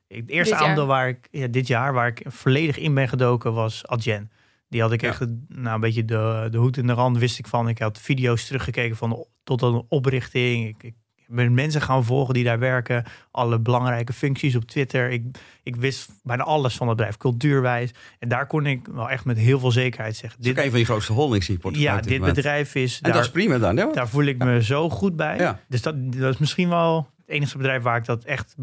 Het 0.08 0.28
eerste 0.28 0.50
Dit 0.52 0.60
jaar. 0.60 0.68
aandeel 0.68 0.86
waar 0.86 1.08
ik, 1.08 1.28
ja, 1.30 1.46
dit 1.46 1.66
jaar, 1.66 1.92
waar 1.92 2.06
ik 2.06 2.22
volledig 2.26 2.78
in 2.78 2.94
ben 2.94 3.08
gedoken, 3.08 3.52
was 3.52 3.86
Adyen. 3.86 4.30
Die 4.68 4.80
had 4.80 4.92
ik 4.92 5.00
Ja. 5.00 5.08
echt 5.08 5.26
nou, 5.48 5.74
een 5.74 5.80
beetje 5.80 6.04
de, 6.04 6.48
de 6.50 6.58
hoed 6.58 6.76
in 6.76 6.86
de 6.86 6.92
rand, 6.92 7.18
wist 7.18 7.38
ik 7.38 7.46
van. 7.46 7.68
Ik 7.68 7.78
had 7.78 7.98
video's 7.98 8.46
teruggekeken 8.46 8.96
van 8.96 9.10
de, 9.10 9.26
tot 9.44 9.62
een 9.62 9.82
oprichting. 9.88 10.68
Ik, 10.68 10.82
ik 10.82 10.94
ben 11.26 11.54
mensen 11.54 11.80
gaan 11.80 12.04
volgen 12.04 12.34
die 12.34 12.44
daar 12.44 12.58
werken. 12.58 13.04
Alle 13.30 13.58
belangrijke 13.58 14.12
functies 14.12 14.56
op 14.56 14.64
Twitter. 14.64 15.10
Ik, 15.10 15.24
ik 15.62 15.76
wist 15.76 16.10
bijna 16.22 16.42
alles 16.42 16.76
van 16.76 16.88
het 16.88 16.96
bedrijf, 16.96 17.16
cultuurwijs. 17.16 17.90
En 18.18 18.28
daar 18.28 18.46
kon 18.46 18.66
ik 18.66 18.86
wel 18.92 19.10
echt 19.10 19.24
met 19.24 19.38
heel 19.38 19.58
veel 19.58 19.70
zekerheid 19.70 20.16
zeggen. 20.16 20.42
Dit 20.42 20.56
is 20.58 20.64
een 20.64 20.70
van 20.70 20.78
je 20.78 20.84
grootste 20.84 21.12
holdings 21.12 21.46
portefeuille. 21.46 21.96
ja, 21.96 22.00
dit 22.00 22.18
moment. 22.18 22.34
bedrijf 22.36 22.74
is... 22.74 22.94
En 22.96 23.02
daar, 23.02 23.12
dat 23.12 23.22
is 23.24 23.30
prima 23.30 23.58
dan, 23.58 23.76
hè? 23.76 23.92
daar 23.92 24.08
voel 24.08 24.24
ik 24.24 24.38
me 24.44 24.62
zo 24.62 24.90
goed 24.90 25.16
bij. 25.16 25.38
Ja. 25.38 25.60
Dus 25.68 25.82
dat, 25.82 26.12
dat 26.12 26.32
is 26.32 26.38
misschien 26.38 26.68
wel 26.68 27.08
het 27.28 27.36
enige 27.36 27.56
bedrijf 27.56 27.82
waar 27.82 27.96
ik 27.96 28.04
dat 28.04 28.24
echt 28.24 28.54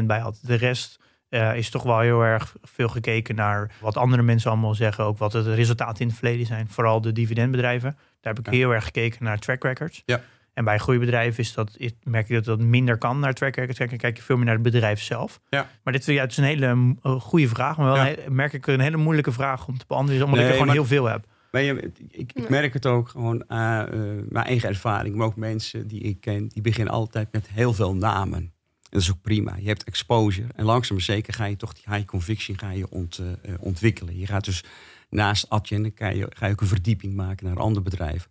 100% 0.00 0.04
bij 0.04 0.18
had. 0.18 0.38
De 0.42 0.54
rest 0.54 1.00
eh, 1.28 1.56
is 1.56 1.70
toch 1.70 1.82
wel 1.82 1.98
heel 2.00 2.22
erg 2.22 2.54
veel 2.62 2.88
gekeken 2.88 3.34
naar 3.34 3.70
wat 3.80 3.96
andere 3.96 4.22
mensen 4.22 4.50
allemaal 4.50 4.74
zeggen. 4.74 5.04
Ook 5.04 5.18
wat 5.18 5.32
de 5.32 5.54
resultaten 5.54 6.00
in 6.02 6.06
het 6.08 6.16
verleden 6.16 6.46
zijn. 6.46 6.68
Vooral 6.68 7.00
de 7.00 7.12
dividendbedrijven. 7.12 7.90
Daar 8.20 8.34
heb 8.34 8.38
ik 8.46 8.52
Ja. 8.52 8.58
heel 8.58 8.70
erg 8.74 8.84
gekeken 8.84 9.24
naar 9.24 9.38
track 9.38 9.62
records. 9.64 10.02
Ja. 10.06 10.20
En 10.54 10.64
bij 10.64 10.78
groeibedrijven 10.78 11.42
is 11.42 11.52
dat, 11.54 11.76
merk 12.02 12.28
je 12.28 12.34
dat 12.34 12.44
dat 12.44 12.60
minder 12.60 12.98
kan 12.98 13.18
naar 13.18 13.32
track 13.34 13.56
records 13.56 13.78
kijken. 13.78 13.98
Kijk 13.98 14.16
je 14.16 14.22
veel 14.22 14.36
meer 14.36 14.44
naar 14.44 14.54
het 14.54 14.62
bedrijf 14.62 15.02
zelf. 15.02 15.40
Ja. 15.48 15.68
Maar 15.84 15.92
dit 15.92 16.04
ja, 16.04 16.20
het 16.20 16.30
is 16.30 16.36
een 16.36 16.44
hele 16.44 16.96
eh, 17.02 17.12
goede 17.20 17.48
vraag. 17.48 17.76
Maar 17.76 17.86
wel 17.92 18.04
Ja. 18.06 18.14
merk 18.28 18.52
ik 18.52 18.66
een 18.66 18.80
hele 18.80 18.96
moeilijke 18.96 19.32
vraag 19.32 19.66
om 19.66 19.78
te 19.78 19.84
beantwoorden. 19.88 20.24
Omdat 20.26 20.40
ik 20.40 20.46
er 20.46 20.52
gewoon 20.52 20.70
heel 20.72 20.84
veel 20.84 21.04
heb. 21.04 21.24
Maar 21.52 21.62
je, 21.62 21.90
ik, 22.10 22.32
ik 22.32 22.48
merk 22.48 22.72
het 22.72 22.86
ook 22.86 23.08
gewoon 23.08 23.50
aan 23.50 23.88
eh, 23.88 24.00
mijn 24.28 24.46
eigen 24.46 24.68
ervaring, 24.68 25.14
maar 25.14 25.26
ook 25.26 25.36
mensen 25.36 25.86
die 25.86 26.00
ik 26.00 26.20
ken, 26.20 26.48
die 26.48 26.62
beginnen 26.62 26.94
altijd 26.94 27.32
met 27.32 27.48
heel 27.48 27.72
veel 27.72 27.94
namen. 27.94 28.38
En 28.38 28.52
dat 28.90 29.00
is 29.00 29.10
ook 29.10 29.20
prima. 29.20 29.56
Je 29.56 29.66
hebt 29.66 29.84
exposure 29.84 30.48
en 30.54 30.64
langzaam 30.64 30.96
maar 30.96 31.04
zeker 31.04 31.34
ga 31.34 31.44
je 31.44 31.56
toch 31.56 31.72
die 31.72 31.94
high 31.94 32.04
conviction 32.04 32.58
ga 32.58 32.70
je 32.70 32.90
ont, 32.90 33.18
eh, 33.18 33.52
eh, 33.52 33.54
ontwikkelen. 33.60 34.18
Je 34.18 34.26
gaat 34.26 34.44
dus 34.44 34.64
naast 35.08 35.48
Adyen, 35.48 35.92
ga 35.94 36.08
je, 36.08 36.26
ga 36.30 36.46
je 36.46 36.52
ook 36.52 36.60
een 36.60 36.66
verdieping 36.66 37.14
maken 37.14 37.44
naar 37.46 37.56
een 37.56 37.62
ander 37.62 37.82
bedrijf. 37.82 38.28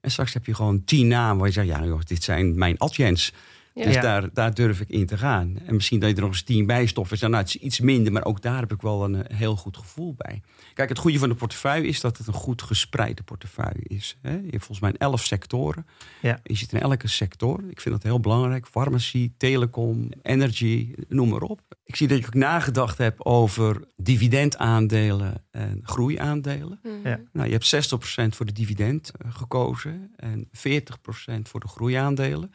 En 0.00 0.10
straks 0.10 0.32
heb 0.32 0.46
je 0.46 0.54
gewoon 0.54 0.84
tien 0.84 1.06
namen 1.06 1.36
waar 1.36 1.46
je 1.46 1.52
zegt, 1.52 1.66
ja 1.66 1.84
joh, 1.84 2.00
dit 2.04 2.22
zijn 2.22 2.58
mijn 2.58 2.78
Adjens. 2.78 3.32
Ja. 3.74 3.84
Dus 3.84 3.94
Ja. 3.94 4.00
daar, 4.00 4.32
daar 4.32 4.54
durf 4.54 4.80
ik 4.80 4.88
in 4.88 5.06
te 5.06 5.18
gaan. 5.18 5.58
En 5.66 5.74
misschien 5.74 6.00
dat 6.00 6.08
je 6.08 6.14
er 6.14 6.20
nog 6.22 6.30
eens 6.30 6.42
tien 6.42 6.66
bij 6.66 6.86
stopt. 6.86 7.12
is, 7.12 7.20
Nou, 7.20 7.34
het 7.34 7.46
is 7.46 7.56
iets 7.56 7.80
minder, 7.80 8.12
maar 8.12 8.24
ook 8.24 8.42
daar 8.42 8.60
heb 8.60 8.72
ik 8.72 8.82
wel 8.82 9.04
een 9.04 9.26
eh, 9.26 9.36
heel 9.36 9.56
goed 9.56 9.76
gevoel 9.76 10.14
bij. 10.16 10.42
Kijk, 10.74 10.88
het 10.88 10.98
goede 10.98 11.18
van 11.18 11.28
de 11.28 11.34
portefeuille 11.34 11.86
is 11.86 12.00
dat 12.00 12.18
het 12.18 12.26
een 12.26 12.32
goed 12.32 12.62
gespreide 12.62 13.22
portefeuille 13.22 13.82
is. 13.82 14.18
Hè? 14.22 14.32
Je 14.32 14.50
hebt 14.50 14.64
volgens 14.64 14.80
mij 14.80 14.92
elf 14.92 15.24
sectoren. 15.24 15.86
Ja. 16.22 16.40
Je 16.42 16.56
zit 16.56 16.72
in 16.72 16.80
elke 16.80 17.08
sector. 17.08 17.60
Ik 17.68 17.80
vind 17.80 17.94
dat 17.94 18.02
heel 18.02 18.20
belangrijk. 18.20 18.66
Farmacie, 18.66 19.34
telecom, 19.36 20.10
energy, 20.22 20.94
noem 21.08 21.28
maar 21.28 21.42
op. 21.42 21.60
Ik 21.84 21.96
zie 21.96 22.08
dat 22.08 22.18
je 22.18 22.26
ook 22.26 22.34
nagedacht 22.34 22.98
hebt 22.98 23.24
over 23.24 23.84
dividendaandelen 23.96 25.44
en 25.50 25.80
groeiaandelen. 25.82 26.80
Mhm. 26.82 27.08
Ja. 27.08 27.20
Nou, 27.32 27.46
je 27.46 27.52
hebt 27.52 27.66
60% 27.66 28.36
voor 28.36 28.46
de 28.46 28.52
dividend 28.52 29.10
eh, 29.18 29.34
gekozen 29.34 30.12
en 30.16 30.48
40% 30.52 31.48
voor 31.48 31.60
de 31.60 31.68
groeiaandelen. 31.68 32.52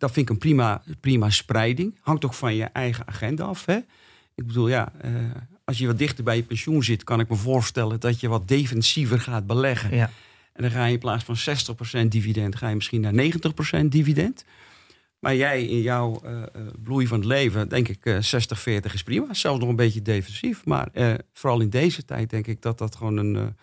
Dat 0.00 0.12
vind 0.12 0.26
ik 0.28 0.32
een 0.32 0.38
prima, 0.38 0.82
prima 1.00 1.30
spreiding. 1.30 1.98
Hangt 2.00 2.24
ook 2.24 2.34
van 2.34 2.54
je 2.54 2.64
eigen 2.64 3.06
agenda 3.06 3.44
af. 3.44 3.64
Hè? 3.64 3.76
Ik 4.34 4.46
bedoel, 4.46 4.68
ja, 4.68 4.92
eh, 5.00 5.12
als 5.64 5.78
je 5.78 5.86
wat 5.86 5.98
dichter 5.98 6.24
bij 6.24 6.36
je 6.36 6.42
pensioen 6.42 6.84
zit, 6.84 7.04
kan 7.04 7.20
ik 7.20 7.28
me 7.28 7.36
voorstellen 7.36 8.00
dat 8.00 8.20
je 8.20 8.28
wat 8.28 8.48
defensiever 8.48 9.20
gaat 9.20 9.46
beleggen. 9.46 9.96
Ja. 9.96 10.10
En 10.52 10.62
dan 10.62 10.70
ga 10.70 10.84
je 10.84 10.92
in 10.92 10.98
plaats 10.98 11.24
van 11.24 11.36
60% 11.36 12.12
dividend, 12.12 12.56
ga 12.56 12.68
je 12.68 12.74
misschien 12.74 13.00
naar 13.00 13.12
90% 13.82 13.86
dividend. 13.88 14.44
Maar 15.18 15.36
jij 15.36 15.64
in 15.64 15.80
jouw 15.80 16.20
uh, 16.24 16.42
bloei 16.82 17.06
van 17.06 17.18
het 17.18 17.26
leven, 17.26 17.68
denk 17.68 17.88
ik, 17.88 18.06
uh, 18.06 18.18
60, 18.20 18.60
40 18.60 18.94
is 18.94 19.02
prima. 19.02 19.34
Zelfs 19.34 19.60
nog 19.60 19.68
een 19.68 19.76
beetje 19.76 20.02
defensief. 20.02 20.64
Maar 20.64 20.88
vooral 21.32 21.60
in 21.60 21.70
deze 21.70 22.04
tijd 22.04 22.30
denk 22.30 22.46
ik 22.46 22.62
dat 22.62 22.78
dat 22.78 22.96
gewoon 22.96 23.16
een 23.16 23.54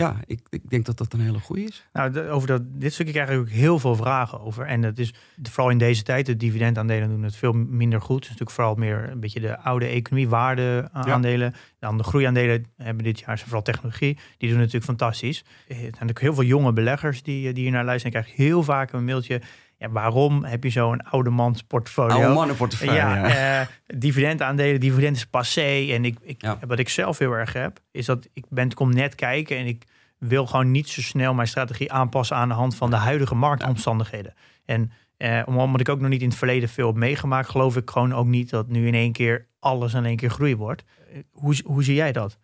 ja, 0.00 0.16
ik, 0.26 0.40
ik 0.50 0.70
denk 0.70 0.86
dat 0.86 0.98
dat 0.98 1.12
een 1.12 1.20
hele 1.20 1.38
goede 1.38 1.62
is. 1.62 1.88
Nou, 1.92 2.28
over 2.28 2.48
dat, 2.48 2.62
dit 2.64 2.92
stukje 2.92 3.12
krijg 3.12 3.30
ik 3.30 3.38
ook 3.38 3.48
heel 3.48 3.78
veel 3.78 3.96
vragen 3.96 4.40
over. 4.40 4.66
En 4.66 4.80
dat 4.80 4.98
is 4.98 5.14
vooral 5.42 5.70
in 5.70 5.78
deze 5.78 6.02
tijd, 6.02 6.26
de 6.26 6.36
dividendaandelen 6.36 7.08
doen 7.08 7.22
het 7.22 7.36
veel 7.36 7.52
minder 7.52 8.00
goed. 8.00 8.14
Het 8.14 8.22
is 8.24 8.30
natuurlijk 8.30 8.56
vooral 8.56 8.74
meer 8.74 9.10
een 9.10 9.20
beetje 9.20 9.40
de 9.40 9.58
oude 9.58 9.86
economie, 9.86 10.28
waardeaandelen. 10.28 11.54
Dan 11.78 11.98
de 11.98 12.04
groeiaandelen 12.04 12.66
hebben 12.76 13.04
dit 13.04 13.20
jaar 13.20 13.38
vooral 13.38 13.62
technologie. 13.62 14.18
Die 14.38 14.48
doen 14.48 14.58
natuurlijk 14.58 14.84
fantastisch. 14.84 15.44
Er 15.68 15.74
zijn 15.74 15.90
natuurlijk 15.90 16.20
heel 16.20 16.34
veel 16.34 16.44
jonge 16.44 16.72
beleggers 16.72 17.22
die, 17.22 17.52
die 17.52 17.62
hier 17.62 17.72
naar 17.72 17.84
luisteren. 17.84 18.16
Ik 18.16 18.22
krijg 18.22 18.36
heel 18.36 18.62
vaak 18.62 18.92
een 18.92 19.04
mailtje. 19.04 19.40
Ja, 19.76 19.90
waarom 19.90 20.44
heb 20.44 20.64
je 20.64 20.70
zo'n 20.70 21.02
oude 21.02 21.30
mans 21.30 21.62
portfolio? 21.62 22.14
Oude 22.14 22.34
mannenportefeuille. 22.34 22.94
Ja, 22.94 23.28
ja. 23.28 23.60
Uh, 23.60 23.66
dividendaandelen, 23.98 24.80
dividend 24.80 25.16
is 25.16 25.26
passé. 25.26 25.86
En 25.90 26.04
ik, 26.04 26.18
ik, 26.22 26.42
wat 26.66 26.78
ik 26.78 26.88
zelf 26.88 27.18
heel 27.18 27.32
erg 27.32 27.52
heb, 27.52 27.80
is 27.90 28.06
dat 28.06 28.28
ik 28.32 28.44
ben, 28.48 28.74
kom 28.74 28.94
net 28.94 29.14
kijken 29.14 29.56
en 29.56 29.66
ik 29.66 29.84
wil 30.20 30.46
gewoon 30.46 30.70
niet 30.70 30.88
zo 30.88 31.00
snel 31.00 31.34
mijn 31.34 31.48
strategie 31.48 31.92
aanpassen 31.92 32.36
aan 32.36 32.48
de 32.48 32.54
hand 32.54 32.74
van 32.74 32.90
de 32.90 32.96
huidige 32.96 33.34
marktomstandigheden. 33.34 34.34
En 34.64 34.92
eh, 35.16 35.42
omdat 35.46 35.80
ik 35.80 35.88
ook 35.88 36.00
nog 36.00 36.10
niet 36.10 36.22
in 36.22 36.28
het 36.28 36.38
verleden 36.38 36.68
veel 36.68 36.86
heb 36.86 36.96
meegemaakt, 36.96 37.48
geloof 37.48 37.76
ik 37.76 37.90
gewoon 37.90 38.14
ook 38.14 38.26
niet 38.26 38.50
dat 38.50 38.68
nu 38.68 38.86
in 38.86 38.94
één 38.94 39.12
keer 39.12 39.46
alles 39.58 39.94
in 39.94 40.04
één 40.04 40.16
keer 40.16 40.30
groei 40.30 40.56
wordt. 40.56 40.84
Eh, 41.12 41.18
hoe, 41.30 41.60
hoe 41.64 41.84
zie 41.84 41.94
jij 41.94 42.12
dat? 42.12 42.38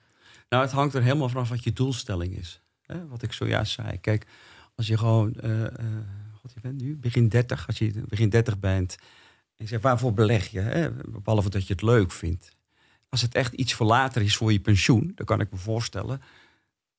Nou, 0.48 0.62
het 0.62 0.72
hangt 0.72 0.94
er 0.94 1.02
helemaal 1.02 1.28
vanaf 1.28 1.48
wat 1.48 1.64
je 1.64 1.72
doelstelling 1.72 2.36
is. 2.36 2.60
Hè? 2.82 3.08
Wat 3.08 3.22
ik 3.22 3.32
zojuist 3.32 3.72
zei. 3.72 4.00
Kijk, 4.00 4.26
als 4.74 4.86
je 4.86 4.98
gewoon, 4.98 5.34
uh, 5.44 5.64
God, 6.32 6.52
je 6.54 6.60
bent 6.60 6.80
nu 6.80 6.96
begin 6.96 7.28
30, 7.28 7.66
als 7.66 7.78
je 7.78 8.02
begin 8.08 8.28
30 8.28 8.58
bent, 8.58 8.96
en 9.56 9.64
je 9.64 9.66
zegt 9.66 9.82
waarvoor 9.82 10.14
beleg 10.14 10.46
je? 10.46 10.60
Hè? 10.60 10.90
Behalve 10.92 11.50
dat 11.50 11.66
je 11.66 11.72
het 11.72 11.82
leuk 11.82 12.12
vindt. 12.12 12.56
Als 13.08 13.22
het 13.22 13.34
echt 13.34 13.52
iets 13.52 13.74
voor 13.74 13.86
later 13.86 14.22
is 14.22 14.36
voor 14.36 14.52
je 14.52 14.60
pensioen, 14.60 15.12
dan 15.14 15.26
kan 15.26 15.40
ik 15.40 15.50
me 15.50 15.58
voorstellen 15.58 16.20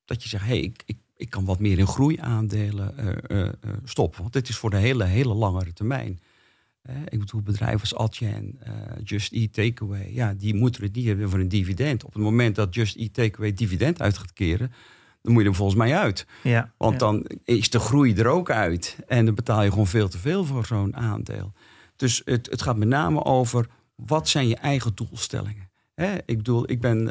dat 0.08 0.24
je 0.24 0.30
zegt, 0.30 0.44
hé, 0.44 0.50
hey, 0.50 0.60
ik, 0.60 0.84
ik, 0.86 0.98
ik 1.16 1.30
kan 1.30 1.46
wat 1.46 1.60
meer 1.60 1.80
in 1.80 1.88
groeiaandelen 1.88 2.94
uh, 3.32 3.50
stoppen. 3.84 4.22
Want 4.22 4.34
dit 4.34 4.50
is 4.50 4.58
voor 4.58 4.70
de 4.70 4.78
hele, 4.78 5.04
hele 5.04 5.34
langere 5.34 5.74
termijn. 5.74 6.20
ik 7.10 7.20
bedoel, 7.20 7.42
bedrijven 7.42 7.80
als 7.80 7.96
Adyen, 7.96 8.60
Just 9.04 9.34
Eat 9.34 9.54
Takeaway, 9.54 10.14
ja, 10.14 10.34
die 10.34 10.56
moeten 10.56 10.84
het 10.84 10.96
niet 10.96 11.06
hebben 11.06 11.30
voor 11.30 11.40
een 11.40 11.50
dividend. 11.50 12.04
Op 12.04 12.14
het 12.14 12.24
moment 12.24 12.56
dat 12.56 12.74
Just 12.74 12.96
Eat 12.96 13.14
Takeaway 13.14 13.54
dividend 13.54 14.02
uit 14.02 14.18
gaat 14.18 14.34
keren, 14.34 14.72
dan 15.22 15.34
moet 15.34 15.42
je 15.42 15.50
er 15.50 15.56
volgens 15.56 15.78
mij 15.78 15.98
uit. 15.98 16.26
Ja, 16.44 16.74
Want 16.78 17.00
dan 17.00 17.26
is 17.44 17.70
de 17.70 17.80
groei 17.80 18.14
er 18.14 18.28
ook 18.28 18.50
uit. 18.50 18.98
En 19.08 19.26
dan 19.26 19.36
betaal 19.36 19.64
je 19.64 19.70
gewoon 19.70 19.88
veel 19.88 20.08
te 20.08 20.18
veel 20.18 20.46
voor 20.46 20.66
zo'n 20.66 20.96
aandeel. 20.96 21.54
Dus 21.96 22.22
het, 22.26 22.48
het 22.52 22.62
gaat 22.62 22.78
met 22.78 22.88
name 22.88 23.24
over, 23.24 23.68
wat 23.96 24.30
zijn 24.30 24.48
je 24.48 24.56
eigen 24.56 24.96
doelstellingen? 24.96 25.70
Hè? 25.96 26.16
Ik 26.26 26.38
bedoel, 26.38 26.72
ik 26.72 26.82
ben 26.82 27.04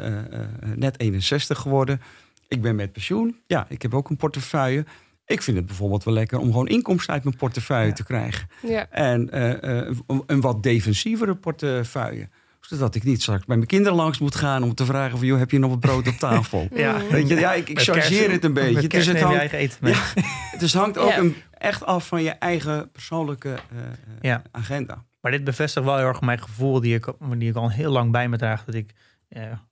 net 0.75 0.99
61 0.99 1.59
geworden. 1.59 2.01
Ik 2.47 2.61
ben 2.61 2.75
met 2.75 2.91
pensioen. 2.91 3.39
Ja, 3.47 3.65
ik 3.69 3.81
heb 3.81 3.93
ook 3.93 4.09
een 4.09 4.17
portefeuille. 4.17 4.85
Ik 5.25 5.41
vind 5.41 5.57
het 5.57 5.65
bijvoorbeeld 5.65 6.03
wel 6.03 6.13
lekker 6.13 6.39
om 6.39 6.45
gewoon 6.45 6.67
inkomsten 6.67 7.13
uit 7.13 7.23
mijn 7.23 7.35
portefeuille 7.35 7.93
te 7.93 8.03
krijgen. 8.03 8.47
Ja. 8.61 8.89
En 8.89 9.29
uh, 9.33 9.97
een 10.25 10.41
wat 10.41 10.63
defensievere 10.63 11.35
portefeuille 11.35 12.29
zodat 12.67 12.95
ik 12.95 13.03
niet 13.03 13.21
straks 13.21 13.45
bij 13.45 13.55
mijn 13.55 13.67
kinderen 13.67 13.97
langs 13.97 14.19
moet 14.19 14.35
gaan 14.35 14.63
om 14.63 14.73
te 14.73 14.85
vragen 14.85 15.17
van, 15.17 15.27
joh, 15.27 15.39
heb 15.39 15.51
je 15.51 15.59
nog 15.59 15.69
wat 15.69 15.79
brood 15.79 16.07
op 16.07 16.13
tafel? 16.13 16.67
ja, 16.75 17.01
Weet 17.09 17.27
je, 17.27 17.35
ja, 17.35 17.53
ik, 17.53 17.69
ik 17.69 17.79
chargeer 17.79 18.31
het 18.31 18.43
een 18.43 18.53
beetje. 18.53 18.87
Dus 18.87 19.05
het 19.05 19.21
hangt, 19.21 19.51
eten 19.51 19.77
mee. 19.81 19.93
Ja, 19.93 20.57
dus 20.59 20.73
hangt 20.73 20.97
ook 20.97 21.15
een, 21.15 21.35
echt 21.51 21.85
af 21.85 22.07
van 22.07 22.23
je 22.23 22.29
eigen 22.29 22.91
persoonlijke 22.91 23.49
uh, 23.49 23.79
ja. 24.21 24.41
agenda. 24.51 25.05
Maar 25.21 25.31
dit 25.31 25.43
bevestigt 25.43 25.85
wel 25.85 25.97
heel 25.97 26.05
erg 26.05 26.21
mijn 26.21 26.41
gevoel 26.41 26.81
die 26.81 26.95
ik, 26.95 27.13
die 27.37 27.49
ik 27.49 27.55
al 27.55 27.71
heel 27.71 27.91
lang 27.91 28.11
bij 28.11 28.29
me 28.29 28.37
draag, 28.37 28.65
dat 28.65 28.75
ik 28.75 28.93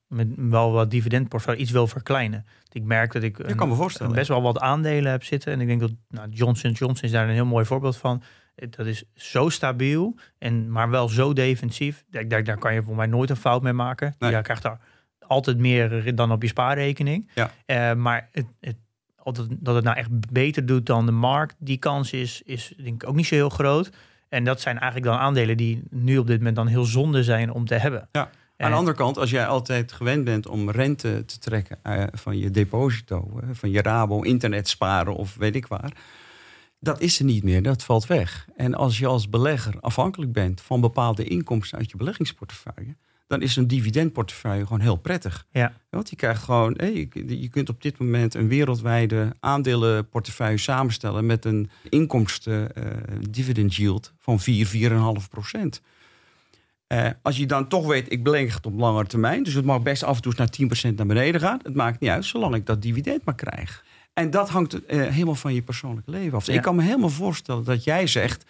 met 0.08 0.28
wel 0.36 0.72
wat 0.72 0.90
dividendportfolio 0.90 1.60
iets 1.60 1.70
wil 1.70 1.86
verkleinen. 1.86 2.46
Ik 2.72 2.82
merk 2.82 3.12
dat 3.12 3.22
ik 3.22 3.38
een, 3.38 3.56
kan 3.56 3.68
me 3.68 3.74
voorstellen. 3.74 4.14
best 4.14 4.28
wel 4.28 4.42
wat 4.42 4.58
aandelen 4.58 5.10
heb 5.10 5.24
zitten. 5.24 5.52
En 5.52 5.60
ik 5.60 5.66
denk 5.66 5.80
dat 5.80 5.92
nou, 6.08 6.28
Johnson 6.28 6.70
Johnson 6.70 7.04
is 7.04 7.10
daar 7.10 7.28
een 7.28 7.34
heel 7.34 7.46
mooi 7.46 7.64
voorbeeld 7.64 7.96
van. 7.96 8.22
Dat 8.54 8.86
is 8.86 9.04
zo 9.14 9.48
stabiel, 9.48 10.14
en, 10.38 10.70
maar 10.70 10.90
wel 10.90 11.08
zo 11.08 11.32
defensief. 11.32 12.04
Daar, 12.10 12.28
daar, 12.28 12.44
daar 12.44 12.58
kan 12.58 12.74
je 12.74 12.82
voor 12.82 12.96
mij 12.96 13.06
nooit 13.06 13.30
een 13.30 13.36
fout 13.36 13.62
mee 13.62 13.72
maken. 13.72 14.14
Nee. 14.18 14.34
Je 14.34 14.42
krijgt 14.42 14.62
daar 14.62 14.80
altijd 15.18 15.58
meer 15.58 16.14
dan 16.14 16.32
op 16.32 16.42
je 16.42 16.48
spaarrekening. 16.48 17.30
Ja. 17.34 17.50
Uh, 17.66 17.96
maar 17.98 18.28
het, 18.32 18.46
het, 18.60 18.76
dat 19.58 19.74
het 19.74 19.84
nou 19.84 19.96
echt 19.96 20.32
beter 20.32 20.66
doet 20.66 20.86
dan 20.86 21.06
de 21.06 21.12
markt, 21.12 21.54
die 21.58 21.78
kans 21.78 22.12
is, 22.12 22.42
is 22.44 22.74
denk 22.82 23.02
ik 23.02 23.08
ook 23.08 23.14
niet 23.14 23.26
zo 23.26 23.34
heel 23.34 23.48
groot. 23.48 23.90
En 24.28 24.44
dat 24.44 24.60
zijn 24.60 24.78
eigenlijk 24.78 25.12
dan 25.12 25.20
aandelen 25.20 25.56
die 25.56 25.82
nu 25.90 26.18
op 26.18 26.26
dit 26.26 26.38
moment 26.38 26.56
dan 26.56 26.66
heel 26.66 26.84
zonde 26.84 27.22
zijn 27.22 27.52
om 27.52 27.64
te 27.64 27.74
hebben. 27.74 28.08
Ja. 28.12 28.30
Aan 28.56 28.70
de 28.70 28.76
andere 28.76 28.96
kant, 28.96 29.18
als 29.18 29.30
jij 29.30 29.46
altijd 29.46 29.92
gewend 29.92 30.24
bent 30.24 30.48
om 30.48 30.70
rente 30.70 31.24
te 31.24 31.38
trekken 31.38 31.78
uh, 31.84 32.04
van 32.12 32.38
je 32.38 32.50
deposito, 32.50 33.40
uh, 33.42 33.48
van 33.52 33.70
je 33.70 33.82
Rabo, 33.82 34.22
internet 34.22 34.68
sparen 34.68 35.14
of 35.14 35.34
weet 35.34 35.56
ik 35.56 35.66
waar, 35.66 35.92
dat 36.80 37.00
is 37.00 37.18
er 37.18 37.24
niet 37.24 37.42
meer, 37.42 37.62
dat 37.62 37.84
valt 37.84 38.06
weg. 38.06 38.48
En 38.56 38.74
als 38.74 38.98
je 38.98 39.06
als 39.06 39.28
belegger 39.28 39.80
afhankelijk 39.80 40.32
bent 40.32 40.60
van 40.60 40.80
bepaalde 40.80 41.24
inkomsten 41.24 41.78
uit 41.78 41.90
je 41.90 41.96
beleggingsportefeuille, 41.96 42.96
dan 43.26 43.42
is 43.42 43.56
een 43.56 43.66
dividendportefeuille 43.66 44.62
gewoon 44.62 44.80
heel 44.80 44.96
prettig. 44.96 45.46
Ja. 45.50 45.72
Want 45.90 46.10
je 46.10 46.16
krijgt 46.16 46.42
gewoon, 46.42 46.74
hey, 46.76 47.08
je, 47.26 47.48
kunt 47.48 47.68
op 47.68 47.82
dit 47.82 47.98
moment 47.98 48.34
een 48.34 48.48
wereldwijde 48.48 49.32
aandelenportefeuille 49.40 50.58
samenstellen 50.58 51.26
met 51.26 51.44
een 51.44 51.70
inkomsten 51.88 52.70
uh, 52.78 52.84
dividend 53.30 53.74
yield 53.74 54.12
van 54.18 54.40
4, 54.40 54.90
4,5 55.20 55.28
procent. 55.30 55.82
Uh, 56.88 57.08
als 57.22 57.36
je 57.36 57.46
dan 57.46 57.68
toch 57.68 57.86
weet, 57.86 58.12
ik 58.12 58.22
beleg 58.22 58.54
het 58.54 58.66
op 58.66 58.78
langere 58.78 59.06
termijn. 59.06 59.42
Dus 59.42 59.54
het 59.54 59.64
mag 59.64 59.82
best 59.82 60.02
af 60.02 60.16
en 60.16 60.22
toe 60.22 60.32
naar 60.36 60.90
10% 60.90 60.94
naar 60.94 61.06
beneden 61.06 61.40
gaan. 61.40 61.60
Het 61.62 61.74
maakt 61.74 62.00
niet 62.00 62.10
uit, 62.10 62.24
zolang 62.24 62.54
ik 62.54 62.66
dat 62.66 62.82
dividend 62.82 63.24
maar 63.24 63.34
krijg. 63.34 63.84
En 64.12 64.30
dat 64.30 64.48
hangt 64.48 64.74
uh, 64.74 64.80
helemaal 64.86 65.34
van 65.34 65.54
je 65.54 65.62
persoonlijke 65.62 66.10
leven 66.10 66.32
af. 66.32 66.44
Dus 66.44 66.54
ja. 66.54 66.60
ik 66.60 66.64
kan 66.64 66.76
me 66.76 66.82
helemaal 66.82 67.08
voorstellen 67.08 67.64
dat 67.64 67.84
jij 67.84 68.06
zegt... 68.06 68.44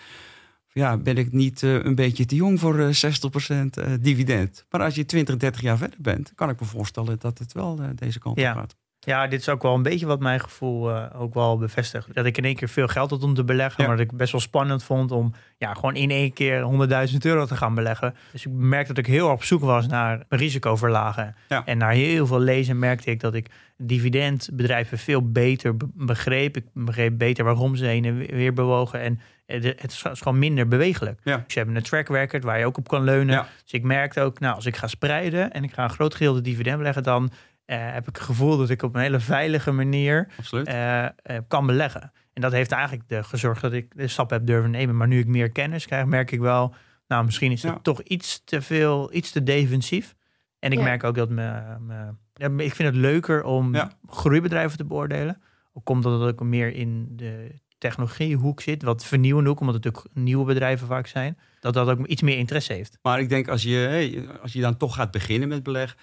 ja, 0.72 0.96
ben 0.96 1.16
ik 1.16 1.32
niet 1.32 1.62
uh, 1.62 1.84
een 1.84 1.94
beetje 1.94 2.26
te 2.26 2.34
jong 2.34 2.60
voor 2.60 2.76
60% 2.76 4.00
dividend. 4.00 4.64
Maar 4.70 4.80
als 4.80 4.94
je 4.94 5.04
20, 5.04 5.36
30 5.36 5.60
jaar 5.60 5.76
verder 5.76 5.98
bent... 6.00 6.32
kan 6.34 6.48
ik 6.48 6.60
me 6.60 6.66
voorstellen 6.66 7.18
dat 7.18 7.38
het 7.38 7.52
wel 7.52 7.80
deze 7.94 8.18
kant 8.18 8.38
ja. 8.38 8.50
op 8.50 8.58
gaat. 8.58 8.76
Ja, 9.06 9.26
dit 9.26 9.40
is 9.40 9.48
ook 9.48 9.62
wel 9.62 9.74
een 9.74 9.82
beetje 9.82 10.06
wat 10.06 10.20
mijn 10.20 10.40
gevoel 10.40 10.90
uh, 10.90 11.04
ook 11.18 11.34
wel 11.34 11.58
bevestigt. 11.58 12.14
Dat 12.14 12.24
ik 12.24 12.36
in 12.36 12.44
één 12.44 12.54
keer 12.54 12.68
veel 12.68 12.88
geld 12.88 13.10
had 13.10 13.22
om 13.22 13.34
te 13.34 13.44
beleggen. 13.44 13.82
Ja. 13.82 13.88
Maar 13.88 13.96
dat 13.96 14.06
ik 14.06 14.16
best 14.16 14.32
wel 14.32 14.40
spannend 14.40 14.82
vond 14.82 15.10
om 15.10 15.32
ja, 15.58 15.74
gewoon 15.74 15.94
in 15.94 16.10
één 16.10 16.32
keer 16.32 16.62
100.000 17.10 17.16
euro 17.18 17.46
te 17.46 17.56
gaan 17.56 17.74
beleggen. 17.74 18.14
Dus 18.32 18.46
ik 18.46 18.52
merkte 18.52 18.92
dat 18.92 19.06
ik 19.06 19.12
heel 19.12 19.30
op 19.30 19.44
zoek 19.44 19.60
was 19.60 19.86
naar 19.86 20.22
risicoverlagen. 20.28 21.34
Ja. 21.48 21.62
En 21.64 21.78
na 21.78 21.88
heel 21.88 22.26
veel 22.26 22.40
lezen 22.40 22.78
merkte 22.78 23.10
ik 23.10 23.20
dat 23.20 23.34
ik 23.34 23.50
dividendbedrijven 23.76 24.98
veel 24.98 25.30
beter 25.30 25.76
begreep. 25.94 26.56
Ik 26.56 26.64
begreep 26.72 27.18
beter 27.18 27.44
waarom 27.44 27.76
ze 27.76 27.84
heen 27.84 28.04
en 28.04 28.16
weer 28.16 28.52
bewogen. 28.52 29.00
En 29.00 29.20
het 29.46 29.90
is 29.92 30.02
gewoon 30.02 30.38
minder 30.38 30.68
bewegelijk. 30.68 31.20
Ja. 31.24 31.36
Dus 31.44 31.54
je 31.54 31.60
hebt 31.60 31.76
een 31.76 31.82
track 31.82 32.08
record 32.08 32.44
waar 32.44 32.58
je 32.58 32.66
ook 32.66 32.78
op 32.78 32.88
kan 32.88 33.04
leunen. 33.04 33.34
Ja. 33.34 33.48
Dus 33.62 33.72
ik 33.72 33.82
merkte 33.82 34.20
ook, 34.20 34.40
nou, 34.40 34.54
als 34.54 34.66
ik 34.66 34.76
ga 34.76 34.86
spreiden 34.86 35.52
en 35.52 35.64
ik 35.64 35.72
ga 35.72 35.84
een 35.84 35.90
groot 35.90 36.14
gedeelte 36.14 36.40
dividend 36.40 36.76
beleggen, 36.76 37.02
dan 37.02 37.30
uh, 37.66 37.76
heb 37.92 38.08
ik 38.08 38.16
het 38.16 38.24
gevoel 38.24 38.56
dat 38.56 38.70
ik 38.70 38.82
op 38.82 38.94
een 38.94 39.00
hele 39.00 39.20
veilige 39.20 39.72
manier 39.72 40.28
uh, 40.52 40.62
uh, 41.02 41.08
kan 41.48 41.66
beleggen. 41.66 42.12
En 42.32 42.42
dat 42.42 42.52
heeft 42.52 42.72
eigenlijk 42.72 43.08
de, 43.08 43.22
gezorgd 43.22 43.60
dat 43.62 43.72
ik 43.72 43.96
de 43.96 44.08
stap 44.08 44.30
heb 44.30 44.46
durven 44.46 44.70
nemen. 44.70 44.96
Maar 44.96 45.08
nu 45.08 45.18
ik 45.18 45.26
meer 45.26 45.50
kennis 45.50 45.86
krijg, 45.86 46.04
merk 46.06 46.30
ik 46.30 46.40
wel, 46.40 46.74
nou, 47.08 47.24
misschien 47.24 47.52
is 47.52 47.62
het 47.62 47.72
Ja. 47.72 47.78
toch 47.82 48.00
iets 48.00 48.42
te 48.44 48.62
veel, 48.62 49.14
iets 49.14 49.30
te 49.32 49.42
defensief. 49.42 50.14
En 50.58 50.72
ik 50.72 50.78
Ja. 50.78 50.84
merk 50.84 51.04
ook 51.04 51.14
dat 51.14 51.28
me, 51.30 51.52
me, 51.80 51.94
ja, 52.34 52.48
ik 52.64 52.74
vind 52.74 52.88
het 52.88 52.96
leuker 52.96 53.44
om 53.44 53.74
Ja. 53.74 53.90
groeibedrijven 54.08 54.76
te 54.78 54.84
beoordelen. 54.84 55.42
Ook 55.72 55.88
omdat 55.88 56.20
het 56.20 56.32
ook 56.32 56.46
meer 56.46 56.74
in 56.74 57.06
de 57.10 57.60
technologiehoek 57.78 58.60
zit, 58.60 58.82
wat 58.82 59.04
vernieuwende 59.04 59.48
hoek, 59.50 59.60
omdat 59.60 59.74
het 59.74 59.84
natuurlijk 59.84 60.14
nieuwe 60.14 60.44
bedrijven 60.44 60.86
vaak 60.86 61.06
zijn. 61.06 61.38
Dat 61.60 61.74
dat 61.74 61.88
ook 61.88 62.06
iets 62.06 62.22
meer 62.22 62.38
interesse 62.38 62.72
heeft. 62.72 62.98
Maar 63.02 63.20
ik 63.20 63.28
denk 63.28 63.48
als 63.48 63.62
je, 63.62 63.76
hey, 63.76 64.24
als 64.42 64.52
je 64.52 64.60
dan 64.60 64.76
toch 64.76 64.94
gaat 64.94 65.10
beginnen 65.10 65.48
met 65.48 65.62
beleg, 65.62 65.96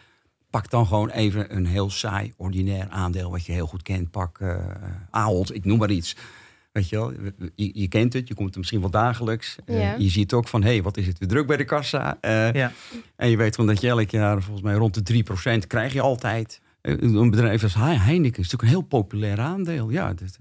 pak 0.54 0.70
dan 0.70 0.88
gewoon 0.88 1.10
even 1.10 1.56
een 1.56 1.66
heel 1.66 1.89
saai, 1.89 2.34
ordinair 2.38 2.88
aandeel 2.89 3.32
wat 3.32 3.46
je 3.46 3.52
heel 3.52 3.68
goed 3.68 3.82
kent. 3.82 4.12
Pak 4.12 4.39
eh 4.39 4.56
Ahold, 5.10 5.56
ik 5.56 5.66
noem 5.66 5.78
maar 5.78 5.89
iets. 5.92 6.16
Weet 6.72 6.89
je 6.89 6.96
wel, 6.96 7.12
je, 7.56 7.72
je 7.74 7.88
kent 7.88 8.13
het, 8.13 8.28
je 8.28 8.34
komt 8.34 8.52
er 8.54 8.58
misschien 8.60 8.80
wel 8.82 8.89
dagelijks. 8.89 9.56
Eh, 9.66 9.98
je 9.98 10.10
ziet 10.10 10.34
ook 10.34 10.48
van, 10.48 10.63
hé, 10.63 10.70
hey, 10.70 10.82
wat 10.82 10.98
is 10.98 11.08
het 11.08 11.20
weer 11.20 11.28
druk 11.30 11.48
bij 11.48 11.58
de 11.58 11.63
kassa. 11.66 12.18
Eh, 12.22 12.52
Ja. 12.54 12.72
En 13.16 13.30
je 13.30 13.38
weet 13.38 13.56
van 13.56 13.66
dat 13.68 13.82
je 13.82 13.88
elk 13.88 14.10
jaar 14.10 14.42
volgens 14.42 14.62
mij 14.66 14.74
rond 14.74 14.94
de 14.94 15.04
3% 15.04 15.68
krijg 15.68 15.94
je 15.94 16.02
altijd. 16.02 16.62
Een 16.82 17.30
bedrijf 17.30 17.63
als 17.63 17.74
He- 17.74 17.82
Heineken 17.98 18.30
is 18.44 18.52
natuurlijk 18.52 18.62
een 18.62 18.68
heel 18.68 18.82
populair 18.82 19.39
aandeel. 19.39 19.89
Ja, 19.89 20.13
dat, 20.13 20.38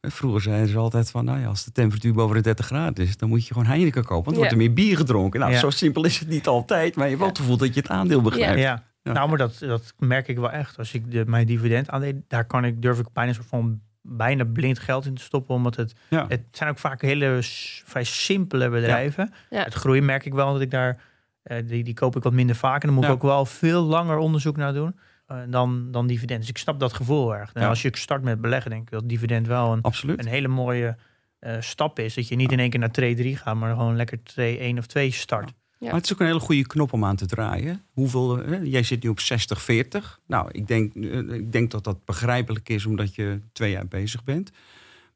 vroeger 0.00 0.40
zeiden 0.42 0.68
ze 0.68 0.78
altijd 0.78 1.10
van, 1.10 1.24
nou 1.24 1.40
ja, 1.40 1.46
als 1.46 1.64
de 1.64 1.72
temperatuur 1.72 2.12
boven 2.12 2.36
de 2.36 2.42
30 2.42 2.66
graden 2.66 3.04
is, 3.04 3.16
dan 3.16 3.28
moet 3.28 3.46
je 3.46 3.52
gewoon 3.52 3.68
Heineken 3.68 4.02
kopen. 4.04 4.14
Want 4.24 4.26
dan 4.26 4.36
wordt 4.36 4.52
er 4.52 4.56
meer 4.58 4.72
bier 4.72 4.96
gedronken. 4.96 5.40
Nou, 5.40 5.52
Ja. 5.52 5.58
zo 5.58 5.70
simpel 5.70 6.04
is 6.04 6.18
het 6.18 6.28
niet 6.28 6.46
altijd, 6.46 6.94
maar 6.96 7.04
je 7.04 7.08
hebt 7.10 7.20
wel 7.20 7.28
het 7.28 7.38
gevoel 7.38 7.56
dat 7.56 7.74
je 7.74 7.80
het 7.80 7.90
aandeel 7.90 8.20
begrijpt. 8.22 8.60
Ja. 8.60 8.88
Ja. 9.02 9.12
nou, 9.12 9.28
maar 9.28 9.38
dat, 9.38 9.56
dat 9.58 9.94
merk 9.98 10.28
ik 10.28 10.38
wel 10.38 10.50
echt. 10.50 10.78
Als 10.78 10.94
ik 10.94 11.10
de, 11.10 11.24
mijn 11.26 11.46
dividend 11.46 11.88
aandeel, 11.90 12.22
daar 12.28 12.44
kan 12.44 12.64
ik, 12.64 12.82
durf 12.82 12.98
ik 12.98 13.06
bijna 13.12 13.32
soort 13.32 13.46
van 13.46 13.80
bijna 14.02 14.44
blind 14.44 14.78
geld 14.78 15.06
in 15.06 15.14
te 15.14 15.22
stoppen. 15.22 15.54
Omdat 15.54 15.76
het, 15.76 15.94
Ja. 16.08 16.24
het 16.28 16.42
zijn 16.50 16.70
ook 16.70 16.78
vaak 16.78 17.02
hele 17.02 17.38
vrij 17.84 18.04
simpele 18.04 18.68
bedrijven. 18.70 19.32
Ja. 19.50 19.64
Het 19.64 19.74
groeien 19.74 20.04
merk 20.04 20.24
ik 20.24 20.34
wel 20.34 20.52
dat 20.52 20.60
ik 20.62 20.70
daar, 20.70 21.02
eh, 21.42 21.66
die, 21.66 21.84
die 21.84 21.94
koop 21.94 22.16
ik 22.16 22.22
wat 22.22 22.32
minder 22.32 22.56
vaak. 22.56 22.80
En 22.80 22.86
dan 22.86 22.94
moet 22.96 23.04
Ja. 23.04 23.10
ik 23.10 23.16
ook 23.16 23.22
wel 23.22 23.44
veel 23.46 23.82
langer 23.82 24.16
onderzoek 24.16 24.56
naar 24.56 24.72
doen 24.72 24.98
eh, 25.26 25.36
dan, 25.48 25.88
dan 25.90 26.06
dividend. 26.06 26.40
Dus 26.40 26.48
ik 26.48 26.58
snap 26.58 26.80
dat 26.80 26.92
gevoel 26.92 27.34
erg. 27.36 27.52
En 27.52 27.62
Ja. 27.62 27.68
als 27.68 27.82
je 27.82 27.90
start 27.92 28.22
met 28.22 28.40
beleggen, 28.40 28.70
denk 28.70 28.82
ik 28.82 28.90
dat 28.90 29.08
dividend 29.08 29.46
wel 29.46 29.72
een, 29.72 29.82
Absoluut. 29.82 30.18
een 30.18 30.26
hele 30.30 30.48
mooie 30.48 30.96
eh, 31.38 31.56
stap 31.60 31.98
is. 31.98 32.14
Dat 32.14 32.28
je 32.28 32.36
niet 32.36 32.52
in 32.52 32.58
één 32.58 32.70
keer 32.70 32.80
naar 32.80 32.90
trade 32.90 33.14
3 33.14 33.36
gaat, 33.36 33.54
maar 33.56 33.70
gewoon 33.74 33.96
lekker 33.96 34.22
trade 34.22 34.58
1 34.58 34.78
of 34.78 34.86
2 34.86 35.10
start. 35.12 35.52
Maar 35.80 35.94
het 35.94 36.04
is 36.04 36.12
ook 36.12 36.20
een 36.20 36.26
hele 36.26 36.40
goede 36.40 36.66
knop 36.66 36.92
om 36.92 37.04
aan 37.04 37.16
te 37.16 37.26
draaien. 37.26 37.82
Hoeveel, 37.92 38.42
eh, 38.42 38.64
jij 38.64 38.82
zit 38.82 39.02
nu 39.02 39.08
op 39.08 39.20
60, 39.20 39.62
40. 39.62 40.20
Nou, 40.26 40.48
ik 40.52 40.66
denk, 40.66 40.94
eh, 40.94 41.18
ik 41.18 41.52
denk 41.52 41.70
dat 41.70 41.84
dat 41.84 42.04
begrijpelijk 42.04 42.68
is 42.68 42.86
omdat 42.86 43.14
je 43.14 43.40
twee 43.52 43.70
jaar 43.70 43.86
bezig 43.88 44.24
bent. 44.24 44.50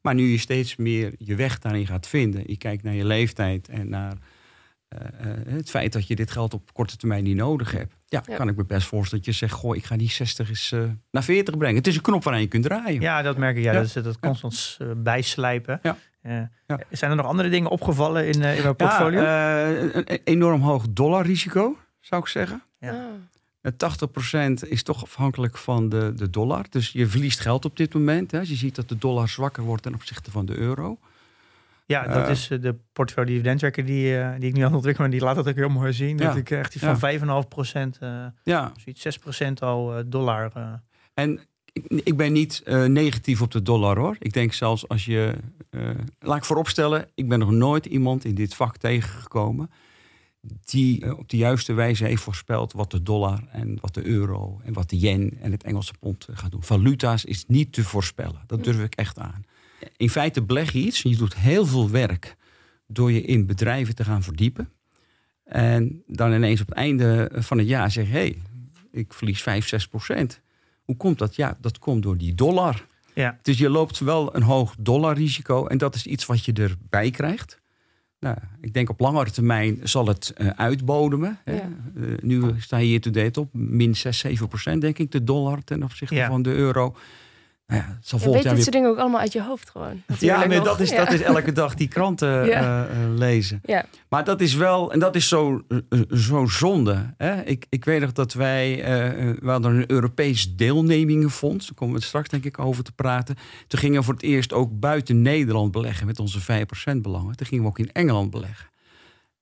Maar 0.01 0.15
nu 0.15 0.23
je 0.31 0.37
steeds 0.37 0.75
meer 0.75 1.13
je 1.17 1.35
weg 1.35 1.59
daarin 1.59 1.87
gaat 1.87 2.07
vinden. 2.07 2.43
Je 2.45 2.57
kijkt 2.57 2.83
naar 2.83 2.93
je 2.93 3.05
leeftijd 3.05 3.67
en 3.67 3.89
naar 3.89 4.13
eh, 4.87 5.01
eh, 5.31 5.37
het 5.47 5.69
feit 5.69 5.93
dat 5.93 6.07
je 6.07 6.15
dit 6.15 6.31
geld 6.31 6.53
op 6.53 6.73
korte 6.73 6.97
termijn 6.97 7.23
niet 7.23 7.35
nodig 7.35 7.71
hebt. 7.71 7.93
Ja, 8.07 8.23
Ja. 8.27 8.35
kan 8.35 8.47
ik 8.47 8.55
me 8.55 8.65
best 8.65 8.87
voorstellen 8.87 9.23
dat 9.25 9.33
je 9.33 9.39
zegt, 9.39 9.53
goh, 9.53 9.75
ik 9.75 9.85
ga 9.85 9.97
die 9.97 10.09
60 10.09 10.49
eens 10.49 10.71
eh, 10.71 10.83
naar 11.11 11.23
40 11.23 11.57
brengen. 11.57 11.75
Het 11.77 11.87
is 11.87 11.95
een 11.95 12.01
knop 12.01 12.23
waaraan 12.23 12.41
je 12.41 12.47
kunt 12.47 12.63
draaien. 12.63 13.01
Ja, 13.01 13.21
dat 13.21 13.37
merk 13.37 13.57
ik. 13.57 13.63
Ja, 13.63 13.71
Ja. 13.71 13.77
dat 13.77 13.87
is 13.87 13.93
dat 13.93 14.19
constant 14.19 14.77
bijslijpen. 14.97 15.79
Ja. 15.83 15.97
Eh, 16.25 16.41
Ja. 16.67 16.79
Zijn 16.89 17.11
er 17.11 17.17
nog 17.17 17.25
andere 17.25 17.49
dingen 17.49 17.69
opgevallen 17.69 18.27
in, 18.27 18.43
eh, 18.43 18.57
in 18.57 18.63
mijn 18.63 18.75
portfolio? 18.75 19.21
Ja, 19.21 19.65
eh, 19.65 19.81
een, 19.93 20.19
enorm 20.23 20.61
hoog 20.61 20.85
dollarrisico, 20.89 21.77
zou 21.99 22.21
ik 22.21 22.27
zeggen. 22.27 22.63
Ja. 22.79 22.89
Ah. 22.91 22.97
Eh, 23.61 23.71
80% 23.77 24.67
is 24.69 24.83
toch 24.83 25.03
afhankelijk 25.03 25.57
van 25.57 25.89
de, 25.89 26.13
de 26.15 26.29
dollar. 26.29 26.65
Dus 26.69 26.91
je 26.91 27.07
verliest 27.07 27.39
geld 27.39 27.65
op 27.65 27.77
dit 27.77 27.93
moment. 27.93 28.31
Hè. 28.31 28.39
Als 28.39 28.49
je 28.49 28.55
ziet 28.55 28.75
dat 28.75 28.89
de 28.89 28.97
dollar 28.97 29.29
zwakker 29.29 29.63
wordt 29.63 29.83
ten 29.83 29.93
opzichte 29.93 30.31
van 30.31 30.45
de 30.45 30.57
euro. 30.57 30.97
Ja, 31.85 32.07
dat 32.07 32.29
is 32.29 32.47
de 32.47 32.75
portfolio 32.93 33.29
dividend 33.29 33.59
tracker 33.59 33.85
die, 33.85 34.19
eh, 34.19 34.33
die 34.39 34.47
ik 34.49 34.53
nu 34.53 34.59
aan 34.59 34.65
het 34.67 34.75
ontwikkelen 34.75 35.09
ben. 35.09 35.19
Die 35.19 35.27
laat 35.27 35.35
dat 35.35 35.47
ook 35.47 35.55
heel 35.55 35.69
mooi 35.69 35.93
zien. 35.93 36.17
Ja. 36.17 36.25
Dat 36.25 36.35
ik 36.35 36.49
echt 36.51 36.75
iets 36.75 36.83
Ja. 36.83 36.89
van 36.95 36.99
5,5 37.43 37.47
procent, 37.47 37.97
eh 37.99 38.25
Ja, 38.43 38.71
zoiets 38.77 39.01
6 39.01 39.17
procent 39.17 39.61
al 39.61 40.01
dollar. 40.05 40.51
eh. 40.53 40.73
en 41.13 41.39
ik, 41.83 42.17
ben 42.17 42.33
niet 42.33 42.61
eh, 42.65 42.85
negatief 42.85 43.41
op 43.41 43.51
de 43.51 43.61
dollar 43.61 43.97
hoor. 43.97 44.15
Ik 44.19 44.33
denk 44.33 44.53
zelfs 44.53 44.87
als 44.87 45.05
je... 45.05 45.35
eh, 45.69 45.89
laat 46.19 46.37
ik 46.37 46.45
vooropstellen, 46.45 47.07
ik 47.15 47.27
ben 47.27 47.39
nog 47.39 47.51
nooit 47.51 47.85
iemand 47.85 48.25
in 48.25 48.35
dit 48.35 48.55
vak 48.55 48.77
tegengekomen... 48.77 49.69
die 50.65 51.01
eh, 51.01 51.17
op 51.17 51.29
de 51.29 51.37
juiste 51.37 51.73
wijze 51.73 52.05
heeft 52.05 52.21
voorspeld 52.21 52.73
wat 52.73 52.91
de 52.91 53.03
dollar 53.03 53.47
en 53.51 53.77
wat 53.81 53.93
de 53.93 54.05
euro... 54.05 54.61
en 54.63 54.73
wat 54.73 54.89
de 54.89 54.99
yen 54.99 55.37
en 55.41 55.51
het 55.51 55.63
Engelse 55.63 55.93
pond 55.99 56.27
gaat 56.31 56.51
doen. 56.51 56.63
Valuta's 56.63 57.25
is 57.25 57.45
niet 57.47 57.73
te 57.73 57.83
voorspellen. 57.83 58.41
Dat 58.47 58.63
durf 58.63 58.83
ik 58.83 58.95
echt 58.95 59.19
aan. 59.19 59.45
In 59.97 60.09
feite 60.09 60.41
beleg 60.43 60.71
je 60.71 60.79
iets 60.79 61.01
je 61.01 61.17
doet 61.17 61.35
heel 61.35 61.65
veel 61.65 61.89
werk... 61.89 62.35
door 62.87 63.11
je 63.11 63.21
in 63.21 63.45
bedrijven 63.45 63.95
te 63.95 64.03
gaan 64.03 64.23
verdiepen. 64.23 64.69
En 65.43 66.03
dan 66.07 66.33
ineens 66.33 66.61
op 66.61 66.67
het 66.67 66.77
einde 66.77 67.31
van 67.33 67.57
het 67.57 67.67
jaar 67.67 67.91
zeg 67.91 68.05
je... 68.05 68.11
Hey, 68.11 68.37
ik 68.91 69.13
verlies 69.13 69.41
5, 69.41 69.67
6 69.67 69.87
procent. 69.87 70.43
Hoe 70.85 70.97
komt 70.97 71.17
dat? 71.17 71.35
Ja, 71.35 71.57
dat 71.61 71.79
komt 71.79 72.03
door 72.03 72.17
die 72.17 72.35
dollar. 72.35 72.85
Ja. 73.13 73.37
Dus 73.41 73.57
je 73.57 73.69
loopt 73.69 73.99
wel 73.99 74.35
een 74.35 74.41
hoog 74.43 74.75
dollarrisico. 74.79 75.67
En 75.67 75.77
dat 75.77 75.95
is 75.95 76.05
iets 76.05 76.25
wat 76.25 76.45
je 76.45 76.53
erbij 76.53 77.11
krijgt. 77.11 77.61
Nou, 78.19 78.37
ik 78.61 78.73
denk 78.73 78.89
op 78.89 78.99
langere 78.99 79.31
termijn 79.31 79.79
zal 79.83 80.07
het 80.07 80.33
eh, 80.35 80.47
uitbodemen. 80.47 81.39
Hè. 81.43 81.53
Ja. 81.53 81.59
Eh, 81.95 82.03
nu 82.21 82.43
sta 82.57 82.77
je 82.77 82.85
hier 82.85 83.01
to 83.01 83.11
date 83.11 83.39
op 83.39 83.49
min 83.53 83.95
6, 83.95 84.17
7 84.19 84.47
procent, 84.47 84.81
denk 84.81 84.97
ik, 84.97 85.11
de 85.11 85.23
dollar 85.23 85.63
ten 85.63 85.83
opzichte 85.83 86.15
Ja. 86.15 86.27
van 86.27 86.41
de 86.41 86.53
euro. 86.53 86.95
Nou 87.67 87.81
ja, 87.81 87.87
het 87.95 88.07
zal 88.07 88.19
Je 88.19 88.25
weet 88.25 88.43
dit 88.43 88.51
weer 88.51 88.61
soort 88.61 88.71
dingen 88.71 88.89
ook 88.89 88.97
allemaal 88.97 89.19
uit 89.19 89.33
je 89.33 89.41
hoofd 89.43 89.69
gewoon. 89.69 89.89
ja, 89.95 90.01
natuurlijk 90.07 90.47
maar 90.47 90.57
nog. 90.57 90.65
dat 90.65 90.79
is, 90.79 90.89
Ja. 90.95 90.95
dat 91.05 91.13
is 91.13 91.21
elke 91.21 91.51
dag 91.51 91.75
die 91.75 91.87
kranten 91.87 92.45
Ja. 92.45 92.87
eh, 92.87 93.03
eh, 93.03 93.13
lezen. 93.13 93.61
Ja. 93.65 93.85
Maar 94.09 94.23
dat 94.23 94.41
is 94.41 94.53
wel, 94.53 94.91
en 94.91 94.99
dat 94.99 95.15
is 95.15 95.27
zo, 95.27 95.61
eh, 95.89 95.99
zo 96.09 96.45
zonde. 96.45 97.13
Hè? 97.17 97.41
Ik, 97.43 97.65
ik 97.69 97.85
weet 97.85 98.01
nog 98.01 98.11
dat 98.11 98.33
wij, 98.33 98.81
we 99.41 99.49
hadden 99.49 99.75
een 99.75 99.91
Europees 99.91 100.55
deelnemingenfonds. 100.55 101.65
Daar 101.65 101.75
komen 101.75 101.93
we 101.93 101.99
het 101.99 102.07
straks 102.09 102.29
denk 102.29 102.45
ik 102.45 102.59
over 102.59 102.83
te 102.83 102.91
praten. 102.91 103.35
Toen 103.67 103.79
gingen 103.79 103.99
we 103.99 104.05
voor 104.05 104.13
het 104.13 104.23
eerst 104.23 104.53
ook 104.53 104.79
buiten 104.79 105.21
Nederland 105.21 105.71
beleggen 105.71 106.05
met 106.05 106.19
onze 106.19 106.39
5% 106.41 107.01
belangen. 107.01 107.35
Toen 107.35 107.47
gingen 107.47 107.63
we 107.63 107.69
ook 107.69 107.79
in 107.79 107.91
Engeland 107.91 108.31
beleggen. 108.31 108.67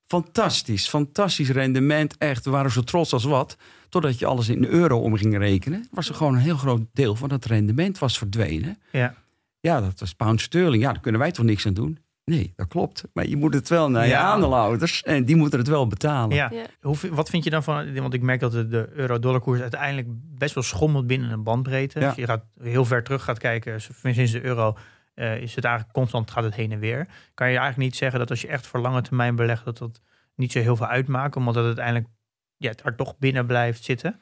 Fantastisch, 0.06 0.88
fantastisch 0.88 1.50
rendement. 1.50 2.16
Echt, 2.18 2.44
we 2.44 2.50
waren 2.50 2.70
zo 2.70 2.80
trots 2.80 3.12
als 3.12 3.24
wat. 3.24 3.56
Totdat 3.94 4.18
je 4.18 4.26
alles 4.26 4.48
in 4.48 4.60
de 4.62 4.68
euro 4.68 5.00
om 5.00 5.16
ging 5.16 5.38
rekenen. 5.38 5.88
Was 5.90 6.08
er 6.08 6.14
gewoon 6.14 6.34
een 6.34 6.40
heel 6.40 6.56
groot 6.56 6.80
deel 6.92 7.14
van 7.14 7.28
dat 7.28 7.44
rendement 7.44 7.98
was 7.98 8.18
verdwenen. 8.18 8.78
Ja. 8.92 9.14
Ja, 9.60 9.80
dat 9.80 10.00
was 10.00 10.14
pound 10.14 10.40
sterling. 10.40 10.82
Ja, 10.82 10.92
daar 10.92 11.00
kunnen 11.00 11.20
wij 11.20 11.30
toch 11.30 11.44
niks 11.44 11.66
aan 11.66 11.74
doen? 11.74 11.98
Nee, 12.24 12.52
dat 12.56 12.68
klopt. 12.68 13.04
Maar 13.12 13.26
je 13.26 13.36
moet 13.36 13.54
het 13.54 13.68
wel 13.68 13.90
naar 13.90 14.06
je 14.06 14.16
aandeelhouders. 14.16 15.02
En 15.02 15.24
die 15.24 15.36
moeten 15.36 15.58
het 15.58 15.68
wel 15.68 15.86
betalen. 15.86 16.36
Ja. 16.36 16.48
Ja. 16.52 16.64
Hoe, 16.80 16.96
vi- 16.96 17.10
wat 17.10 17.30
vind 17.30 17.44
je 17.44 17.50
dan 17.50 17.62
van, 17.62 17.94
want 18.00 18.14
ik 18.14 18.22
merk 18.22 18.40
dat 18.40 18.52
de, 18.52 18.68
de 18.68 18.88
euro-dollar-koers 18.94 19.60
uiteindelijk 19.60 20.08
best 20.38 20.54
wel 20.54 20.62
schommelt 20.62 21.06
binnen 21.06 21.30
een 21.30 21.42
bandbreedte. 21.42 22.00
Ja. 22.00 22.06
Als 22.06 22.16
je 22.16 22.24
gaat 22.26 22.44
heel 22.62 22.84
ver 22.84 23.02
terug 23.02 23.24
gaat 23.24 23.38
kijken, 23.38 23.80
sinds 24.04 24.32
de 24.32 24.42
euro, 24.44 24.76
eh, 25.14 25.36
is 25.40 25.54
het 25.54 25.64
eigenlijk 25.64 25.94
constant 25.94 26.30
gaat 26.30 26.44
het 26.44 26.54
heen 26.54 26.72
en 26.72 26.78
weer. 26.78 27.06
Kan 27.34 27.46
je 27.50 27.56
eigenlijk 27.58 27.88
niet 27.90 27.96
zeggen 27.96 28.18
dat 28.18 28.30
als 28.30 28.40
je 28.40 28.48
echt 28.48 28.66
voor 28.66 28.80
lange 28.80 29.02
termijn 29.02 29.36
belegt, 29.36 29.64
dat 29.64 29.78
dat 29.78 30.00
niet 30.34 30.52
zo 30.52 30.58
heel 30.58 30.76
veel 30.76 30.86
uitmaakt, 30.86 31.36
omdat 31.36 31.54
het 31.54 31.64
uiteindelijk 31.64 32.06
ja, 32.56 32.72
er 32.84 32.94
toch 32.96 33.18
binnen 33.18 33.46
blijft 33.46 33.84
zitten? 33.84 34.20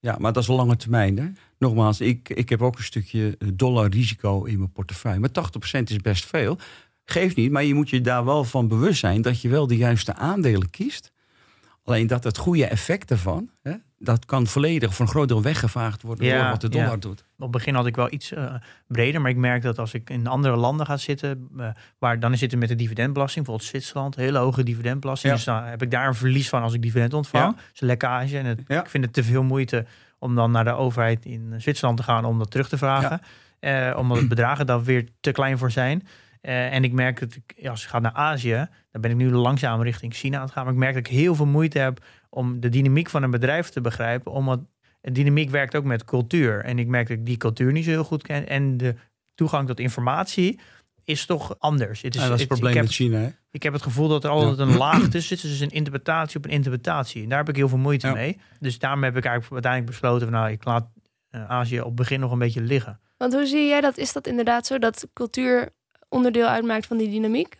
Ja, 0.00 0.16
maar 0.18 0.32
dat 0.32 0.42
is 0.42 0.48
lange 0.48 0.76
termijn. 0.76 1.18
Hè? 1.18 1.26
Nogmaals, 1.58 2.00
ik, 2.00 2.28
ik 2.28 2.48
heb 2.48 2.62
ook 2.62 2.78
een 2.78 2.84
stukje 2.84 3.36
eh, 3.38 3.48
dollar 3.54 3.88
risico 3.88 4.44
in 4.44 4.58
mijn 4.58 4.72
portefeuille. 4.72 5.20
Maar 5.20 5.30
80% 5.78 5.82
is 5.82 5.96
best 5.96 6.24
veel. 6.24 6.58
Geeft 7.04 7.36
niet, 7.36 7.50
maar 7.50 7.64
je 7.64 7.74
moet 7.74 7.90
je 7.90 8.00
daar 8.00 8.24
wel 8.24 8.44
van 8.44 8.68
bewust 8.68 9.00
zijn 9.00 9.22
dat 9.22 9.40
je 9.40 9.48
wel 9.48 9.66
de 9.66 9.76
juiste 9.76 10.14
aandelen 10.14 10.70
kiest. 10.70 11.11
Alleen 11.84 12.06
dat 12.06 12.24
het 12.24 12.38
goede 12.38 12.66
effect 12.66 13.10
ervan, 13.10 13.50
hè, 13.62 13.72
dat 13.98 14.24
kan 14.24 14.46
volledig 14.46 14.94
voor 14.94 15.06
een 15.06 15.12
groot 15.12 15.28
deel 15.28 15.42
weggevaagd 15.42 16.02
worden 16.02 16.26
Ja, 16.26 16.40
door 16.40 16.50
wat 16.50 16.60
de 16.60 16.68
dollar 16.68 16.90
ja. 16.90 16.96
doet. 16.96 17.20
Op 17.20 17.42
het 17.42 17.50
begin 17.50 17.74
had 17.74 17.86
ik 17.86 17.96
wel 17.96 18.12
iets 18.12 18.32
eh, 18.32 18.54
breder, 18.86 19.20
maar 19.20 19.30
ik 19.30 19.36
merk 19.36 19.62
dat 19.62 19.78
als 19.78 19.94
ik 19.94 20.10
in 20.10 20.26
andere 20.26 20.56
landen 20.56 20.86
ga 20.86 20.96
zitten, 20.96 21.48
eh, 21.58 21.68
waar 21.98 22.20
dan 22.20 22.36
zitten 22.36 22.58
met 22.58 22.68
de 22.68 22.74
dividendbelasting, 22.74 23.44
bijvoorbeeld 23.44 23.70
Zwitserland, 23.70 24.16
hele 24.16 24.38
hoge 24.38 24.62
dividendbelasting. 24.62 25.32
Ja. 25.32 25.38
Dus 25.38 25.46
dan 25.46 25.64
heb 25.64 25.82
ik 25.82 25.90
daar 25.90 26.06
een 26.06 26.14
verlies 26.14 26.48
van 26.48 26.62
als 26.62 26.74
ik 26.74 26.82
dividend 26.82 27.14
ontvang. 27.14 27.56
Dus 27.70 27.80
lekkage. 27.80 28.38
En 28.38 28.46
het, 28.46 28.60
ik 28.68 28.88
vind 28.88 29.04
het 29.04 29.12
te 29.12 29.24
veel 29.24 29.42
moeite 29.42 29.86
om 30.18 30.34
dan 30.34 30.50
naar 30.50 30.64
de 30.64 30.72
overheid 30.72 31.24
in 31.24 31.54
Zwitserland 31.58 31.96
te 31.96 32.02
gaan 32.02 32.24
om 32.24 32.38
dat 32.38 32.50
terug 32.50 32.68
te 32.68 32.78
vragen. 32.78 33.20
Eh, 33.60 33.94
omdat 33.96 34.18
het 34.18 34.28
bedragen 34.28 34.66
dan 34.66 34.84
weer 34.84 35.08
te 35.20 35.32
klein 35.32 35.58
voor 35.58 35.70
zijn. 35.70 36.06
En 36.40 36.84
ik 36.84 36.92
merk 36.92 37.20
dat 37.20 37.34
ik, 37.34 37.68
als 37.68 37.82
ik 37.82 37.88
ga 37.88 37.98
naar 37.98 38.12
Azië, 38.12 38.68
dan 38.92 39.00
ben 39.00 39.10
ik 39.10 39.16
nu 39.16 39.30
langzaam 39.30 39.82
richting 39.82 40.14
China 40.14 40.36
aan 40.36 40.42
het 40.44 40.52
gaan. 40.52 40.64
Maar 40.64 40.72
ik 40.72 40.78
merk 40.78 40.94
dat 40.94 41.06
ik 41.06 41.12
heel 41.12 41.34
veel 41.34 41.46
moeite 41.46 41.78
heb 41.78 42.04
om 42.30 42.60
de 42.60 42.68
dynamiek 42.68 43.10
van 43.10 43.22
een 43.22 43.30
bedrijf 43.30 43.68
te 43.68 43.80
begrijpen. 43.80 44.32
Omdat 44.32 44.60
de 45.00 45.12
dynamiek 45.12 45.50
werkt 45.50 45.76
ook 45.76 45.84
met 45.84 46.04
cultuur. 46.04 46.64
En 46.64 46.78
ik 46.78 46.86
merk 46.86 47.08
dat 47.08 47.16
ik 47.16 47.26
die 47.26 47.36
cultuur 47.36 47.72
niet 47.72 47.84
zo 47.84 47.90
heel 47.90 48.04
goed 48.04 48.22
ken. 48.22 48.48
En 48.48 48.76
de 48.76 48.94
toegang 49.34 49.66
tot 49.68 49.80
informatie 49.80 50.60
is 51.04 51.26
toch 51.26 51.54
anders. 51.58 52.02
Het 52.02 52.14
En 52.14 52.20
dat 52.20 52.22
is 52.24 52.30
het 52.30 52.38
het- 52.38 52.48
probleem 52.48 52.70
ik, 52.70 52.76
heb, 52.76 52.84
met 52.84 52.94
China. 52.94 53.18
Hè? 53.18 53.28
ik 53.50 53.62
heb 53.62 53.72
het 53.72 53.82
gevoel 53.82 54.08
dat 54.08 54.24
er 54.24 54.30
altijd 54.30 54.58
een 54.58 54.76
laag 54.76 55.08
tussen 55.08 55.38
zit. 55.38 55.50
Dus 55.50 55.60
een 55.60 55.70
interpretatie 55.70 56.36
op 56.36 56.44
een 56.44 56.50
interpretatie. 56.50 57.22
En 57.22 57.28
daar 57.28 57.38
heb 57.38 57.48
ik 57.48 57.56
heel 57.56 57.68
veel 57.68 57.78
moeite 57.78 58.06
Ja. 58.06 58.12
mee. 58.12 58.40
Dus 58.60 58.78
daarom 58.78 59.02
heb 59.02 59.16
ik 59.16 59.24
eigenlijk 59.24 59.52
uiteindelijk 59.52 59.92
besloten... 59.92 60.28
Van, 60.28 60.36
nou, 60.36 60.50
ik 60.50 60.64
laat 60.64 60.86
eh, 61.28 61.50
Azië 61.50 61.80
op 61.80 61.86
het 61.86 61.94
begin 61.94 62.20
nog 62.20 62.32
een 62.32 62.38
beetje 62.38 62.60
liggen. 62.60 63.00
Want 63.16 63.32
hoe 63.32 63.46
zie 63.46 63.66
jij 63.66 63.80
dat? 63.80 63.98
Is 63.98 64.12
dat 64.12 64.26
inderdaad 64.26 64.66
zo 64.66 64.78
dat 64.78 65.08
cultuur 65.12 65.68
onderdeel 66.08 66.46
uitmaakt 66.46 66.86
van 66.86 66.96
die 66.96 67.10
dynamiek? 67.10 67.56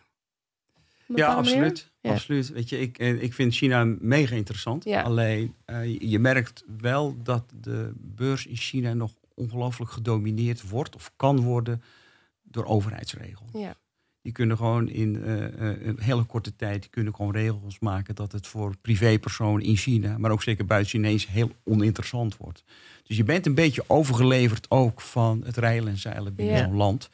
Ja, 1.07 1.35
absoluut. 1.35 1.91
Ja. 2.01 2.11
absoluut. 2.11 2.49
Weet 2.49 2.69
je, 2.69 2.81
ik, 2.81 2.99
eh, 2.99 3.23
ik 3.23 3.35
vind 3.35 3.55
China 3.55 3.85
mega 3.85 4.35
interessant. 4.35 4.85
Ja. 4.85 5.03
Alleen 5.03 5.55
eh, 5.65 6.01
je 6.01 6.19
merkt 6.19 6.65
wel 6.81 7.17
dat 7.23 7.45
de 7.61 7.93
beurs 7.97 8.47
in 8.47 8.57
China 8.57 8.93
nog 8.93 9.13
ongelooflijk 9.35 9.91
gedomineerd 9.91 10.69
wordt 10.69 10.95
of 10.95 11.13
kan 11.17 11.41
worden 11.41 11.83
door 12.43 12.65
overheidsregels. 12.65 13.49
Ja. 13.53 13.77
Die 14.23 14.33
kunnen 14.33 14.57
gewoon 14.57 14.89
in 14.89 15.25
eh, 15.25 15.87
een 15.87 16.01
hele 16.01 16.25
korte 16.25 16.57
tijd 16.57 16.81
die 16.81 16.91
kunnen 16.91 17.15
gewoon 17.15 17.33
regels 17.33 17.79
maken 17.79 18.15
dat 18.15 18.33
het 18.33 18.47
voor 18.47 18.77
privépersonen 18.77 19.63
in 19.63 19.77
China, 19.77 20.19
maar 20.19 20.31
ook 20.31 20.43
zeker 20.43 20.67
buiten 20.67 20.91
Chinees, 20.91 21.27
heel 21.27 21.51
oninteressant 21.65 22.37
wordt. 22.37 22.65
Dus 23.03 23.17
je 23.17 23.25
bent 23.25 23.47
een 23.47 23.55
beetje 23.55 23.85
overgeleverd 23.87 24.71
ook 24.71 25.01
van 25.01 25.43
het 25.45 25.57
reilen 25.57 25.89
en 25.89 25.99
zeilen 25.99 26.35
binnen 26.35 26.59
zo'n 26.59 26.77
land. 26.77 27.11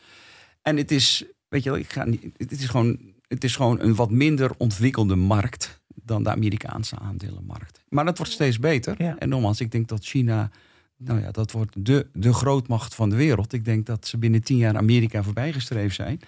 En 0.62 0.76
het 0.76 0.90
is, 0.90 1.24
weet 1.48 1.62
je, 1.62 1.70
wel, 1.70 1.78
ik 1.78 1.92
ga 1.92 2.04
niet, 2.04 2.22
het 2.36 2.52
is 2.52 2.66
gewoon, 2.66 2.98
het 3.28 3.44
is 3.44 3.56
gewoon 3.56 3.80
een 3.80 3.94
wat 3.94 4.10
minder 4.10 4.50
ontwikkelde 4.56 5.16
markt 5.16 5.80
dan 5.94 6.22
de 6.22 6.30
Amerikaanse 6.30 6.98
aandelenmarkt. 6.98 7.84
Maar 7.88 8.04
dat 8.04 8.18
wordt 8.18 8.32
steeds 8.32 8.58
beter. 8.58 8.94
Ja. 9.02 9.18
En 9.18 9.28
nogmaals, 9.28 9.60
ik 9.60 9.70
denk 9.70 9.88
dat 9.88 10.04
China, 10.04 10.50
nou 10.96 11.20
ja, 11.20 11.30
dat 11.30 11.52
wordt 11.52 11.86
de, 11.86 12.06
de 12.12 12.32
grootmacht 12.32 12.94
van 12.94 13.10
de 13.10 13.16
wereld. 13.16 13.52
Ik 13.52 13.64
denk 13.64 13.86
dat 13.86 14.06
ze 14.06 14.18
binnen 14.18 14.42
tien 14.42 14.56
jaar 14.56 14.76
Amerika 14.76 15.22
voorbijgestreefd 15.22 15.94
zijn. 15.94 16.20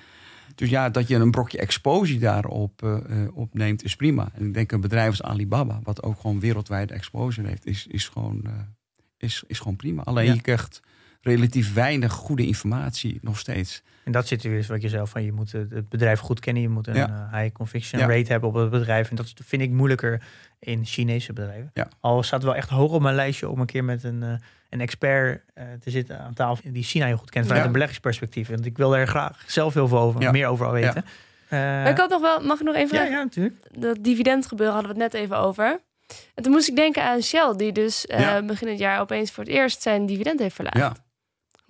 Dus 0.54 0.68
ja, 0.68 0.90
dat 0.90 1.08
je 1.08 1.14
een 1.14 1.30
brokje 1.30 1.58
exposure 1.58 2.18
daarop 2.18 2.82
eh, 2.82 2.98
opneemt, 3.32 3.84
is 3.84 3.96
prima. 3.96 4.30
En 4.34 4.46
ik 4.46 4.54
denk 4.54 4.72
een 4.72 4.80
bedrijf 4.80 5.08
als 5.08 5.22
Alibaba, 5.22 5.80
wat 5.82 6.02
ook 6.02 6.20
gewoon 6.20 6.40
wereldwijde 6.40 6.94
exposure 6.94 7.48
heeft, 7.48 7.66
is, 7.66 7.86
is, 7.86 8.08
gewoon, 8.08 8.40
eh, 8.44 8.52
is, 9.18 9.42
is 9.46 9.58
gewoon 9.58 9.76
prima. 9.76 10.02
Alleen 10.02 10.26
Ja. 10.26 10.32
je 10.32 10.40
krijgt 10.40 10.80
relatief 11.22 11.74
weinig 11.74 12.12
goede 12.12 12.46
informatie 12.46 13.18
nog 13.22 13.38
steeds. 13.38 13.82
En 14.04 14.12
dat 14.12 14.26
zit 14.26 14.44
er 14.44 14.50
weer, 14.50 14.64
wat 14.68 14.82
je 14.82 14.88
zelf 14.88 15.10
van, 15.10 15.22
je 15.24 15.32
moet 15.32 15.52
het 15.52 15.88
bedrijf 15.88 16.20
goed 16.20 16.40
kennen. 16.40 16.62
Je 16.62 16.68
moet 16.68 16.86
een 16.86 16.94
Ja. 16.94 17.28
eh, 17.32 17.38
high 17.40 17.52
conviction 17.54 18.00
Ja. 18.00 18.06
rate 18.06 18.30
hebben 18.32 18.48
op 18.48 18.54
het 18.54 18.70
bedrijf. 18.70 19.10
En 19.10 19.16
dat 19.16 19.32
vind 19.44 19.62
ik 19.62 19.70
moeilijker 19.70 20.22
in 20.58 20.84
Chinese 20.84 21.32
bedrijven. 21.32 21.70
Ja. 21.74 21.88
Al 22.00 22.22
staat 22.22 22.38
het 22.40 22.48
wel 22.48 22.56
echt 22.58 22.68
hoog 22.68 22.92
op 22.92 23.00
mijn 23.02 23.14
lijstje 23.14 23.48
om 23.48 23.60
een 23.60 23.66
keer 23.66 23.84
met 23.84 24.04
een, 24.04 24.22
eh, 24.22 24.32
een 24.70 24.80
expert 24.80 25.42
eh, 25.54 25.64
te 25.80 25.90
zitten 25.90 26.18
aan 26.20 26.34
tafel 26.34 26.72
die 26.72 26.82
China 26.82 27.06
heel 27.06 27.16
goed 27.16 27.30
kent 27.30 27.44
vanuit 27.44 27.60
Ja. 27.60 27.66
een 27.66 27.72
beleggingsperspectief. 27.72 28.48
Want 28.48 28.66
ik 28.66 28.76
wil 28.76 28.96
er 28.96 29.06
graag 29.06 29.44
zelf 29.46 29.74
heel 29.74 29.88
veel 29.88 29.98
over, 29.98 30.20
Ja. 30.20 30.30
meer 30.30 30.46
over 30.46 30.72
weten. 30.72 31.04
Eh, 31.48 31.58
Maar 31.58 31.90
ik 31.90 31.96
had 31.98 32.10
nog 32.10 32.20
wel, 32.20 32.40
mag 32.40 32.58
ik 32.60 32.64
nog 32.66 32.74
even 32.74 32.88
ja, 32.88 32.94
vragen? 32.94 33.12
ja, 33.12 33.22
natuurlijk. 33.22 33.56
Dat 33.78 33.96
dividendgebeuren 34.00 34.74
hadden 34.74 34.94
we 34.96 35.02
het 35.02 35.12
net 35.12 35.22
even 35.22 35.36
over. 35.38 35.80
En 36.34 36.42
toen 36.42 36.52
moest 36.52 36.68
ik 36.68 36.76
denken 36.76 37.02
aan 37.04 37.22
Shell, 37.22 37.54
die 37.56 37.72
dus 37.72 38.06
eh, 38.06 38.40
begin 38.40 38.68
het 38.68 38.78
jaar 38.78 39.00
opeens 39.00 39.30
voor 39.30 39.44
het 39.44 39.52
eerst 39.52 39.82
zijn 39.82 40.06
dividend 40.06 40.40
heeft 40.40 40.54
verlaagd. 40.54 41.00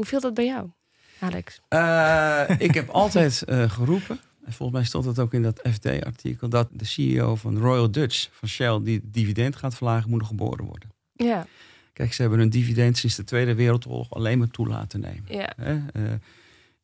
Hoe 0.01 0.09
viel 0.09 0.21
dat 0.21 0.35
bij 0.35 0.45
jou, 0.45 0.71
Alex? 1.19 1.61
Eh, 1.69 2.45
ik 2.59 2.75
heb 2.75 2.89
altijd 3.03 3.43
eh, 3.43 3.71
geroepen, 3.71 4.21
en 4.45 4.53
volgens 4.53 4.79
mij 4.79 4.87
stond 4.87 5.05
het 5.05 5.19
ook 5.19 5.35
in 5.35 5.43
dat 5.43 5.61
FD-artikel, 5.73 6.49
dat 6.49 6.69
de 6.73 6.85
CEO 6.85 7.37
van 7.37 7.59
Royal 7.59 7.91
Dutch, 7.91 8.29
van 8.33 8.49
Shell, 8.49 8.81
die 8.83 8.95
het 8.95 9.15
dividend 9.15 9.57
gaat 9.57 9.75
verlagen, 9.75 10.11
moet 10.11 10.19
nog 10.19 10.29
geboren 10.29 10.65
worden. 10.65 10.91
Ja, 11.13 11.47
Kijk, 11.93 12.13
ze 12.13 12.21
hebben 12.21 12.39
hun 12.39 12.51
dividend 12.51 12.99
sinds 12.99 13.17
de 13.17 13.25
Tweede 13.25 13.55
Wereldoorlog 13.55 14.11
alleen 14.11 14.39
maar 14.39 14.51
toe 14.51 14.69
laten 14.69 15.01
nemen. 15.01 15.25
ja, 15.27 15.53
Hè? 15.57 15.73
Eh, 15.93 16.13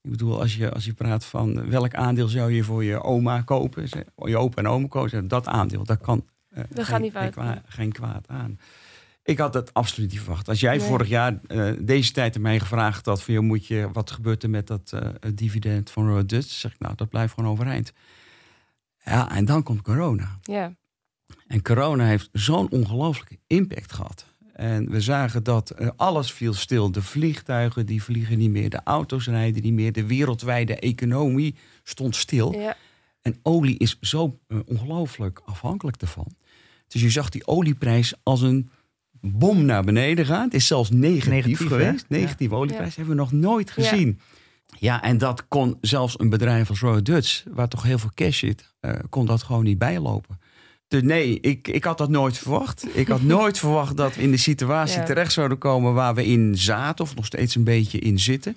ik 0.02 0.10
bedoel, 0.10 0.40
als 0.40 0.56
je, 0.56 0.72
als 0.72 0.84
je 0.84 0.92
praat 0.92 1.24
van 1.24 1.68
welk 1.70 1.94
aandeel 1.94 2.28
zou 2.28 2.52
je 2.52 2.64
voor 2.64 2.84
je 2.84 3.02
oma 3.02 3.42
kopen, 3.42 3.88
je 4.16 4.36
opa 4.36 4.62
en 4.62 4.68
oma 4.68 4.88
kopen, 4.88 5.28
dat 5.28 5.46
aandeel, 5.46 5.84
dat 5.84 6.00
kan 6.00 6.24
eh, 6.48 6.64
Dat 6.68 6.84
gaat 6.84 7.00
niet 7.00 7.12
geen, 7.12 7.32
fout. 7.32 7.32
kwaad, 7.32 7.62
geen 7.66 7.92
kwaad 7.92 8.28
aan. 8.28 8.58
Ik 9.27 9.39
had 9.39 9.55
het 9.55 9.74
absoluut 9.74 10.11
niet 10.11 10.20
verwacht. 10.20 10.49
Als 10.49 10.61
jij 10.61 10.77
Nee. 10.77 10.87
vorig 10.87 11.09
jaar 11.09 11.41
eh, 11.47 11.72
deze 11.81 12.12
tijd 12.12 12.37
aan 12.37 12.43
mij 12.43 12.59
gevraagd 12.61 13.07
had 13.07 13.22
van, 13.22 13.35
joh, 13.35 13.43
moet 13.43 13.66
je, 13.66 13.89
wat 13.93 14.11
gebeurt 14.11 14.43
er 14.43 14.51
met 14.51 14.66
dat 14.66 14.93
eh, 14.93 15.11
dividend 15.35 15.91
van 15.91 16.07
Royal 16.09 16.27
Dutch? 16.27 16.51
Zeg 16.51 16.72
ik, 16.72 16.79
nou, 16.81 16.95
dat 16.95 17.09
blijft 17.09 17.35
gewoon 17.35 17.51
overeind. 17.51 17.93
Ja, 19.05 19.31
en 19.31 19.45
dan 19.45 19.62
komt 19.62 19.83
corona. 19.83 20.39
ja. 20.43 20.74
En 21.47 21.62
corona 21.62 22.05
heeft 22.05 22.29
zo'n 22.33 22.70
ongelooflijke 22.70 23.39
impact 23.47 23.93
gehad. 23.93 24.27
En 24.53 24.91
we 24.91 25.01
zagen 25.01 25.43
dat 25.43 25.70
eh, 25.70 25.89
alles 25.97 26.33
viel 26.33 26.55
stil. 26.55 26.93
De 26.93 27.03
vliegtuigen 27.03 27.87
die 27.87 28.03
vliegen 28.03 28.39
niet 28.39 28.51
meer, 28.51 28.70
de 28.70 28.81
auto's 28.85 29.27
rijden 29.27 29.62
niet 29.62 29.72
meer, 29.72 29.93
de 29.93 30.07
wereldwijde 30.07 30.77
economie 30.79 31.55
stond 31.83 32.16
stil. 32.16 32.53
ja. 32.53 32.77
En 33.22 33.39
olie 33.43 33.79
is 33.79 33.99
zo 34.01 34.39
ongelooflijk 34.66 35.41
afhankelijk 35.45 35.99
daarvan. 35.99 36.27
Dus 36.89 37.01
je 37.03 37.11
zag 37.11 37.29
die 37.29 37.47
olieprijs 37.47 38.14
als 38.22 38.41
een 38.43 38.70
bom 39.20 39.64
naar 39.64 39.84
beneden 39.84 40.26
gaan. 40.26 40.44
Het 40.44 40.54
is 40.54 40.66
zelfs 40.66 40.90
negatief, 40.90 41.28
Negatief, 41.28 41.58
hè? 41.58 41.66
geweest. 41.66 42.04
Ja. 42.08 42.16
Negatieve 42.16 42.54
olieprijs 42.54 42.88
Ja. 42.94 42.96
hebben 42.96 43.14
we 43.16 43.20
nog 43.22 43.32
nooit 43.32 43.72
Ja. 43.76 43.82
gezien. 43.82 44.20
Ja. 44.78 45.02
en 45.02 45.18
dat 45.18 45.48
kon 45.48 45.76
zelfs 45.80 46.20
een 46.20 46.28
bedrijf 46.28 46.68
als 46.68 46.80
Royal 46.80 47.02
Dutch, 47.02 47.44
waar 47.52 47.68
toch 47.68 47.82
heel 47.82 47.98
veel 47.98 48.10
cash 48.14 48.38
zit, 48.38 48.74
eh, 48.80 48.92
kon 49.10 49.26
dat 49.26 49.42
gewoon 49.42 49.64
niet 49.64 49.78
bijlopen. 49.78 50.38
Dus 50.88 51.02
nee, 51.02 51.40
ik, 51.40 51.68
ik 51.68 51.84
had 51.84 51.98
dat 51.98 52.08
nooit 52.08 52.38
verwacht. 52.38 52.86
Ik 52.96 53.08
had 53.08 53.22
nooit 53.36 53.58
verwacht 53.58 53.96
dat 53.96 54.14
we 54.16 54.22
in 54.22 54.30
de 54.30 54.36
situatie 54.36 54.98
Ja. 54.98 55.04
terecht 55.04 55.32
zouden 55.32 55.58
komen 55.58 55.94
waar 55.94 56.14
we 56.14 56.24
in 56.26 56.58
zaten, 56.58 57.04
of 57.04 57.14
nog 57.14 57.26
steeds 57.26 57.54
een 57.54 57.64
beetje 57.64 57.98
in 57.98 58.18
zitten. 58.18 58.56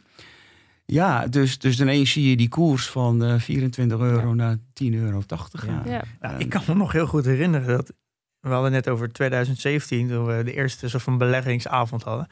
Ja, 0.86 1.28
dus, 1.28 1.58
dus 1.60 1.80
ineens 1.80 2.12
zie 2.12 2.30
je 2.30 2.36
die 2.38 2.50
koers 2.50 2.88
van 2.88 3.24
eh, 3.24 3.40
24 3.40 4.00
euro 4.00 4.34
naar 4.34 4.58
10,80 4.74 4.90
euro 4.94 5.22
gaan. 5.52 5.84
Ja. 5.86 6.04
Nou, 6.22 6.38
ik 6.40 6.50
kan 6.50 6.62
me 6.68 6.74
nog 6.76 6.92
heel 6.92 7.08
goed 7.08 7.26
herinneren 7.26 7.68
dat 7.78 7.94
we 8.50 8.54
hadden 8.54 8.72
net 8.72 8.90
over 8.90 9.12
2017 9.12 10.08
toen 10.08 10.26
we 10.26 10.44
de 10.44 10.54
eerste 10.54 10.90
soort 10.90 11.04
van 11.04 11.18
beleggingsavond 11.18 12.04
hadden. 12.04 12.28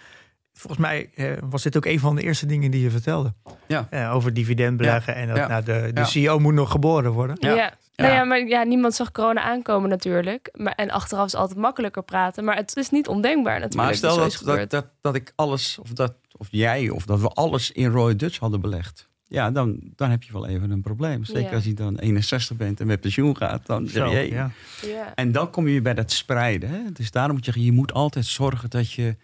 Volgens 0.53 0.81
mij 0.81 1.09
eh, 1.15 1.31
was 1.49 1.63
dit 1.63 1.77
ook 1.77 1.85
een 1.85 1.99
van 1.99 2.15
de 2.15 2.21
eerste 2.21 2.45
dingen 2.45 2.71
die 2.71 2.81
je 2.81 2.89
vertelde. 2.89 3.33
Ja. 3.67 3.87
Eh, 3.89 4.13
over 4.15 4.33
dividend 4.33 4.77
beleggen 4.77 5.15
en 5.15 5.27
dat 5.27 5.37
Ja. 5.37 5.47
nou, 5.47 5.63
de, 5.63 5.89
de 5.93 5.99
Ja. 5.99 6.05
CEO 6.05 6.39
moet 6.39 6.53
nog 6.53 6.71
geboren 6.71 7.11
worden. 7.11 7.35
Ja. 7.39 7.53
Ja. 7.55 7.73
Nou 7.95 8.09
Ja. 8.11 8.15
ja, 8.15 8.23
maar 8.23 8.39
ja, 8.39 8.63
niemand 8.63 8.93
zag 8.93 9.11
corona 9.11 9.41
aankomen 9.41 9.89
natuurlijk. 9.89 10.49
Maar, 10.53 10.73
en 10.75 10.89
achteraf 10.91 11.25
is 11.25 11.35
altijd 11.35 11.59
makkelijker 11.59 12.03
praten. 12.03 12.43
Maar 12.43 12.55
het 12.55 12.75
is 12.75 12.89
niet 12.89 13.07
ondenkbaar 13.07 13.59
natuurlijk. 13.59 13.87
Maar 13.87 13.95
stel 13.95 14.13
zo 14.13 14.45
dat, 14.45 14.57
dat, 14.57 14.69
dat, 14.69 14.85
dat 15.01 15.15
ik 15.15 15.33
alles, 15.35 15.77
of, 15.81 15.89
dat, 15.89 16.13
of 16.37 16.47
jij, 16.51 16.89
of 16.89 17.05
dat 17.05 17.19
we 17.19 17.27
alles 17.27 17.71
in 17.71 17.89
Roy 17.91 18.15
Dutch 18.15 18.39
hadden 18.39 18.61
belegd. 18.61 19.07
Ja, 19.29 19.51
dan, 19.51 19.79
dan 19.95 20.09
heb 20.09 20.23
je 20.23 20.31
wel 20.33 20.47
even 20.47 20.71
een 20.71 20.81
probleem. 20.81 21.23
Zeker 21.25 21.41
Ja. 21.49 21.55
als 21.55 21.63
je 21.63 21.73
dan 21.73 21.97
61 21.97 22.57
bent 22.57 22.79
en 22.79 22.87
met 22.87 23.01
pensioen 23.01 23.37
gaat. 23.37 23.65
Dan 23.65 23.87
zeg 23.87 24.03
Zo, 24.03 24.09
je, 24.09 24.15
hey. 24.15 24.29
ja. 24.29 24.51
Ja. 24.81 25.15
En 25.15 25.31
dan 25.31 25.49
kom 25.49 25.67
je 25.67 25.81
bij 25.81 25.93
dat 25.93 26.11
spreiden. 26.11 26.69
Hè? 26.69 26.79
Dus 26.93 27.11
daarom 27.11 27.35
moet 27.35 27.45
je 27.45 27.51
zeggen, 27.51 27.71
je 27.71 27.77
moet 27.77 27.93
altijd 27.93 28.25
zorgen 28.25 28.69
dat 28.69 28.91
je 28.91 29.15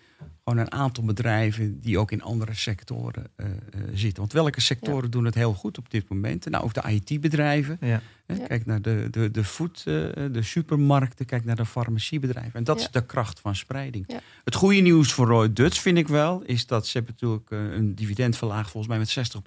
gewoon 0.43 0.59
een 0.59 0.71
aantal 0.71 1.03
bedrijven 1.03 1.80
die 1.82 1.97
ook 1.99 2.11
in 2.11 2.21
andere 2.21 2.53
sectoren 2.53 3.28
eh, 3.36 3.45
eh, 3.45 3.53
zitten. 3.93 4.19
Want 4.19 4.34
welke 4.34 4.61
sectoren 4.61 5.11
doen 5.11 5.26
het 5.26 5.36
heel 5.36 5.53
goed 5.53 5.78
op 5.78 5.89
dit 5.89 6.09
moment? 6.09 6.49
Nou, 6.49 6.63
ook 6.63 6.74
de 6.74 6.82
IT-bedrijven. 6.91 7.78
Ja. 7.82 8.01
Hè, 8.26 8.36
Ja. 8.36 8.47
Kijk 8.47 8.65
naar 8.65 8.82
de, 8.82 9.07
de, 9.11 9.32
de 9.32 9.43
food, 9.43 9.78
eh, 9.78 9.93
de 10.32 10.41
supermarkten, 10.41 11.26
kijk 11.26 11.45
naar 11.45 11.55
de 11.55 11.65
farmaciebedrijven. 11.65 12.53
En 12.53 12.63
dat 12.63 12.80
Ja. 12.80 12.86
is 12.86 12.91
de 12.91 13.05
kracht 13.05 13.39
van 13.39 13.55
spreiding. 13.55 14.03
Ja. 14.07 14.19
Het 14.43 14.55
goede 14.55 14.80
nieuws 14.80 15.13
voor 15.13 15.28
Roy 15.28 15.53
Dutch 15.53 15.82
vind 15.82 15.97
ik 15.97 16.07
wel, 16.07 16.41
is 16.41 16.65
dat 16.67 16.88
ze 16.88 16.97
hebben 16.97 17.15
natuurlijk 17.19 17.76
een 17.76 17.95
dividend 17.95 18.38
verlaagd 18.38 18.69
volgens 18.69 18.88
mij 18.88 18.97
met 18.97 19.09
60 19.09 19.41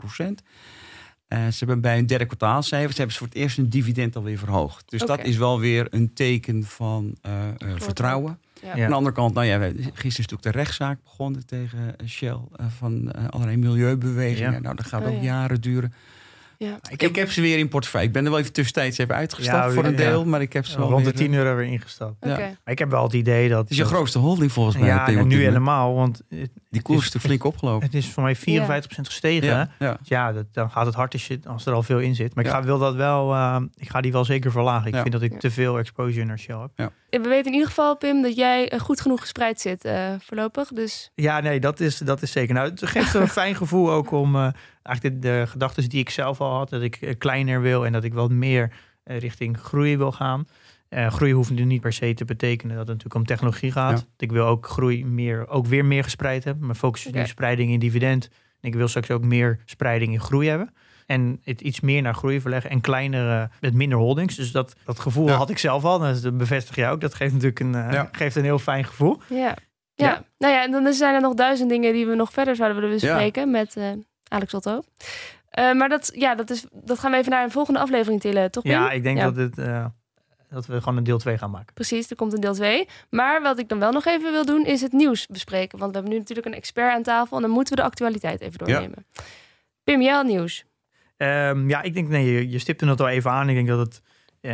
Eh, 1.28 1.46
ze 1.46 1.58
hebben 1.58 1.80
bij 1.80 1.96
hun 1.96 2.06
derde 2.06 2.24
kwartaalcijfers 2.26 2.96
hebben 2.96 3.14
ze 3.14 3.18
voor 3.18 3.28
het 3.28 3.36
eerst 3.36 3.56
hun 3.56 3.68
dividend 3.68 4.16
alweer 4.16 4.38
verhoogd. 4.38 4.90
Dus 4.90 5.00
dat 5.00 5.24
is 5.24 5.36
wel 5.36 5.60
weer 5.60 5.86
een 5.90 6.14
teken 6.14 6.64
van 6.64 7.16
eh, 7.22 7.48
eh, 7.48 7.54
vertrouwen. 7.76 8.38
Ja. 8.62 8.76
Ja. 8.76 8.82
Aan 8.82 8.90
de 8.90 8.96
andere 8.96 9.14
kant, 9.14 9.34
nou 9.34 9.46
ja, 9.46 9.58
gisteren 9.58 10.06
is 10.06 10.16
natuurlijk 10.16 10.42
de 10.42 10.50
rechtszaak 10.50 11.02
begonnen 11.02 11.46
tegen 11.46 11.94
Shell 12.06 12.38
van 12.78 13.12
eh, 13.12 13.28
allerlei 13.28 13.56
milieubewegingen. 13.56 14.52
Ja. 14.52 14.58
Nou, 14.58 14.76
dat 14.76 14.86
gaat 14.86 15.00
Oh, 15.00 15.06
ook 15.08 15.14
ja. 15.14 15.20
jaren 15.22 15.60
duren. 15.60 15.92
Ja. 16.58 16.78
Ik 16.90 17.00
heb, 17.00 17.10
ik 17.10 17.16
heb 17.16 17.30
ze 17.30 17.40
weer 17.40 17.58
in 17.58 17.68
portefeuille. 17.68 18.06
Ik 18.06 18.12
ben 18.12 18.24
er 18.24 18.30
wel 18.30 18.38
even 18.40 18.52
tussentijds 18.52 18.98
even 18.98 19.14
uitgestapt 19.14 19.64
Ja, 19.68 19.70
voor 19.70 19.84
een 19.84 19.90
ja. 19.90 19.96
deel, 19.96 20.24
maar 20.24 20.40
ik 20.40 20.52
heb 20.52 20.66
ze 20.66 20.78
wel 20.78 20.88
Rond 20.88 21.04
de 21.04 21.10
weer, 21.10 21.18
10 21.20 21.32
eh, 21.32 21.38
euro 21.38 21.56
weer 21.56 21.66
ingestapt. 21.66 22.24
Maar 22.24 22.56
ik 22.64 22.78
heb 22.78 22.90
wel 22.90 23.02
het 23.02 23.12
idee 23.12 23.48
dat... 23.48 23.58
Het 23.60 23.70
is 23.70 23.76
je 23.76 23.84
grootste 23.84 24.18
holding 24.18 24.52
volgens 24.52 24.76
mij. 24.76 24.86
Ja, 24.88 25.06
en 25.08 25.26
nu 25.26 25.42
helemaal, 25.42 25.94
want 25.94 26.22
het, 26.28 26.50
Die 26.70 26.82
koers 26.82 26.98
is 27.06 27.12
natuurlijk 27.12 27.24
flink 27.42 27.44
opgelopen. 27.44 27.86
het 27.86 27.94
is 27.94 28.08
voor 28.08 28.22
mij 28.22 28.36
54% 28.36 28.40
gestegen. 29.02 29.48
Ja, 29.48 29.70
hè? 29.78 29.86
ja. 29.86 29.96
Dus 29.98 30.08
ja, 30.08 30.32
dat, 30.32 30.44
dan 30.52 30.70
gaat 30.70 30.86
het 30.86 30.94
hard 30.94 31.12
als, 31.12 31.26
je, 31.26 31.40
als 31.46 31.66
er 31.66 31.72
al 31.72 31.82
veel 31.82 31.98
in 31.98 32.14
zit. 32.14 32.34
Maar 32.34 32.44
ik 32.44 32.50
ga, 32.50 32.62
wil 32.62 32.78
dat 32.78 32.94
wel, 32.94 33.32
eh, 33.34 33.56
ik 33.76 33.88
ga 33.90 34.00
die 34.00 34.12
wel 34.12 34.24
zeker 34.24 34.50
verlagen. 34.50 34.86
Ik 34.86 34.94
Ja. 34.94 35.00
vind 35.00 35.12
dat 35.12 35.22
ik 35.22 35.32
Ja. 35.32 35.38
te 35.38 35.50
veel 35.50 35.78
exposure 35.78 36.24
naar 36.24 36.38
Shell 36.38 36.58
heb. 36.76 36.92
We 37.10 37.28
weten 37.28 37.46
in 37.46 37.52
ieder 37.52 37.68
geval, 37.68 37.96
Pim, 37.96 38.22
dat 38.22 38.36
jij 38.36 38.68
eh, 38.68 38.80
goed 38.80 39.00
genoeg 39.00 39.20
gespreid 39.20 39.60
zit 39.60 39.84
eh, 39.84 40.12
voorlopig. 40.18 40.68
Dus 40.68 41.10
Ja, 41.14 41.40
nee, 41.40 41.60
dat 41.60 41.80
is, 41.80 41.98
dat 41.98 42.22
is 42.22 42.30
zeker. 42.32 42.54
Nou, 42.54 42.70
het 42.70 42.86
geeft 42.86 43.14
een 43.14 43.28
fijn 43.42 43.54
gevoel 43.54 43.90
ook 43.90 44.10
om 44.10 44.36
eh, 44.36 44.48
eigenlijk 44.86 45.22
de, 45.22 45.28
de 45.28 45.46
gedachten 45.46 45.88
die 45.88 46.00
ik 46.00 46.10
zelf 46.10 46.40
al 46.40 46.52
had, 46.56 46.68
dat 46.68 46.82
ik 46.82 46.96
eh, 46.96 47.14
kleiner 47.18 47.60
wil 47.60 47.86
en 47.86 47.92
dat 47.92 48.04
ik 48.04 48.14
wat 48.14 48.30
meer 48.30 48.72
eh, 49.02 49.18
richting 49.18 49.58
groei 49.58 49.96
wil 49.96 50.12
gaan. 50.12 50.46
Eh, 50.88 51.10
groei 51.12 51.32
hoeft 51.32 51.50
nu 51.50 51.64
niet 51.64 51.80
per 51.80 51.92
se 51.92 52.14
te 52.14 52.24
betekenen 52.24 52.76
dat 52.76 52.88
het 52.88 52.96
natuurlijk 52.96 53.14
om 53.14 53.24
technologie 53.26 53.72
gaat. 53.72 53.98
Ja. 53.98 54.04
Ik 54.18 54.32
wil 54.32 54.46
ook 54.46 54.66
groei 54.68 55.04
meer, 55.04 55.48
ook 55.48 55.66
weer 55.66 55.84
meer 55.84 56.02
gespreid 56.04 56.44
hebben. 56.44 56.64
Mijn 56.64 56.78
focus 56.78 57.06
is 57.06 57.12
nu 57.12 57.26
spreiding 57.26 57.70
in 57.70 57.78
dividend. 57.78 58.28
En 58.60 58.68
ik 58.68 58.74
wil 58.74 58.88
straks 58.88 59.10
ook 59.10 59.24
meer 59.24 59.60
spreiding 59.64 60.12
in 60.12 60.20
groei 60.20 60.48
hebben. 60.48 60.74
En 61.06 61.40
het 61.44 61.60
iets 61.60 61.80
meer 61.80 62.02
naar 62.02 62.14
groei 62.14 62.40
verleggen 62.40 62.70
en 62.70 62.80
kleinere, 62.80 63.50
met 63.60 63.74
minder 63.74 63.98
holdings. 63.98 64.34
Dus 64.36 64.52
dat, 64.52 64.76
dat 64.84 64.98
gevoel 64.98 65.26
Ja. 65.28 65.34
had 65.34 65.50
ik 65.50 65.58
zelf 65.58 65.84
al. 65.84 65.98
Dat 65.98 66.36
bevestig 66.36 66.76
je 66.76 66.86
ook. 66.86 67.00
Dat 67.00 67.14
geeft 67.14 67.32
natuurlijk 67.32 67.60
een, 67.60 67.74
eh, 67.74 67.92
Ja. 67.92 68.08
geeft 68.12 68.36
een 68.36 68.44
heel 68.44 68.58
fijn 68.58 68.84
gevoel. 68.84 69.20
ja. 69.28 69.36
ja. 69.36 69.56
Ja. 69.94 70.24
nou 70.38 70.52
ja, 70.54 70.62
en 70.62 70.70
dan 70.70 70.92
zijn 70.92 71.14
er 71.14 71.20
nog 71.20 71.34
duizend 71.34 71.70
dingen 71.70 71.92
die 71.92 72.06
we 72.06 72.14
nog 72.14 72.32
verder 72.32 72.56
zouden 72.56 72.80
willen 72.80 72.98
Ja. 73.00 73.00
bespreken 73.06 73.50
met 73.50 73.76
eh, 73.76 73.90
Alex 74.28 74.54
Otto. 74.54 74.82
Eh, 75.50 75.72
maar 75.72 75.88
dat, 75.88 76.10
ja, 76.14 76.34
dat, 76.34 76.50
is, 76.50 76.64
dat 76.72 76.98
gaan 76.98 77.10
we 77.10 77.16
even 77.16 77.30
naar 77.30 77.44
een 77.44 77.50
volgende 77.50 77.80
aflevering 77.80 78.20
tillen, 78.20 78.50
toch 78.50 78.62
Pim? 78.62 78.72
Ja, 78.72 78.90
ik 78.90 79.02
denk 79.02 79.18
Ja. 79.18 79.30
dat, 79.30 79.58
eh, 79.58 79.86
dat 80.50 80.66
we 80.66 80.78
gewoon 80.80 80.96
een 80.96 81.04
deel 81.04 81.18
2 81.18 81.38
gaan 81.38 81.50
maken. 81.50 81.74
Precies, 81.74 82.10
er 82.10 82.16
komt 82.16 82.32
een 82.32 82.40
deel 82.40 82.54
2. 82.54 82.88
Maar 83.10 83.42
wat 83.42 83.58
ik 83.58 83.68
dan 83.68 83.78
wel 83.78 83.92
nog 83.92 84.04
even 84.06 84.32
wil 84.32 84.44
doen, 84.44 84.64
is 84.64 84.80
het 84.80 84.92
nieuws 84.92 85.26
bespreken. 85.26 85.78
Want 85.78 85.90
we 85.90 85.96
hebben 85.96 86.14
nu 86.14 86.18
natuurlijk 86.20 86.46
een 86.46 86.54
expert 86.54 86.94
aan 86.94 87.02
tafel 87.02 87.36
en 87.36 87.42
dan 87.42 87.50
moeten 87.50 87.74
we 87.74 87.80
de 87.80 87.86
actualiteit 87.86 88.40
even 88.40 88.58
doornemen. 88.58 89.06
Pim, 89.84 90.02
jij 90.02 90.22
nieuws. 90.22 90.64
Ehm, 91.16 91.68
ja, 91.68 91.82
ik 91.82 91.94
denk, 91.94 92.08
nee, 92.08 92.32
je, 92.32 92.50
je 92.50 92.58
stipte 92.58 92.86
het 92.88 93.00
al 93.00 93.08
even 93.08 93.30
aan. 93.30 93.48
Ik 93.48 93.54
denk 93.54 93.68
dat 93.68 93.78
het, 93.78 94.00
eh, 94.40 94.52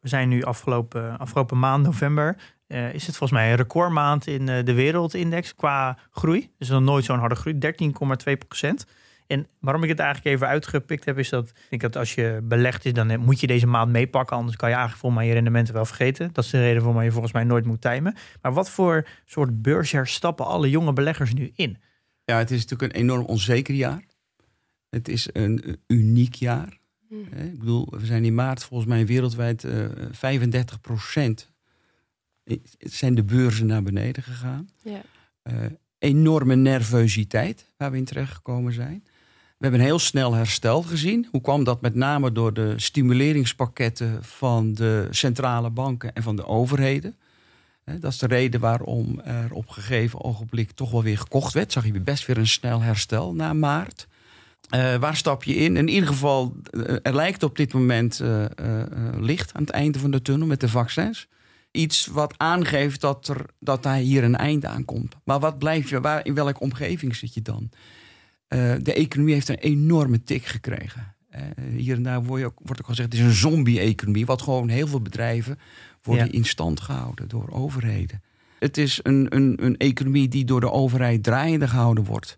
we 0.00 0.08
zijn 0.08 0.28
nu 0.28 0.42
afgelopen, 0.42 1.18
afgelopen 1.18 1.58
maand, 1.58 1.84
november, 1.84 2.36
eh, 2.66 2.94
is 2.94 3.06
het 3.06 3.16
volgens 3.16 3.38
mij 3.40 3.50
een 3.50 3.56
recordmaand 3.56 4.26
in 4.26 4.46
de 4.46 4.72
wereldindex 4.74 5.54
qua 5.54 5.98
groei. 6.10 6.50
Dus 6.58 6.68
nog 6.68 6.82
nooit 6.82 7.04
zo'n 7.04 7.18
harde 7.18 7.34
groei, 7.34 7.58
13,2 7.58 8.36
procent. 8.36 8.86
En 9.26 9.46
waarom 9.60 9.82
ik 9.82 9.88
het 9.88 9.98
eigenlijk 9.98 10.34
even 10.36 10.46
uitgepikt 10.46 11.04
heb, 11.04 11.18
is 11.18 11.28
dat 11.28 11.48
ik 11.48 11.66
denk 11.68 11.82
dat 11.82 11.96
als 11.96 12.14
je 12.14 12.40
belegt 12.42 12.84
is, 12.84 12.92
dan 12.92 13.10
eh, 13.10 13.18
moet 13.18 13.40
je 13.40 13.46
deze 13.46 13.66
maand 13.66 13.92
meepakken. 13.92 14.36
Anders 14.36 14.56
kan 14.56 14.68
je 14.68 14.74
eigenlijk 14.74 15.02
volgens 15.02 15.22
mij 15.22 15.30
je 15.30 15.36
rendementen 15.36 15.74
wel 15.74 15.84
vergeten. 15.84 16.30
Dat 16.32 16.44
is 16.44 16.50
de 16.50 16.60
reden 16.60 16.82
waarom 16.82 17.02
je 17.02 17.10
volgens 17.10 17.32
mij 17.32 17.44
nooit 17.44 17.64
moet 17.64 17.80
timen. 17.80 18.14
Maar 18.42 18.52
wat 18.52 18.70
voor 18.70 19.08
soort 19.24 19.62
beursjaar 19.62 20.06
stappen 20.06 20.46
alle 20.46 20.70
jonge 20.70 20.92
beleggers 20.92 21.34
nu 21.34 21.52
in? 21.54 21.78
Ja, 22.24 22.38
het 22.38 22.50
is 22.50 22.60
natuurlijk 22.60 22.94
een 22.94 23.00
enorm 23.00 23.24
onzeker 23.24 23.74
jaar. 23.74 24.04
Het 24.90 25.08
is 25.08 25.28
een 25.32 25.62
eh, 25.62 25.72
uniek 25.86 26.34
jaar. 26.34 26.78
Hm. 27.08 27.14
Hè? 27.30 27.44
Ik 27.44 27.58
bedoel, 27.58 27.88
we 27.90 28.06
zijn 28.06 28.24
in 28.24 28.34
maart 28.34 28.64
volgens 28.64 28.88
mij 28.88 29.06
wereldwijd 29.06 29.64
eh 29.64 29.84
35 30.10 30.80
procent 30.80 31.50
zijn 32.78 33.14
de 33.14 33.24
beurzen 33.24 33.66
naar 33.66 33.82
beneden 33.82 34.22
gegaan. 34.22 34.68
Ja. 34.82 35.02
Eh, 35.42 35.54
enorme 35.98 36.54
nervositeit 36.54 37.72
waar 37.76 37.90
we 37.90 37.96
in 37.96 38.04
terecht 38.04 38.34
gekomen 38.34 38.72
zijn. 38.72 39.04
We 39.62 39.68
hebben 39.68 39.86
een 39.86 39.92
heel 39.92 40.04
snel 40.04 40.34
herstel 40.34 40.82
gezien. 40.82 41.26
Hoe 41.30 41.40
kwam 41.40 41.64
dat? 41.64 41.80
Met 41.80 41.94
name 41.94 42.32
door 42.32 42.52
de 42.52 42.74
stimuleringspakketten 42.76 44.24
van 44.24 44.74
de 44.74 45.06
centrale 45.10 45.70
banken 45.70 46.14
en 46.14 46.22
van 46.22 46.36
de 46.36 46.46
overheden. 46.46 47.16
Dat 47.84 48.12
is 48.12 48.18
de 48.18 48.26
reden 48.26 48.60
waarom 48.60 49.20
er 49.20 49.52
op 49.52 49.68
een 49.68 49.74
gegeven 49.74 50.24
ogenblik 50.24 50.70
toch 50.70 50.90
wel 50.90 51.02
weer 51.02 51.18
gekocht 51.18 51.52
werd. 51.52 51.72
Zag 51.72 51.86
je 51.86 52.00
best 52.00 52.26
weer 52.26 52.38
een 52.38 52.46
snel 52.46 52.80
herstel 52.80 53.34
na 53.34 53.52
maart. 53.52 54.08
Eh, 54.68 54.94
waar 54.94 55.16
stap 55.16 55.44
je 55.44 55.54
in? 55.54 55.76
In 55.76 55.88
ieder 55.88 56.08
geval, 56.08 56.56
eh, 56.70 56.96
er 57.02 57.14
lijkt 57.14 57.42
op 57.42 57.56
dit 57.56 57.72
moment 57.72 58.20
eh, 58.20 58.44
licht 59.20 59.54
aan 59.54 59.62
het 59.62 59.70
einde 59.70 59.98
van 59.98 60.10
de 60.10 60.22
tunnel 60.22 60.46
met 60.46 60.60
de 60.60 60.68
vaccins. 60.68 61.28
Iets 61.70 62.06
wat 62.06 62.34
aangeeft 62.36 63.00
dat, 63.00 63.28
er, 63.28 63.46
dat 63.58 63.82
daar 63.82 63.96
hier 63.96 64.24
een 64.24 64.36
einde 64.36 64.66
aan 64.66 64.84
komt. 64.84 65.14
Maar 65.24 65.40
wat 65.40 65.58
blijf 65.58 65.90
je, 65.90 66.00
waar, 66.00 66.26
in 66.26 66.34
welke 66.34 66.60
omgeving 66.60 67.16
zit 67.16 67.34
je 67.34 67.42
dan? 67.42 67.70
Eh, 68.52 68.74
de 68.82 68.92
economie 68.92 69.34
heeft 69.34 69.48
een 69.48 69.54
enorme 69.58 70.22
tik 70.22 70.44
gekregen. 70.44 71.14
Eh, 71.30 71.40
hier 71.76 71.96
en 71.96 72.02
daar 72.02 72.24
wordt, 72.24 72.44
ook, 72.44 72.58
wordt 72.62 72.80
ook 72.80 72.86
gezegd, 72.88 73.12
het 73.12 73.20
is 73.20 73.26
een 73.26 73.32
zombie-economie. 73.34 74.26
Wat 74.26 74.42
gewoon 74.42 74.68
heel 74.68 74.86
veel 74.86 75.00
bedrijven 75.00 75.58
worden 76.02 76.26
Ja. 76.26 76.32
in 76.32 76.44
stand 76.44 76.80
gehouden 76.80 77.28
door 77.28 77.48
overheden. 77.50 78.22
Het 78.58 78.76
is 78.78 79.00
een, 79.02 79.26
een, 79.36 79.64
een 79.64 79.76
economie 79.76 80.28
die 80.28 80.44
door 80.44 80.60
de 80.60 80.70
overheid 80.70 81.22
draaiende 81.22 81.68
gehouden 81.68 82.04
wordt. 82.04 82.36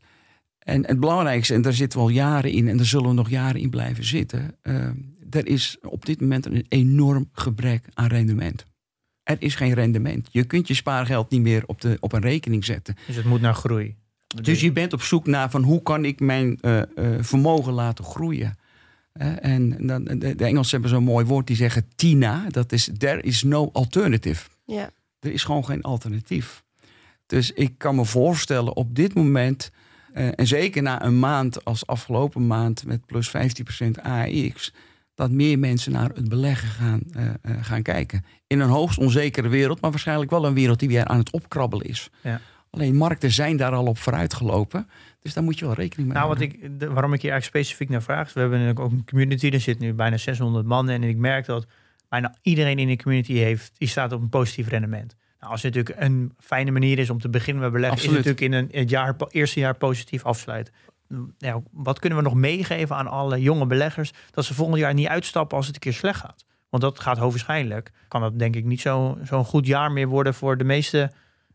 En 0.59 0.87
het 0.87 1.01
belangrijkste, 1.01 1.55
en 1.55 1.63
daar 1.63 1.73
zitten 1.73 1.99
we 1.99 2.05
al 2.05 2.11
jaren 2.11 2.51
in... 2.53 2.69
en 2.69 2.77
daar 2.77 2.87
zullen 2.87 3.09
we 3.09 3.15
nog 3.15 3.31
jaren 3.31 3.61
in 3.61 3.71
blijven 3.71 4.05
zitten... 4.05 4.55
eh, 4.63 4.87
er 5.31 5.47
is 5.47 5.77
op 5.83 6.07
dit 6.07 6.21
moment 6.21 6.47
een 6.47 6.65
enorm 6.69 7.29
gebrek 7.33 7.85
aan 7.95 8.07
rendement. 8.07 8.65
Er 9.23 9.37
is 9.39 9.55
geen 9.55 9.73
rendement. 9.75 10.29
Je 10.33 10.45
kunt 10.45 10.69
je 10.69 10.75
spaargeld 10.75 11.31
niet 11.31 11.41
meer 11.41 11.63
op, 11.67 11.81
de, 11.81 11.97
op 12.01 12.13
een 12.13 12.21
rekening 12.21 12.65
zetten. 12.65 12.97
Dus 13.07 13.17
het 13.17 13.25
moet 13.25 13.41
naar 13.41 13.55
groei. 13.55 13.97
Dus 14.43 14.61
je 14.61 14.73
bent 14.73 14.93
op 14.93 15.03
zoek 15.03 15.27
naar 15.27 15.51
van 15.51 15.63
hoe 15.63 15.83
kan 15.83 16.05
ik 16.05 16.21
mijn 16.21 16.59
eh, 16.61 16.81
eh, 16.81 16.87
vermogen 17.21 17.73
laten 17.73 18.05
groeien. 18.05 18.59
En 19.41 19.87
dan, 19.87 20.05
de, 20.05 20.35
de 20.35 20.45
Engelsen 20.45 20.71
hebben 20.71 20.91
zo'n 20.91 21.05
mooi 21.05 21.25
woord 21.25 21.47
die 21.47 21.57
zeggen 21.57 21.89
TINA. 21.95 22.47
Dat 22.49 22.73
is 22.73 22.91
there 22.99 23.21
is 23.21 23.43
no 23.43 23.71
alternative. 23.73 24.49
Ja. 24.65 24.91
Er 25.21 25.33
is 25.33 25.45
gewoon 25.45 25.65
geen 25.65 25.83
alternatief. 25.83 26.65
Dus 27.27 27.53
ik 27.53 27.75
kan 27.79 27.95
me 27.95 28.05
voorstellen 28.05 28.77
op 28.77 28.95
dit 28.95 29.15
moment, 29.15 29.71
eh, 30.13 30.29
en 30.35 30.47
zeker 30.47 30.83
na 30.83 31.03
een 31.03 31.19
maand 31.19 31.65
als 31.65 31.87
afgelopen 31.87 32.47
maand 32.47 32.87
met 32.87 33.07
plus 33.07 33.29
15% 33.29 34.01
AX, 34.03 34.73
dat 35.15 35.31
meer 35.31 35.59
mensen 35.59 35.93
naar 35.93 36.11
het 36.15 36.29
beleggen 36.29 36.69
gaan, 36.69 37.01
eh, 37.13 37.27
eh, 37.27 37.65
gaan 37.65 37.83
kijken. 37.83 38.25
In 38.47 38.61
een 38.61 38.69
hoogst 38.69 38.99
onzekere 38.99 39.49
wereld, 39.49 39.81
maar 39.81 39.91
waarschijnlijk 39.91 40.31
wel 40.31 40.45
een 40.45 40.55
wereld 40.55 40.79
die 40.79 40.89
weer 40.89 41.05
aan 41.05 41.19
het 41.19 41.31
opkrabbelen 41.31 41.87
is. 41.87 42.11
Ja. 42.23 42.41
Alleen 42.75 42.95
markten 42.97 43.31
zijn 43.33 43.57
daar 43.57 43.73
al 43.73 43.87
op 43.87 43.99
vooruit 43.99 44.35
gelopen. 44.35 44.89
Dus 45.23 45.35
daar 45.35 45.45
moet 45.45 45.59
je 45.59 45.65
wel 45.65 45.75
rekening 45.75 46.09
mee 46.09 46.17
Nou, 46.19 46.29
wat 46.29 46.39
houden. 46.39 46.63
ik, 46.63 46.81
de- 46.81 46.91
waarom 46.93 47.13
ik 47.13 47.23
hier 47.23 47.31
eigenlijk 47.31 47.65
specifiek 47.65 47.89
naar 47.89 48.03
vraag. 48.03 48.27
is, 48.27 48.33
We 48.33 48.41
hebben 48.41 48.59
natuurlijk 48.59 48.85
ook 48.87 48.93
een 48.93 49.05
community. 49.05 49.49
Er 49.49 49.61
zit 49.61 49.79
nu 49.79 49.93
bijna 49.93 50.17
600 50.17 50.67
man. 50.67 50.89
En 50.89 51.03
ik 51.03 51.17
merk 51.17 51.47
dat 51.47 51.67
bijna 52.09 52.35
iedereen 52.43 52.79
in 52.79 52.89
de 52.89 52.97
community 52.97 53.33
heeft. 53.33 53.73
Die 53.79 53.89
staat 53.89 54.13
op 54.13 54.21
een 54.21 54.29
positief 54.29 54.69
rendement. 54.69 55.17
Nou, 55.41 55.53
als 55.53 55.63
het 55.63 55.75
natuurlijk 55.75 56.05
een 56.07 56.33
fijne 56.39 56.71
manier 56.71 56.99
is 56.99 57.11
om 57.11 57.21
te 57.21 57.29
beginnen 57.29 57.63
met 57.63 57.73
beleggen. 57.73 57.99
Absoluut. 57.99 58.19
Is 58.25 58.31
het 58.31 58.41
natuurlijk 58.41 58.71
in 58.73 58.77
een, 58.77 58.81
het 58.81 58.91
jaar, 58.91 59.15
eerste 59.31 59.61
jaar 59.61 59.75
positief 59.75 60.25
afsluiten. 60.25 60.75
Wat 61.73 61.99
kunnen 61.99 62.19
we 62.19 62.25
nog 62.25 62.35
meegeven 62.35 62.97
aan 62.97 63.07
alle 63.07 63.41
jonge 63.43 63.67
beleggers. 63.67 64.13
Dat 64.31 64.45
ze 64.45 64.55
volgend 64.55 64.79
jaar 64.79 64.95
niet 64.95 65.07
uitstappen 65.07 65.57
als 65.57 65.67
het 65.67 65.75
een 65.75 65.81
keer 65.81 65.93
slecht 65.93 66.21
gaat. 66.21 66.45
Want 66.71 66.83
dat 66.83 67.01
gaat 67.01 67.19
hoogwaarschijnlijk. 67.19 67.91
Kan 68.09 68.21
dat 68.21 68.39
denk 68.39 68.57
ik 68.57 68.65
niet 68.65 68.81
zo- 68.81 69.19
zo'n 69.23 69.45
goed 69.45 69.67
jaar 69.67 69.93
meer 69.93 70.09
worden 70.09 70.35
voor 70.35 70.57
de 70.57 70.65
meeste 70.65 71.11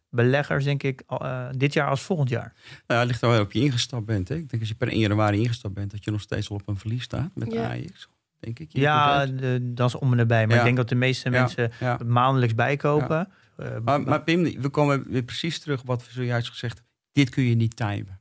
beleggers, 0.10 0.64
denk 0.64 0.84
ik, 0.84 1.04
eh, 1.08 1.48
dit 1.52 1.74
jaar 1.74 1.90
als 1.90 2.02
volgend 2.02 2.30
jaar. 2.30 2.54
Nou, 2.64 2.82
ja, 2.88 2.98
het 3.00 3.08
ligt 3.08 3.22
er 3.22 3.30
wel 3.30 3.42
op 3.42 3.52
je 3.52 3.60
ingestapt 3.60 4.06
bent. 4.06 4.28
Hè? 4.28 4.36
Ik 4.36 4.50
denk 4.50 4.62
als 4.62 4.72
je 4.72 4.76
per 4.78 4.92
1 4.92 5.00
januari 5.00 5.42
ingestapt 5.42 5.74
bent, 5.74 5.92
dat 5.92 6.04
je 6.04 6.12
nog 6.12 6.22
steeds 6.22 6.50
al 6.50 6.56
op 6.56 6.68
een 6.68 6.78
verlies 6.78 7.04
staat 7.04 7.30
met 7.36 7.52
Ja. 7.52 7.70
AX. 7.74 8.08
Denk 8.40 8.60
ik. 8.60 8.68
Ja, 8.72 9.26
de, 9.26 9.60
dat 9.74 9.88
is 9.88 9.96
om 9.96 10.12
en 10.12 10.20
erbij. 10.20 10.46
Maar 10.46 10.54
Ja. 10.56 10.60
ik 10.60 10.66
denk 10.66 10.78
dat 10.78 10.90
de 10.90 10.96
meeste 10.96 11.30
Ja, 11.30 11.40
mensen 11.40 11.72
ja. 11.80 11.98
het 11.98 12.08
maandelijks 12.08 12.56
bijkopen. 12.56 13.30
Eh, 13.58 13.68
Maar, 13.84 14.02
maar 14.02 14.24
Pim, 14.24 14.44
we 14.62 14.70
komen 14.70 15.04
weer 15.10 15.24
precies 15.24 15.60
terug 15.60 15.80
op 15.82 15.88
wat 15.88 16.06
we 16.06 16.12
zojuist 16.12 16.50
gezegd 16.50 16.82
Dit 17.12 17.30
kun 17.30 17.44
je 17.44 17.56
niet 17.56 17.76
timen. 17.76 18.20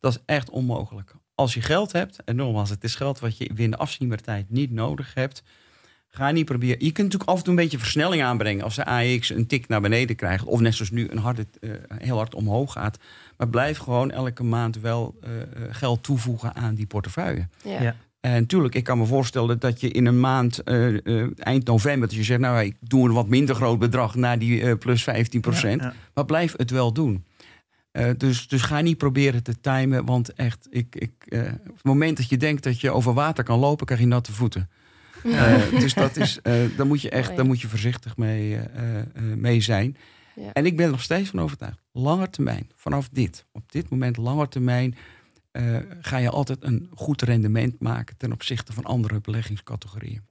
Dat 0.00 0.12
is 0.12 0.18
echt 0.26 0.50
onmogelijk. 0.50 1.14
Als 1.34 1.54
je 1.54 1.60
geld 1.60 1.92
hebt, 1.92 2.24
en 2.24 2.36
nogmaals, 2.36 2.70
het 2.70 2.84
is 2.84 2.94
geld 2.94 3.18
wat 3.18 3.36
je 3.38 3.46
binnen 3.46 3.70
de 3.70 3.76
afzienbare 3.84 4.22
tijd 4.22 4.50
niet 4.50 4.70
nodig 4.70 5.14
hebt. 5.14 5.42
Ga 6.14 6.30
niet 6.30 6.44
proberen. 6.44 6.76
Je 6.84 6.92
kunt 6.92 7.06
natuurlijk 7.06 7.30
af 7.30 7.36
en 7.36 7.44
toe 7.44 7.52
een 7.52 7.60
beetje 7.60 7.78
versnelling 7.78 8.22
aanbrengen. 8.22 8.64
Als 8.64 8.74
de 8.74 8.84
AX 8.84 9.30
een 9.30 9.46
tik 9.46 9.68
naar 9.68 9.80
beneden 9.80 10.16
krijgt. 10.16 10.44
Of 10.44 10.60
net 10.60 10.74
zoals 10.74 10.90
nu 10.90 11.08
een 11.10 11.18
harde, 11.18 11.46
eh, 11.60 11.70
heel 11.98 12.16
hard 12.16 12.34
omhoog 12.34 12.72
gaat. 12.72 12.98
Maar 13.36 13.48
blijf 13.48 13.78
gewoon 13.78 14.10
elke 14.10 14.42
maand 14.44 14.80
wel 14.80 15.14
eh, 15.20 15.40
eh, 15.40 15.46
geld 15.70 16.02
toevoegen 16.02 16.54
aan 16.54 16.74
die 16.74 16.86
portefeuille. 16.86 17.48
Ja. 17.62 17.82
Ja. 17.82 17.96
En 18.20 18.40
natuurlijk, 18.40 18.74
ik 18.74 18.84
kan 18.84 18.98
me 18.98 19.06
voorstellen 19.06 19.58
dat 19.58 19.80
je 19.80 19.90
in 19.90 20.06
een 20.06 20.20
maand, 20.20 20.62
eh, 20.62 21.06
eh, 21.06 21.30
eind 21.38 21.66
november, 21.66 22.08
dat 22.08 22.16
je 22.16 22.24
zegt, 22.24 22.40
nou, 22.40 22.64
ik 22.64 22.76
doe 22.80 23.08
een 23.08 23.14
wat 23.14 23.28
minder 23.28 23.54
groot 23.54 23.78
bedrag 23.78 24.14
naar 24.14 24.38
die 24.38 24.62
eh, 24.62 24.78
plus 24.78 25.02
15 25.02 25.40
procent. 25.40 25.80
Ja, 25.80 25.86
ja. 25.86 25.94
Maar 26.14 26.24
blijf 26.24 26.54
het 26.56 26.70
wel 26.70 26.92
doen. 26.92 27.24
Eh, 27.90 28.10
dus, 28.16 28.48
dus 28.48 28.62
ga 28.62 28.80
niet 28.80 28.98
proberen 28.98 29.42
te 29.42 29.60
timen, 29.60 30.04
want 30.04 30.32
echt, 30.32 30.66
ik, 30.70 30.96
ik, 30.96 31.12
eh, 31.28 31.40
op 31.40 31.74
het 31.74 31.84
moment 31.84 32.16
dat 32.16 32.28
je 32.28 32.36
denkt 32.36 32.62
dat 32.62 32.80
je 32.80 32.90
over 32.90 33.14
water 33.14 33.44
kan 33.44 33.58
lopen, 33.58 33.86
krijg 33.86 34.00
je 34.00 34.06
natte 34.06 34.32
voeten. 34.32 34.70
Eh, 35.24 35.70
dus 35.80 35.94
dat 35.94 36.16
is, 36.16 36.40
eh, 36.42 36.52
daar 36.76 36.86
moet 36.86 37.02
je 37.02 37.10
echt, 37.10 37.36
daar 37.36 37.46
moet 37.46 37.60
je 37.60 37.68
voorzichtig 37.68 38.16
mee, 38.16 38.56
eh, 38.56 38.98
eh, 38.98 39.06
mee 39.36 39.60
zijn. 39.60 39.96
Ja. 40.36 40.52
En 40.52 40.66
ik 40.66 40.76
ben 40.76 40.84
er 40.86 40.90
nog 40.92 41.02
steeds 41.02 41.30
van 41.30 41.40
overtuigd. 41.40 41.78
Langer 41.92 42.30
termijn, 42.30 42.70
vanaf 42.76 43.08
dit, 43.08 43.46
op 43.52 43.72
dit 43.72 43.88
moment 43.90 44.16
langer 44.16 44.48
termijn, 44.48 44.96
eh, 45.50 45.76
ga 46.00 46.16
je 46.16 46.30
altijd 46.30 46.58
een 46.62 46.90
goed 46.94 47.22
rendement 47.22 47.80
maken 47.80 48.16
ten 48.16 48.32
opzichte 48.32 48.72
van 48.72 48.84
andere 48.84 49.20
beleggingscategorieën. 49.20 50.22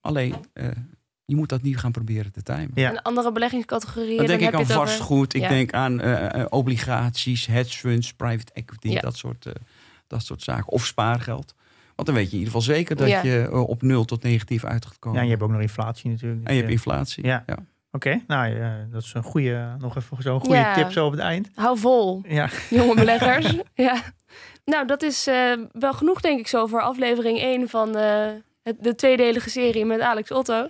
Alleen, 0.00 0.34
eh, 0.52 0.66
je 1.24 1.36
moet 1.36 1.48
dat 1.48 1.62
niet 1.62 1.76
gaan 1.78 1.92
proberen 1.92 2.32
te 2.32 2.42
timen. 2.42 2.70
Ja. 2.74 2.90
En 2.90 3.02
andere 3.02 3.32
beleggingscategorieën. 3.32 4.16
Dan 4.16 4.26
denk 4.26 4.40
heb 4.40 4.48
ik 4.52 4.54
je 4.54 4.62
aan 4.62 4.68
het 4.68 4.76
over- 4.76 4.88
vastgoed, 4.88 5.34
ik 5.34 5.40
Ja. 5.42 5.48
denk 5.48 5.72
aan 5.72 6.00
obligaties, 6.50 7.46
hedge 7.46 7.78
funds, 7.78 8.12
private 8.14 8.52
equity, 8.52 8.88
Ja. 8.88 9.00
dat, 9.00 9.16
soort, 9.16 9.46
eh, 9.46 9.52
dat 10.06 10.24
soort 10.24 10.42
zaken. 10.42 10.68
Of 10.72 10.86
spaargeld. 10.86 11.54
Want 11.98 12.10
dan 12.10 12.18
weet 12.18 12.30
je 12.30 12.36
in 12.36 12.38
ieder 12.44 12.54
geval 12.54 12.74
zeker 12.74 12.96
dat 12.96 13.08
Ja. 13.08 13.22
je 13.22 13.48
eh, 13.50 13.68
op 13.68 13.82
nul 13.82 14.04
tot 14.04 14.22
negatief 14.22 14.64
uit 14.64 14.86
gaat 14.86 14.98
komen. 14.98 15.16
Ja, 15.18 15.22
en 15.24 15.30
je 15.30 15.36
hebt 15.36 15.44
ook 15.46 15.52
nog 15.52 15.60
inflatie 15.60 16.10
natuurlijk. 16.10 16.46
en 16.46 16.54
je 16.54 16.60
hebt 16.60 16.72
Dus, 16.72 16.84
inflatie. 16.84 17.26
Ja. 17.26 17.42
Ja. 17.46 17.54
eh, 17.56 17.62
Oké, 17.92 18.22
nou 18.26 18.56
ja, 18.56 18.86
dat 18.90 19.02
is 19.02 19.14
een 19.14 19.22
goede, 19.22 19.76
nog 19.78 19.96
even 19.96 20.22
zo'n 20.22 20.40
goede 20.40 20.54
Ja. 20.56 20.74
tip 20.74 20.92
zo 20.92 21.06
op 21.06 21.10
het 21.12 21.20
eind. 21.20 21.48
Hou 21.54 21.78
vol, 21.78 22.22
Ja, 22.28 22.48
jonge 22.70 22.94
beleggers. 23.04 23.54
ja. 23.74 24.02
Nou, 24.64 24.86
dat 24.86 25.02
is 25.02 25.26
eh, 25.26 25.52
wel 25.72 25.92
genoeg, 25.92 26.20
denk 26.20 26.38
ik, 26.38 26.46
zo 26.48 26.66
voor 26.66 26.80
aflevering 26.82 27.38
1 27.40 27.68
van 27.68 27.96
eh, 27.96 28.26
het, 28.62 28.76
de 28.82 28.94
tweedelige 28.94 29.50
serie 29.50 29.84
met 29.84 30.00
Alex 30.00 30.30
Otto. 30.30 30.68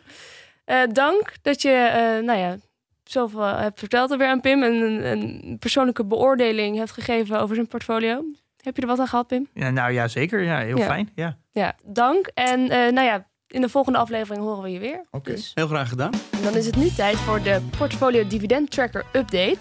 Eh, 0.65 0.77
dank 0.93 1.33
dat 1.43 1.63
je, 1.63 1.71
eh, 1.71 2.25
nou 2.25 2.39
ja, 2.39 2.57
zoveel 3.05 3.43
hebt 3.45 3.79
verteld 3.79 4.11
er 4.11 4.19
weer 4.19 4.29
aan 4.29 4.41
Pim. 4.41 4.63
En 4.63 4.73
een, 4.73 5.05
een 5.11 5.57
persoonlijke 5.59 6.05
beoordeling 6.05 6.77
hebt 6.77 6.91
gegeven 6.91 7.41
over 7.41 7.55
zijn 7.55 7.69
portfolio. 7.69 8.25
Heb 8.63 8.77
je 8.77 8.83
er 8.83 8.89
wat 8.89 8.99
aan 8.99 9.07
gehad, 9.09 9.27
Pim? 9.27 9.49
ja 9.55 9.71
nou 9.71 9.93
ja, 9.93 10.09
zeker. 10.09 10.43
Ja, 10.43 10.59
heel 10.59 10.77
Ja. 10.79 10.85
fijn. 10.87 11.11
Ja. 11.15 11.37
Ja, 11.53 11.75
dank. 11.85 12.31
En 12.35 12.61
eh, 12.71 12.93
nou 12.93 13.07
ja, 13.07 13.27
in 13.47 13.61
de 13.61 13.69
volgende 13.69 13.99
aflevering 13.99 14.45
horen 14.45 14.63
we 14.63 14.71
je 14.71 14.79
weer. 14.79 15.05
Oké. 15.11 15.31
Dus 15.31 15.51
Heel 15.55 15.67
graag 15.67 15.89
gedaan. 15.89 16.13
En 16.33 16.43
dan 16.43 16.55
is 16.55 16.67
het 16.67 16.77
nu 16.77 16.89
tijd 16.91 17.17
voor 17.17 17.43
de 17.43 17.61
Portfolio 17.79 18.27
Dividend 18.27 18.71
Tracker 18.71 19.05
Update. 19.13 19.59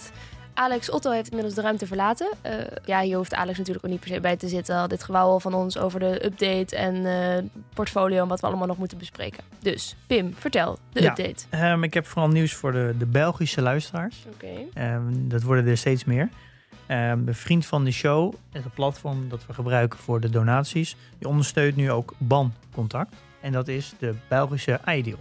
Alex 0.53 0.89
Otto 0.89 1.11
heeft 1.11 1.27
inmiddels 1.27 1.55
de 1.55 1.61
ruimte 1.61 1.87
verlaten. 1.87 2.27
Eh, 2.41 2.53
ja, 2.85 3.01
hier 3.01 3.17
hoeft 3.17 3.33
Alex 3.33 3.57
natuurlijk 3.57 3.85
ook 3.85 3.91
niet 3.91 3.99
per 3.99 4.09
se 4.09 4.19
bij 4.19 4.37
te 4.37 4.47
zitten. 4.47 4.75
Al 4.75 4.87
dit 4.87 5.03
gewauwel 5.03 5.39
van 5.39 5.53
ons 5.53 5.77
over 5.77 5.99
de 5.99 6.25
update 6.25 6.75
en 6.75 7.05
eh, 7.05 7.43
portfolio 7.73 8.21
en 8.21 8.27
wat 8.27 8.39
we 8.39 8.47
allemaal 8.47 8.67
nog 8.67 8.77
moeten 8.77 8.97
bespreken. 8.97 9.43
Dus, 9.59 9.95
Pim, 10.07 10.33
vertel 10.37 10.77
de 10.91 11.01
Ja. 11.01 11.09
update. 11.09 11.45
Ehm, 11.49 11.83
ik 11.83 11.93
heb 11.93 12.05
vooral 12.05 12.29
nieuws 12.29 12.53
voor 12.53 12.71
de, 12.71 12.95
de 12.97 13.05
Belgische 13.05 13.61
luisteraars. 13.61 14.25
Oké. 14.33 14.47
Ehm, 14.73 15.01
dat 15.13 15.41
worden 15.43 15.67
er 15.67 15.77
steeds 15.77 16.03
meer. 16.05 16.29
Ehm 16.87 17.25
de 17.25 17.33
Vriend 17.33 17.65
van 17.65 17.83
de 17.83 17.91
Show 17.91 18.33
een 18.51 18.63
platform 18.73 19.29
dat 19.29 19.45
we 19.45 19.53
gebruiken 19.53 19.99
voor 19.99 20.19
de 20.19 20.29
donaties. 20.29 20.95
Die 21.19 21.27
ondersteunt 21.27 21.75
nu 21.75 21.91
ook 21.91 22.13
BAN-contact. 22.17 23.15
En 23.41 23.51
dat 23.51 23.67
is 23.67 23.93
de 23.99 24.15
Belgische 24.27 24.79
Ideal. 24.87 25.19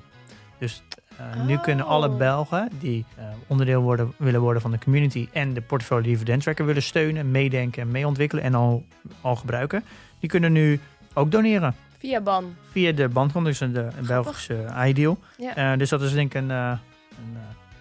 Dus 0.59 0.83
eh, 1.17 1.45
nu 1.47 1.55
Oh. 1.55 1.63
kunnen 1.63 1.87
alle 1.87 2.09
Belgen 2.11 2.69
die 2.81 3.05
eh, 3.17 3.25
onderdeel 3.47 3.83
worden, 3.83 4.13
willen 4.17 4.41
worden 4.41 4.63
van 4.63 4.71
de 4.71 4.79
community... 4.79 5.29
en 5.33 5.55
de 5.55 5.61
portfolio 5.61 6.03
dividend 6.03 6.43
tracker 6.43 6.67
willen 6.67 6.83
steunen, 6.83 7.31
meedenken 7.31 7.83
en 7.83 7.91
meeontwikkelen... 7.91 8.45
en 8.45 8.55
al, 8.55 8.85
al 9.21 9.37
gebruiken, 9.37 9.85
die 10.21 10.29
kunnen 10.31 10.53
nu 10.53 10.81
ook 11.15 11.31
doneren. 11.31 11.75
Via 11.99 12.21
Ban. 12.21 12.55
Via 12.71 12.93
de 12.93 13.09
bandcontact, 13.09 13.59
dus 13.59 13.73
de 13.73 13.89
een 13.99 14.07
Belgische 14.07 14.67
Ideal. 14.87 15.19
Ja. 15.39 15.73
Eh, 15.73 15.79
dus 15.79 15.89
dat 15.89 16.03
is 16.03 16.13
denk 16.13 16.35
ik 16.35 16.43
een, 16.43 16.51
een 16.51 16.79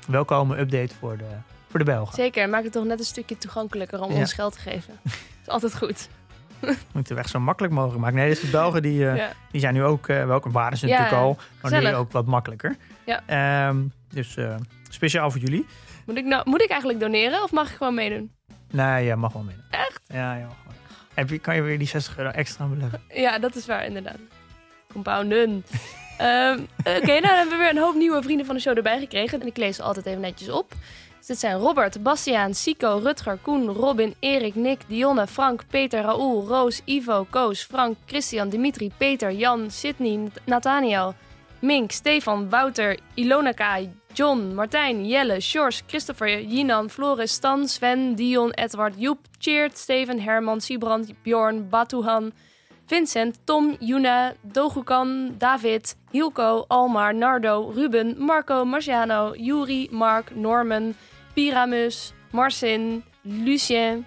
welkome 0.08 0.60
update 0.60 0.96
voor 1.00 1.18
de, 1.18 1.26
voor 1.70 1.80
de 1.80 1.86
Belgen. 1.86 2.14
Zeker, 2.16 2.50
maak 2.50 2.64
het 2.64 2.72
toch 2.72 2.84
net 2.86 3.00
een 3.00 3.06
stukje 3.06 3.38
toegankelijker 3.38 4.02
om 4.02 4.12
Ja. 4.12 4.18
ons 4.18 4.34
geld 4.34 4.54
te 4.54 4.60
geven. 4.60 5.00
Dat 5.04 5.14
is 5.46 5.48
altijd 5.48 5.78
goed. 5.78 6.10
moeten 6.94 7.14
we 7.16 7.22
echt 7.22 7.30
zo 7.30 7.40
makkelijk 7.40 7.74
mogelijk 7.74 8.00
maken. 8.02 8.16
Nee, 8.18 8.30
dus 8.30 8.40
de 8.40 8.48
Belgen 8.48 8.82
die, 8.82 9.10
eh, 9.10 9.16
Ja. 9.18 9.32
die 9.52 9.62
zijn 9.62 9.74
nu 9.74 9.84
ook, 9.84 10.08
eh 10.08 10.26
welkom 10.26 10.52
waren 10.52 10.78
ze 10.78 10.88
Ja, 10.88 10.98
natuurlijk 11.00 11.22
al, 11.24 11.38
maar 11.62 11.82
nu 11.84 11.94
ook 11.96 12.12
wat 12.12 12.26
makkelijker. 12.26 12.76
Ja. 13.06 13.22
Ehm, 13.26 13.78
dus 14.10 14.36
eh, 14.38 14.56
speciaal 14.90 15.32
voor 15.32 15.42
jullie. 15.42 15.66
Moet 16.06 16.18
ik, 16.18 16.26
nou, 16.26 16.50
moet 16.50 16.62
ik 16.62 16.70
eigenlijk 16.70 17.00
doneren 17.00 17.44
of 17.44 17.52
mag 17.52 17.70
ik 17.70 17.76
gewoon 17.78 17.94
meedoen? 17.96 18.32
Nee, 18.72 19.06
ja, 19.06 19.16
mag 19.16 19.34
wel 19.34 19.44
mee. 19.44 19.56
Echt? 19.70 20.02
Ja, 20.08 20.36
ja, 20.36 20.46
mag 20.46 20.56
wel. 20.66 20.74
Heb 21.14 21.30
je, 21.30 21.40
kan 21.40 21.56
je 21.56 21.62
weer 21.62 21.78
die 21.78 21.88
60 21.88 22.18
euro 22.18 22.30
extra 22.30 22.66
beleggen? 22.66 23.02
Ja, 23.14 23.40
dat 23.40 23.56
is 23.56 23.66
waar, 23.66 23.86
inderdaad. 23.86 24.18
Compounden. 24.92 25.66
Ehm, 26.18 26.60
Oké, 26.78 27.06
nou 27.06 27.22
dan 27.22 27.36
hebben 27.36 27.50
we 27.50 27.58
weer 27.58 27.70
een 27.70 27.78
hoop 27.78 27.96
nieuwe 27.96 28.22
vrienden 28.22 28.46
van 28.46 28.56
de 28.56 28.62
show 28.62 28.78
erbij 28.78 29.00
gekregen. 29.00 29.42
En 29.42 29.48
ik 29.48 29.58
lees 29.58 29.76
ze 29.76 29.84
altijd 29.84 30.06
even 30.06 30.22
netjes 30.22 30.50
op. 30.50 30.74
Dit 31.26 31.40
zijn 31.40 31.58
Robert, 31.58 32.04
Bastiaan, 32.04 32.54
Sico, 32.54 33.00
Rutger, 33.04 33.38
Koen, 33.42 33.68
Robin, 33.68 34.16
Erik, 34.20 34.56
Nick, 34.56 34.82
Dionne, 34.88 35.28
Frank, 35.28 35.64
Peter, 35.70 36.04
Raoul, 36.04 36.48
Roos, 36.48 36.82
Ivo, 36.86 37.26
Koos, 37.30 37.64
Frank, 37.64 37.98
Christian, 38.06 38.50
Dimitri, 38.50 38.92
Peter, 38.98 39.32
Jan, 39.32 39.72
Sydney, 39.72 40.30
Nathaniel, 40.46 41.16
Mink, 41.60 41.92
Stefan, 41.92 42.50
Wouter, 42.50 42.98
Ilona 43.16 43.54
K, 43.54 43.90
John, 44.14 44.54
Martijn, 44.54 45.06
Jelle, 45.10 45.42
Sjors, 45.42 45.82
Christopher, 45.88 46.28
Jinan, 46.28 46.90
Floris, 46.90 47.32
Stan, 47.32 47.68
Sven, 47.68 48.16
Dion, 48.16 48.52
Edward, 48.58 48.96
Joep, 48.96 49.18
Cheert, 49.40 49.78
Steven, 49.78 50.20
Herman, 50.20 50.60
Siebrand, 50.60 51.16
Bjorn, 51.24 51.70
Batuhan, 51.70 52.34
Vincent, 52.88 53.40
Tom, 53.48 53.78
Juna, 53.82 54.36
Dogukan, 54.44 55.40
David, 55.40 55.96
Hilco, 56.14 56.68
Almar, 56.70 57.14
Nardo, 57.14 57.72
Ruben, 57.72 58.16
Marco, 58.20 58.64
Marciano, 58.64 59.34
Juri, 59.36 59.90
Mark, 59.92 60.36
Norman, 60.36 60.94
Pyramus, 61.36 62.14
Marcin, 62.32 63.04
Lucien, 63.22 64.06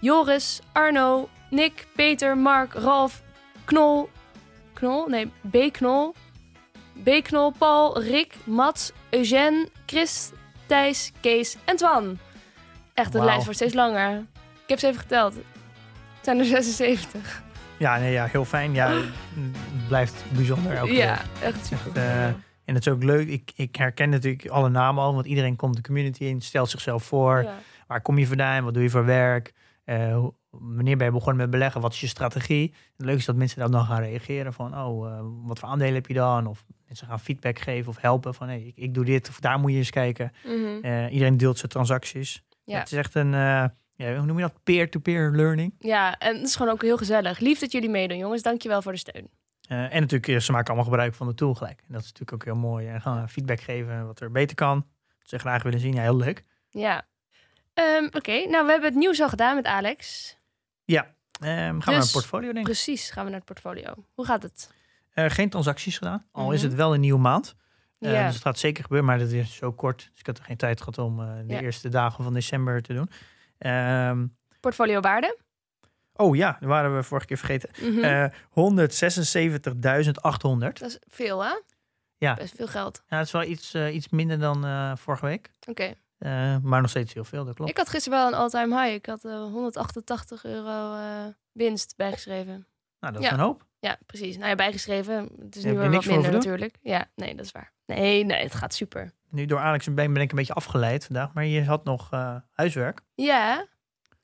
Joris, 0.00 0.60
Arno, 0.72 1.28
Nick, 1.50 1.86
Peter, 1.96 2.36
Mark, 2.36 2.72
Ralf, 2.74 3.22
Knol, 3.64 4.08
Knol, 4.72 5.06
nee, 5.08 5.30
B. 5.50 5.72
Knol, 5.72 6.14
B. 7.04 7.08
Knol, 7.22 7.52
Paul, 7.58 8.00
Rick, 8.00 8.34
Mats, 8.44 8.92
Eugène, 9.10 9.68
Chris, 9.86 10.30
Thijs, 10.66 11.12
Kees 11.20 11.56
en 11.64 11.76
Twan. 11.76 12.18
Echt, 12.94 13.12
de 13.12 13.24
lijst 13.24 13.42
wordt 13.44 13.56
steeds 13.58 13.74
langer. 13.74 14.16
Ik 14.62 14.68
heb 14.68 14.78
ze 14.78 14.86
even 14.86 15.00
geteld. 15.00 15.34
Het 15.34 15.44
zijn 16.22 16.38
er 16.38 16.44
76. 16.44 17.42
Ja, 17.76 17.98
nee, 17.98 18.12
ja, 18.12 18.24
heel 18.26 18.44
fijn. 18.44 18.74
Ja, 18.74 18.88
het 18.92 19.88
blijft 19.88 20.14
bijzonder 20.28 20.76
elke 20.76 20.92
Ja, 20.92 21.14
keer. 21.14 21.46
echt 21.48 21.66
super. 21.66 21.86
Echt, 21.86 21.96
eh, 21.96 22.34
en 22.70 22.76
het 22.76 22.86
is 22.86 22.92
ook 22.92 23.02
leuk. 23.02 23.28
Ik, 23.28 23.52
ik 23.54 23.76
herken 23.76 24.10
natuurlijk 24.10 24.48
alle 24.48 24.68
namen 24.68 25.02
al, 25.02 25.14
want 25.14 25.26
iedereen 25.26 25.56
komt 25.56 25.76
de 25.76 25.82
community 25.82 26.24
in, 26.24 26.40
stelt 26.40 26.70
zichzelf 26.70 27.04
voor. 27.04 27.42
Ja. 27.42 27.58
Waar 27.86 28.00
kom 28.00 28.18
je 28.18 28.26
vandaan? 28.26 28.64
Wat 28.64 28.74
doe 28.74 28.82
je 28.82 28.90
voor 28.90 29.04
werk? 29.04 29.52
Eh, 29.84 30.24
wanneer 30.50 30.96
ben 30.96 31.06
je 31.06 31.12
begonnen 31.12 31.36
met 31.36 31.50
beleggen? 31.50 31.80
Wat 31.80 31.92
is 31.92 32.00
je 32.00 32.06
strategie? 32.06 32.74
Het 32.96 33.06
leuke 33.06 33.18
is 33.18 33.24
dat 33.24 33.36
mensen 33.36 33.58
dan 33.60 33.70
dan 33.70 33.84
gaan 33.84 34.02
reageren 34.02 34.52
van, 34.52 34.78
oh, 34.78 35.12
eh, 35.12 35.20
wat 35.42 35.58
voor 35.58 35.68
aandelen 35.68 35.94
heb 35.94 36.06
je 36.06 36.14
dan? 36.14 36.46
Of 36.46 36.64
mensen 36.86 37.06
gaan 37.06 37.20
feedback 37.20 37.58
geven 37.58 37.88
of 37.88 38.00
helpen 38.00 38.34
van, 38.34 38.48
hey, 38.48 38.60
ik, 38.60 38.76
ik 38.76 38.94
doe 38.94 39.04
dit 39.04 39.28
of 39.28 39.40
daar 39.40 39.58
moet 39.58 39.70
je 39.70 39.76
eens 39.76 39.90
kijken. 39.90 40.32
Mhm. 40.44 40.82
Eh, 40.82 41.12
iedereen 41.12 41.36
deelt 41.36 41.58
zijn 41.58 41.70
transacties. 41.70 42.42
Ja. 42.64 42.78
Het 42.78 42.92
is 42.92 42.98
echt 42.98 43.14
een, 43.14 43.30
ja, 43.30 43.72
hoe 44.16 44.26
noem 44.26 44.36
je 44.36 44.42
dat? 44.42 44.62
Peer-to-peer 44.64 45.30
learning. 45.30 45.74
ja, 45.78 46.18
en 46.18 46.36
het 46.36 46.46
is 46.46 46.56
gewoon 46.56 46.72
ook 46.72 46.82
heel 46.82 46.96
gezellig. 46.96 47.38
Lief 47.38 47.58
dat 47.58 47.72
jullie 47.72 47.90
meedoen, 47.90 48.18
jongens. 48.18 48.42
Dankjewel 48.42 48.82
voor 48.82 48.92
de 48.92 48.98
steun. 48.98 49.28
Eh, 49.70 49.94
en 49.94 50.00
natuurlijk, 50.00 50.28
eh, 50.28 50.38
ze 50.38 50.52
maken 50.52 50.66
allemaal 50.66 50.84
gebruik 50.90 51.14
van 51.14 51.26
de 51.26 51.34
tool 51.34 51.54
gelijk. 51.54 51.78
En 51.80 51.86
dat 51.92 52.00
is 52.00 52.06
natuurlijk 52.06 52.32
ook 52.32 52.44
heel 52.44 52.56
mooi. 52.70 52.88
En 52.88 53.00
gaan 53.00 53.28
feedback 53.28 53.60
geven 53.60 54.06
wat 54.06 54.20
er 54.20 54.30
beter 54.30 54.56
kan. 54.56 54.76
Wat 55.18 55.28
ze 55.28 55.38
graag 55.38 55.62
willen 55.62 55.80
zien. 55.80 55.94
Ja, 55.94 56.00
heel 56.02 56.16
leuk. 56.16 56.44
Ja. 56.70 57.06
Ehm, 57.74 58.04
Oké, 58.04 58.32
nou 58.48 58.64
we 58.66 58.70
hebben 58.70 58.88
het 58.90 58.98
nieuws 58.98 59.20
al 59.20 59.28
gedaan 59.28 59.54
met 59.54 59.64
Alex. 59.66 60.36
Ja, 60.84 61.14
Ehm, 61.40 61.48
gaan 61.50 61.68
we 61.68 61.78
Dus- 61.78 61.84
naar 61.86 62.02
een 62.02 62.10
portfolio 62.10 62.46
denk 62.46 62.58
ik. 62.58 62.64
Precies, 62.72 63.10
gaan 63.10 63.24
we 63.24 63.30
naar 63.30 63.38
het 63.38 63.48
portfolio. 63.48 63.94
Hoe 64.14 64.24
gaat 64.24 64.42
het? 64.42 64.72
Eh, 65.10 65.30
geen 65.30 65.48
transacties 65.50 65.98
gedaan. 65.98 66.26
Al 66.32 66.52
is 66.52 66.58
Mhm. 66.60 66.68
het 66.68 66.76
wel 66.78 66.94
een 66.94 67.00
nieuwe 67.00 67.20
maand. 67.20 67.54
Dus 67.98 68.12
het 68.34 68.42
gaat 68.42 68.58
zeker 68.58 68.82
gebeuren, 68.82 69.06
maar 69.08 69.18
dat 69.18 69.30
is 69.30 69.54
zo 69.56 69.72
kort. 69.72 69.98
Dus 70.10 70.20
ik 70.20 70.26
had 70.26 70.38
er 70.38 70.44
geen 70.44 70.56
tijd 70.56 70.78
gehad 70.78 70.98
om 70.98 71.16
de 71.46 71.60
eerste 71.60 71.88
dagen 71.88 72.24
van 72.24 72.34
december 72.34 72.82
te 72.82 72.92
doen. 72.94 73.10
Ehm, 73.58 74.26
Portfolio 74.60 75.00
waarde? 75.00 75.38
Oh 76.20 76.36
ja, 76.36 76.56
dat 76.60 76.68
waren 76.68 76.96
we 76.96 77.02
vorige 77.02 77.26
keer 77.26 77.36
vergeten. 77.38 77.70
Mhm. 77.80 78.04
Eh 78.04 78.24
176.800. 78.50 80.80
dat 80.80 80.88
is 80.88 80.98
veel, 81.08 81.44
hè? 81.44 81.60
Ja. 82.18 82.34
Best 82.34 82.54
veel 82.56 82.66
geld. 82.66 83.02
Ja, 83.08 83.16
dat 83.16 83.26
is 83.26 83.32
wel 83.32 83.42
iets, 83.42 83.74
eh, 83.74 83.94
iets 83.94 84.08
minder 84.08 84.38
dan 84.38 84.64
eh, 84.64 84.96
vorige 84.96 85.26
week. 85.26 85.52
Oké. 85.68 85.94
Maar 86.62 86.80
nog 86.80 86.90
steeds 86.90 87.14
heel 87.14 87.24
veel, 87.24 87.44
dat 87.44 87.54
klopt. 87.54 87.70
Ik 87.70 87.76
had 87.76 87.88
gisteren 87.88 88.18
wel 88.18 88.28
een 88.28 88.34
all-time 88.34 88.80
high. 88.82 88.94
Ik 88.94 89.06
had 89.06 89.24
eh, 89.24 89.32
188 89.32 90.44
euro 90.44 90.96
winst 91.52 91.94
bijgeschreven. 91.96 92.66
Nou, 93.00 93.12
dat 93.12 93.22
is 93.22 93.28
Ja. 93.28 93.34
een 93.34 93.40
hoop. 93.40 93.64
Ja, 93.78 93.96
precies. 94.06 94.36
Nou 94.36 94.48
ja, 94.48 94.54
bijgeschreven. 94.54 95.28
Het 95.40 95.56
is 95.56 95.64
nu 95.64 95.72
niks 95.72 96.06
wat 96.06 96.14
minder 96.14 96.32
natuurlijk. 96.32 96.78
Ja, 96.82 97.06
nee, 97.14 97.34
dat 97.34 97.44
is 97.44 97.52
waar. 97.52 97.72
Nee, 97.86 98.24
nee, 98.24 98.42
het 98.42 98.54
gaat 98.54 98.74
super. 98.74 99.12
Nu 99.30 99.46
door 99.46 99.58
Alex 99.58 99.86
en 99.86 99.94
Ben 99.94 100.12
ben 100.12 100.22
ik 100.22 100.30
een 100.30 100.36
beetje 100.36 100.54
afgeleid 100.54 101.04
vandaag. 101.04 101.32
Maar 101.32 101.44
je 101.44 101.64
had 101.64 101.84
nog 101.84 102.10
huiswerk. 102.50 103.00
Ja, 103.14 103.66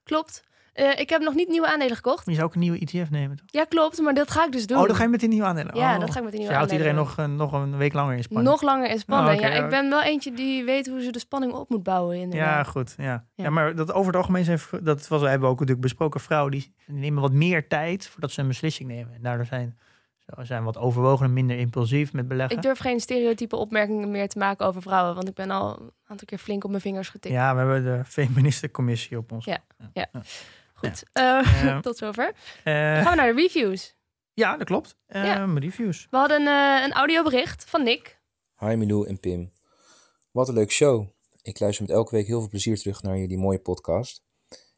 klopt. 0.03 0.44
Eh, 0.77 1.01
ik 1.01 1.11
heb 1.11 1.20
nog 1.22 1.35
niet 1.35 1.49
nieuwe 1.49 1.66
aandelen 1.66 1.97
gekocht. 1.97 2.27
Je 2.27 2.35
zou 2.35 2.47
ook 2.47 2.55
een 2.55 2.61
nieuwe 2.61 2.79
ETF 2.79 3.11
nemen, 3.11 3.37
toch? 3.37 3.47
Ja, 3.51 3.64
klopt, 3.64 4.01
maar 4.01 4.14
dat 4.14 4.31
ga 4.31 4.45
ik 4.45 4.53
dus 4.53 4.66
doen. 4.66 4.79
Oh, 4.79 4.87
dan 4.87 4.97
ga 4.97 5.03
je 5.03 5.09
met 5.09 5.20
die 5.20 5.29
nieuwe 5.29 5.47
aandelen. 5.47 5.77
Ja, 5.77 5.95
Oh. 5.95 6.01
dat 6.01 6.11
ga 6.11 6.18
ik 6.18 6.22
met 6.24 6.33
die 6.33 6.41
Dus 6.41 6.49
nieuwe 6.49 6.53
je 6.53 6.57
houdt 6.59 6.72
iedereen 6.72 6.97
aandelen 6.99 7.37
nog, 7.37 7.51
eh, 7.51 7.61
nog 7.61 7.62
een 7.62 7.77
week 7.77 7.93
langer 7.93 8.16
in 8.16 8.22
spanning. 8.22 8.49
Nog 8.51 8.62
langer 8.62 8.91
in 8.91 8.99
spanning. 8.99 9.37
Oh, 9.37 9.41
ja, 9.49 9.55
ja. 9.55 9.64
ik 9.64 9.70
ben 9.70 9.89
wel 9.89 10.03
eentje 10.03 10.33
die 10.33 10.64
weet 10.64 10.87
hoe 10.89 11.01
ze 11.03 11.11
de 11.12 11.18
spanning 11.18 11.53
op 11.53 11.68
moet 11.68 11.83
bouwen. 11.83 12.16
Ja, 12.16 12.22
Inderdaad. 12.22 12.68
goed. 12.68 12.95
Ja. 12.97 13.05
Ja. 13.05 13.24
Ja. 13.35 13.51
maar 13.51 13.74
dat 13.74 13.93
over 13.93 14.07
het 14.07 14.16
algemeen 14.16 14.45
zijn, 14.45 14.59
dat 14.83 15.09
was, 15.09 15.20
hebben 15.20 15.41
we 15.41 15.47
ook 15.47 15.53
natuurlijk 15.53 15.81
besproken, 15.81 16.20
vrouwen 16.20 16.53
die 16.53 16.74
nemen 16.87 17.22
wat 17.22 17.33
meer 17.33 17.68
tijd 17.68 18.09
voordat 18.09 18.31
ze 18.31 18.41
een 18.41 18.49
beslissing 18.49 18.89
nemen. 18.89 19.14
En 19.14 19.22
daardoor 19.22 19.47
zijn 19.47 19.79
ze 20.35 20.45
zijn 20.45 20.64
wat 20.64 20.79
overwogen 20.79 21.27
en 21.27 21.33
minder 21.33 21.59
impulsief 21.59 22.12
met 22.12 22.29
beleggen. 22.29 22.57
Ik 22.57 22.62
durf 22.62 22.79
geen 22.79 23.01
stereotype 23.01 23.57
opmerkingen 23.57 24.11
meer 24.11 24.29
te 24.29 24.39
maken 24.39 24.66
over 24.66 24.83
vrouwen, 24.83 25.14
want 25.14 25.29
ik 25.29 25.35
ben 25.35 25.51
al 25.51 25.79
een 25.81 25.91
aantal 26.07 26.27
keer 26.27 26.39
flink 26.39 26.64
op 26.64 26.70
mijn 26.70 26.83
vingers 26.83 27.09
getikt. 27.09 27.35
Ja, 27.35 27.53
we 27.53 27.59
hebben 27.59 27.85
de 27.85 28.05
feministencommissie 28.05 29.18
op 29.18 29.33
ons. 29.33 29.45
Ja. 29.45 29.59
Ja. 29.79 30.07
Ja. 30.12 30.20
Goed, 30.77 31.03
eh, 31.12 31.22
Ja. 31.62 31.81
tot 31.87 31.97
zover. 31.97 32.33
Eh, 32.64 32.72
Gaan 32.74 33.11
we 33.11 33.14
naar 33.16 33.35
de 33.35 33.41
reviews. 33.41 33.95
ja, 34.35 34.57
dat 34.57 34.66
klopt. 34.66 34.97
Eh, 35.07 35.24
Ja. 35.24 35.45
Reviews. 35.55 36.07
We 36.11 36.16
hadden 36.16 36.47
eh, 36.47 36.83
een 36.85 36.93
audiobericht 36.93 37.64
van 37.64 37.83
Nick. 37.83 38.18
Hi 38.59 38.74
Milou 38.74 39.07
en 39.09 39.20
Pim. 39.20 39.53
Wat 40.31 40.49
een 40.49 40.55
leuk 40.55 40.70
show. 40.72 41.07
Ik 41.43 41.61
luister 41.61 41.87
met 41.87 41.95
elke 41.97 42.14
week 42.14 42.27
heel 42.27 42.41
veel 42.41 42.49
plezier 42.49 42.79
terug 42.79 43.03
naar 43.03 43.18
jullie 43.18 43.39
mooie 43.39 43.59
podcast. 43.59 44.22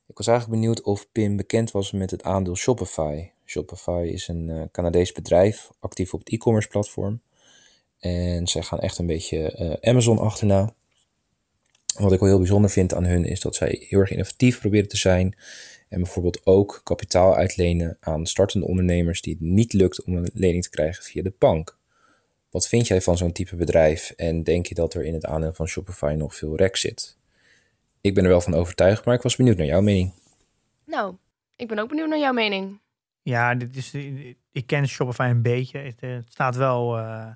Ik 0.07 0.17
was 0.17 0.27
eigenlijk 0.27 0.61
benieuwd 0.61 0.83
of 0.83 1.13
Pim 1.13 1.37
bekend 1.37 1.71
was 1.71 1.93
met 1.93 2.11
het 2.11 2.23
aandeel 2.23 2.57
Shopify. 2.57 3.31
Shopify 3.47 4.09
is 4.13 4.29
een 4.29 4.49
eh, 4.51 4.63
Canadees 4.73 5.13
bedrijf, 5.13 5.71
actief 5.81 6.15
op 6.15 6.21
het 6.21 6.29
e-commerce 6.29 6.69
platform. 6.69 7.23
En 7.99 8.47
zij 8.47 8.63
gaan 8.63 8.81
echt 8.81 8.99
een 8.99 9.07
beetje 9.07 9.51
eh, 9.51 9.91
Amazon 9.91 10.19
achterna. 10.19 10.73
Wat 11.99 12.13
ik 12.13 12.19
wel 12.21 12.29
heel 12.29 12.39
bijzonder 12.39 12.71
vind 12.71 12.95
aan 12.95 13.05
hun 13.05 13.25
is 13.25 13.41
dat 13.41 13.55
zij 13.55 13.87
heel 13.89 13.99
erg 14.01 14.11
innovatief 14.11 14.61
proberen 14.61 14.89
te 14.89 14.97
zijn. 14.97 15.37
En 15.89 16.01
bijvoorbeeld 16.01 16.47
ook 16.47 16.81
kapitaal 16.85 17.35
uitlenen 17.35 17.97
aan 18.01 18.27
startende 18.27 18.67
ondernemers 18.67 19.23
die 19.23 19.33
het 19.33 19.43
niet 19.43 19.73
lukt 19.73 20.03
om 20.05 20.17
een 20.17 20.31
lening 20.35 20.63
te 20.63 20.71
krijgen 20.71 21.05
via 21.05 21.23
de 21.23 21.33
bank. 21.39 21.77
Wat 22.51 22.69
vind 22.69 22.87
jij 22.87 23.01
van 23.01 23.17
zo'n 23.17 23.33
type 23.33 23.57
bedrijf 23.57 24.11
en 24.11 24.43
denk 24.43 24.67
je 24.67 24.75
dat 24.75 24.95
er 24.95 25.05
in 25.05 25.15
het 25.15 25.25
aandeel 25.25 25.53
van 25.53 25.67
Shopify 25.67 26.15
nog 26.17 26.35
veel 26.35 26.57
rek 26.57 26.77
zit? 26.77 27.17
Ik 28.01 28.15
ben 28.15 28.25
er 28.25 28.31
wel 28.31 28.41
van 28.41 28.55
overtuigd, 28.55 29.05
maar 29.05 29.15
ik 29.15 29.23
was 29.23 29.37
benieuwd 29.37 29.57
naar 29.57 29.67
jouw 29.67 29.81
mening. 29.81 30.13
Nou, 30.85 31.15
ik 31.57 31.69
ben 31.69 31.79
ook 31.79 31.89
benieuwd 31.89 32.09
naar 32.09 32.19
jouw 32.19 32.33
mening. 32.33 32.81
Ja, 33.23 33.55
dit 33.55 33.77
is, 33.77 33.95
ik 34.53 34.67
ken 34.67 34.89
Shopify 34.89 35.29
een 35.31 35.43
beetje. 35.43 35.79
Het, 35.79 36.01
eh, 36.01 36.11
het 36.11 36.31
staat 36.31 36.57
wel 36.57 36.99
eh, 36.99 37.31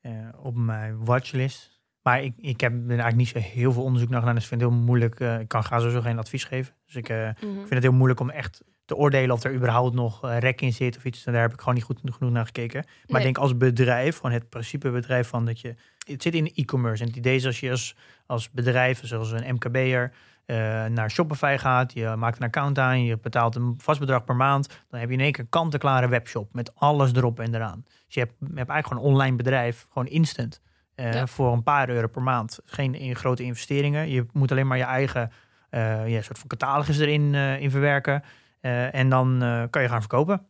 eh, 0.00 0.28
op 0.42 0.54
mijn 0.54 1.04
watchlist. 1.04 1.75
Maar 2.06 2.22
ik, 2.22 2.32
ik 2.36 2.60
heb 2.60 2.72
er 2.72 2.88
eigenlijk 2.88 3.16
niet 3.16 3.28
zo 3.28 3.38
heel 3.38 3.72
veel 3.72 3.82
onderzoek 3.82 4.08
naar 4.08 4.18
gedaan. 4.18 4.34
Dus 4.34 4.42
ik 4.44 4.48
vind 4.48 4.60
het 4.60 4.70
heel 4.70 4.80
moeilijk. 4.80 5.20
eh, 5.20 5.38
ik 5.40 5.48
kan 5.48 5.64
ga 5.64 5.78
sowieso 5.78 6.00
geen 6.00 6.18
advies 6.18 6.44
geven. 6.44 6.74
Dus 6.86 6.94
ik, 6.94 7.08
eh, 7.08 7.28
ik 7.28 7.40
Mhm. 7.40 7.54
vind 7.56 7.70
het 7.70 7.82
heel 7.82 7.92
moeilijk 7.92 8.20
om 8.20 8.30
echt 8.30 8.62
te 8.84 8.96
oordelen 8.96 9.30
of 9.34 9.44
er 9.44 9.54
überhaupt 9.54 9.94
nog 9.94 10.24
eh, 10.24 10.38
rek 10.38 10.60
in 10.60 10.72
zit 10.72 10.96
of 10.96 11.04
iets. 11.04 11.24
En 11.26 11.32
daar 11.32 11.42
heb 11.42 11.52
ik 11.52 11.58
gewoon 11.58 11.74
niet 11.74 11.84
goed 11.84 12.00
genoeg 12.04 12.32
naar 12.32 12.44
gekeken. 12.46 12.82
Maar 12.84 13.04
Nee. 13.06 13.16
ik 13.18 13.22
denk 13.24 13.38
als 13.38 13.56
bedrijf, 13.56 14.16
gewoon 14.16 14.32
het 14.32 14.48
principe 14.48 14.90
bedrijf 14.90 15.28
van 15.28 15.44
dat 15.44 15.60
je... 15.60 15.74
Het 16.08 16.22
zit 16.22 16.34
in 16.34 16.52
e-commerce. 16.54 17.02
En 17.02 17.08
het 17.08 17.16
idee 17.18 17.34
is 17.36 17.46
als 17.46 17.60
je 17.60 17.70
als, 17.70 17.96
als 18.26 18.50
bedrijf, 18.50 19.00
zoals 19.06 19.30
een 19.30 19.54
MKB'er, 19.54 20.12
eh, 20.44 20.56
naar 20.84 21.10
Shopify 21.10 21.56
gaat. 21.58 21.92
Je 21.92 22.14
maakt 22.16 22.36
een 22.40 22.46
account 22.46 22.78
aan, 22.78 23.04
je 23.04 23.18
betaalt 23.18 23.54
een 23.56 23.74
vast 23.78 24.00
bedrag 24.00 24.24
per 24.24 24.36
maand. 24.36 24.68
Dan 24.90 25.00
heb 25.00 25.08
je 25.08 25.14
in 25.14 25.20
één 25.20 25.32
keer 25.32 25.42
een 25.44 25.48
kant-en-klare 25.50 26.08
webshop 26.08 26.52
met 26.54 26.74
alles 26.74 27.12
erop 27.12 27.40
en 27.40 27.54
eraan. 27.54 27.84
Dus 27.84 28.14
je 28.14 28.20
hebt, 28.20 28.32
je 28.38 28.44
hebt 28.46 28.56
eigenlijk 28.56 28.86
gewoon 28.86 29.02
een 29.04 29.08
online 29.10 29.36
bedrijf, 29.36 29.86
gewoon 29.88 30.08
instant. 30.08 30.60
Eh, 30.96 31.12
Ja. 31.14 31.26
Voor 31.26 31.52
een 31.52 31.62
paar 31.62 31.88
euro 31.88 32.06
per 32.06 32.22
maand. 32.22 32.58
Geen 32.64 32.94
in 32.94 33.16
grote 33.16 33.42
investeringen. 33.42 34.08
Je 34.08 34.26
moet 34.32 34.50
alleen 34.50 34.66
maar 34.66 34.78
je 34.78 34.84
eigen 34.84 35.30
eh, 35.70 36.08
ja, 36.08 36.22
soort 36.22 36.38
van 36.38 36.48
catalogus 36.48 36.98
erin 36.98 37.34
eh, 37.34 37.60
in 37.60 37.70
verwerken. 37.70 38.22
Eh, 38.60 38.94
en 38.94 39.08
dan 39.08 39.42
eh, 39.42 39.62
kan 39.70 39.82
je 39.82 39.88
gaan 39.88 40.00
verkopen. 40.00 40.46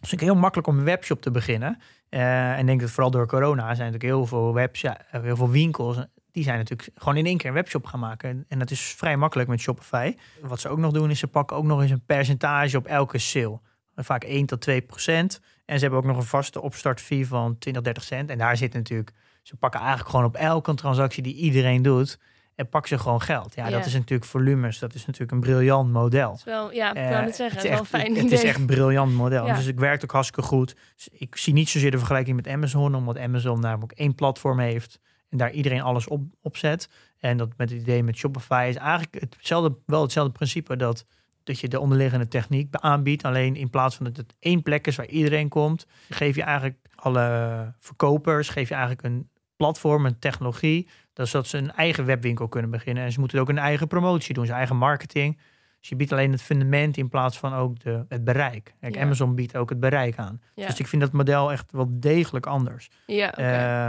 Dus 0.00 0.10
het 0.10 0.20
is 0.20 0.26
heel 0.26 0.36
makkelijk 0.36 0.68
om 0.68 0.78
een 0.78 0.84
webshop 0.84 1.22
te 1.22 1.30
beginnen. 1.30 1.78
Eh, 2.08 2.52
en 2.52 2.58
ik 2.58 2.66
denk 2.66 2.80
dat 2.80 2.90
vooral 2.90 3.10
door 3.10 3.26
corona 3.26 3.62
zijn 3.74 3.92
natuurlijk 3.92 4.02
heel 4.02 4.26
veel 4.26 4.54
webs, 4.54 4.84
heel 5.10 5.36
veel 5.36 5.50
winkels. 5.50 5.96
Die 6.32 6.44
zijn 6.44 6.58
natuurlijk 6.58 6.90
gewoon 6.94 7.16
in 7.16 7.26
één 7.26 7.36
keer 7.36 7.48
een 7.48 7.54
webshop 7.54 7.86
gaan 7.86 8.00
maken. 8.00 8.44
En 8.48 8.58
dat 8.58 8.70
is 8.70 8.80
vrij 8.80 9.16
makkelijk 9.16 9.48
met 9.48 9.60
Shopify. 9.60 10.14
Wat 10.40 10.60
ze 10.60 10.68
ook 10.68 10.78
nog 10.78 10.92
doen, 10.92 11.10
is 11.10 11.18
ze 11.18 11.26
pakken 11.26 11.56
ook 11.56 11.64
nog 11.64 11.82
eens 11.82 11.90
een 11.90 12.04
percentage 12.06 12.76
op 12.76 12.86
elke 12.86 13.18
sale. 13.18 13.60
Vaak 13.96 14.24
1 14.24 14.46
tot 14.46 14.60
2 14.60 14.80
procent. 14.80 15.40
En 15.64 15.74
ze 15.76 15.80
hebben 15.80 15.98
ook 15.98 16.06
nog 16.06 16.16
een 16.16 16.22
vaste 16.22 16.60
opstartfee 16.60 17.26
van 17.26 17.58
20, 17.58 17.82
30 17.82 18.02
cent. 18.02 18.30
En 18.30 18.38
daar 18.38 18.56
zit 18.56 18.72
natuurlijk, 18.72 19.12
ze 19.42 19.56
pakken 19.56 19.80
eigenlijk 19.80 20.10
gewoon 20.10 20.24
op 20.26 20.34
elke 20.36 20.74
transactie 20.74 21.22
die 21.22 21.34
iedereen 21.34 21.82
doet. 21.82 22.18
en 22.54 22.68
pak 22.68 22.86
ze 22.86 22.98
gewoon 22.98 23.20
geld. 23.22 23.54
Ja, 23.54 23.70
dat 23.70 23.86
is 23.86 23.92
natuurlijk 23.92 24.24
volumes. 24.30 24.78
Dat 24.78 24.94
is 24.94 25.06
natuurlijk 25.06 25.32
een 25.32 25.40
briljant 25.40 25.92
model. 25.92 26.32
is 26.32 26.44
wel, 26.44 26.72
ja, 26.72 26.90
ik 26.90 26.96
Eh, 26.96 27.08
wou 27.10 27.24
net 27.24 27.36
zeggen, 27.36 27.56
het 27.58 27.66
het 27.66 27.72
is 27.74 27.80
echt- 27.80 27.88
fijn 27.88 28.14
Het 28.14 28.24
idee. 28.24 28.38
is 28.38 28.44
echt 28.44 28.58
een 28.58 28.66
briljant 28.66 29.12
model. 29.12 29.46
Ja. 29.46 29.54
Dus 29.54 29.64
het 29.64 29.78
werkt 29.78 30.04
ook 30.04 30.10
hartstikke 30.10 30.48
goed. 30.48 30.76
Dus 30.96 31.08
ik 31.12 31.36
zie 31.36 31.52
niet 31.52 31.68
zozeer 31.68 31.90
de 31.90 31.98
vergelijking 31.98 32.36
met 32.36 32.48
Amazon, 32.48 32.94
omdat 32.94 33.18
Amazon 33.18 33.60
namelijk 33.60 33.92
één 33.92 34.14
platform 34.14 34.58
heeft 34.58 35.00
en 35.28 35.38
daar 35.38 35.50
iedereen 35.50 35.80
alles 35.82 36.08
op, 36.08 36.22
op 36.42 36.56
zet. 36.56 36.88
En 37.18 37.36
dat 37.36 37.48
met 37.56 37.70
het 37.70 37.80
idee 37.80 38.02
met 38.02 38.16
Shopify 38.16 38.66
is 38.68 38.76
eigenlijk 38.76 39.16
hetzelfde, 39.36 39.76
wel 39.86 40.02
hetzelfde 40.02 40.32
principe 40.32 40.76
dat, 40.76 41.04
dat 41.44 41.58
je 41.60 41.68
de 41.68 41.80
onderliggende 41.80 42.28
techniek 42.28 42.74
aanbiedt. 42.76 43.24
Alleen 43.24 43.56
in 43.56 43.70
plaats 43.70 43.96
van 43.96 44.04
dat 44.06 44.16
het 44.16 44.36
één 44.38 44.62
plek 44.62 44.86
is 44.86 44.96
waar 44.96 45.06
iedereen 45.06 45.48
komt, 45.48 45.86
geef 46.08 46.36
je 46.36 46.42
eigenlijk 46.42 46.76
alle 47.00 47.72
verkopers, 47.78 48.48
geef 48.48 48.68
je 48.68 48.74
eigenlijk 48.74 49.04
een 49.04 49.28
platform, 49.56 50.06
een 50.06 50.18
technologie, 50.18 50.88
dat 51.12 51.28
zodat 51.28 51.46
ze 51.46 51.58
een 51.58 51.72
eigen 51.72 52.04
webwinkel 52.04 52.48
kunnen 52.48 52.70
beginnen. 52.70 53.04
En 53.04 53.12
ze 53.12 53.20
moeten 53.20 53.40
ook 53.40 53.48
een 53.48 53.58
eigen 53.58 53.86
promotie 53.86 54.34
doen, 54.34 54.44
zijn 54.46 54.58
eigen 54.58 54.76
marketing. 54.76 55.38
Dus 55.80 55.88
je 55.88 55.96
biedt 55.96 56.12
alleen 56.12 56.32
het 56.32 56.42
fundament 56.42 56.96
in 56.96 57.08
plaats 57.08 57.38
van 57.38 57.54
ook 57.54 57.80
de, 57.80 58.04
het 58.08 58.24
bereik. 58.24 58.74
Kijk, 58.80 58.94
Ja. 58.94 59.00
Amazon 59.02 59.34
biedt 59.34 59.56
ook 59.56 59.68
het 59.70 59.80
bereik 59.80 60.18
aan. 60.18 60.40
Ja, 60.54 60.66
Dus 60.66 60.78
ik 60.78 60.86
vind 60.86 61.02
dat 61.02 61.12
model 61.12 61.52
echt 61.52 61.72
wel 61.72 61.86
degelijk 61.90 62.46
anders. 62.46 62.90
ja 63.06 63.28
oké. 63.28 63.42
Eh, 63.42 63.88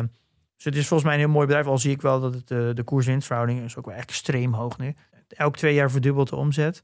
dus 0.55 0.66
het 0.66 0.76
is 0.76 0.88
volgens 0.88 1.03
mij 1.03 1.14
een 1.14 1.26
heel 1.26 1.34
mooi 1.34 1.45
bedrijf. 1.45 1.68
Al 1.68 1.78
zie 1.78 1.91
ik 1.91 2.01
wel 2.01 2.20
dat 2.20 2.34
het, 2.34 2.51
eh, 2.51 2.70
de 2.74 2.84
koers-winstverhouding 2.84 3.64
is 3.64 3.78
ook 3.78 3.86
wel 3.86 3.95
extreem 3.95 4.53
hoog 4.53 4.78
nu. 4.78 4.95
Elk 5.28 5.57
twee 5.57 5.74
jaar 5.74 5.91
verdubbelt 5.91 6.30
de 6.30 6.36
omzet. 6.36 6.84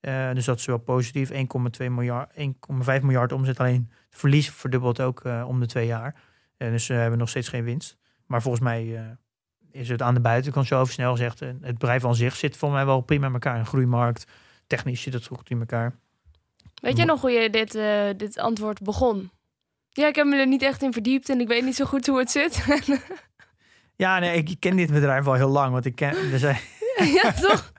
Eh, 0.00 0.32
dus 0.34 0.44
dat 0.44 0.58
is 0.58 0.66
wel 0.66 0.78
positief. 0.78 1.30
1,2 1.30 1.90
miljard, 1.90 2.30
1,5 2.34 3.02
miljard 3.02 3.32
omzet. 3.32 3.58
Alleen 3.58 3.92
het 4.10 4.18
verlies 4.18 4.50
verdubbelt 4.50 5.00
ook 5.00 5.24
eh, 5.24 5.44
om 5.48 5.60
de 5.60 5.66
twee 5.66 5.86
jaar. 5.86 6.14
Eh, 6.56 6.70
dus 6.70 6.86
we 6.86 6.94
hebben 6.94 7.18
nog 7.18 7.28
steeds 7.28 7.48
geen 7.48 7.64
winst. 7.64 7.96
Maar 8.26 8.42
volgens 8.42 8.64
mij 8.64 9.16
is 9.70 9.88
het 9.88 10.02
aan 10.02 10.14
de 10.14 10.20
buitenkant 10.20 10.66
zo 10.66 10.80
over 10.80 10.92
snel 10.92 11.10
gezegd. 11.10 11.40
het 11.40 11.60
bedrijf 11.60 12.04
aan 12.04 12.14
zich 12.14 12.36
zit 12.36 12.56
volgens 12.56 12.80
mij 12.80 12.90
wel 12.90 13.00
prima 13.00 13.26
in 13.26 13.32
elkaar. 13.32 13.58
Een 13.58 13.66
groeimarkt. 13.66 14.26
Technisch 14.66 15.02
zit 15.02 15.12
het 15.12 15.26
goed 15.26 15.50
in 15.50 15.60
elkaar. 15.60 15.98
Weet 16.82 16.96
jij 16.96 17.06
nog 17.06 17.20
hoe 17.20 17.30
je 17.30 17.50
dit, 17.50 17.72
dit 18.18 18.38
antwoord 18.38 18.82
begon? 18.82 19.30
Ja, 19.90 20.06
ik 20.06 20.14
heb 20.14 20.26
me 20.26 20.36
er 20.36 20.46
niet 20.46 20.62
echt 20.62 20.82
in 20.82 20.92
verdiept 20.92 21.28
en 21.28 21.40
ik 21.40 21.48
weet 21.48 21.64
niet 21.64 21.76
zo 21.76 21.84
goed 21.84 22.06
hoe 22.06 22.18
het 22.18 22.30
zit. 22.30 22.64
Ja, 23.98 24.18
nee, 24.18 24.36
ik 24.36 24.56
ken 24.58 24.76
dit 24.76 24.92
bedrijf 24.92 25.26
al 25.26 25.34
heel 25.34 25.48
lang. 25.48 25.72
Want 25.72 25.84
ik 25.84 25.94
ken. 25.94 26.32
Er 26.32 26.38
zijn, 26.38 26.58
ja, 27.22 27.32
toch? 27.32 27.72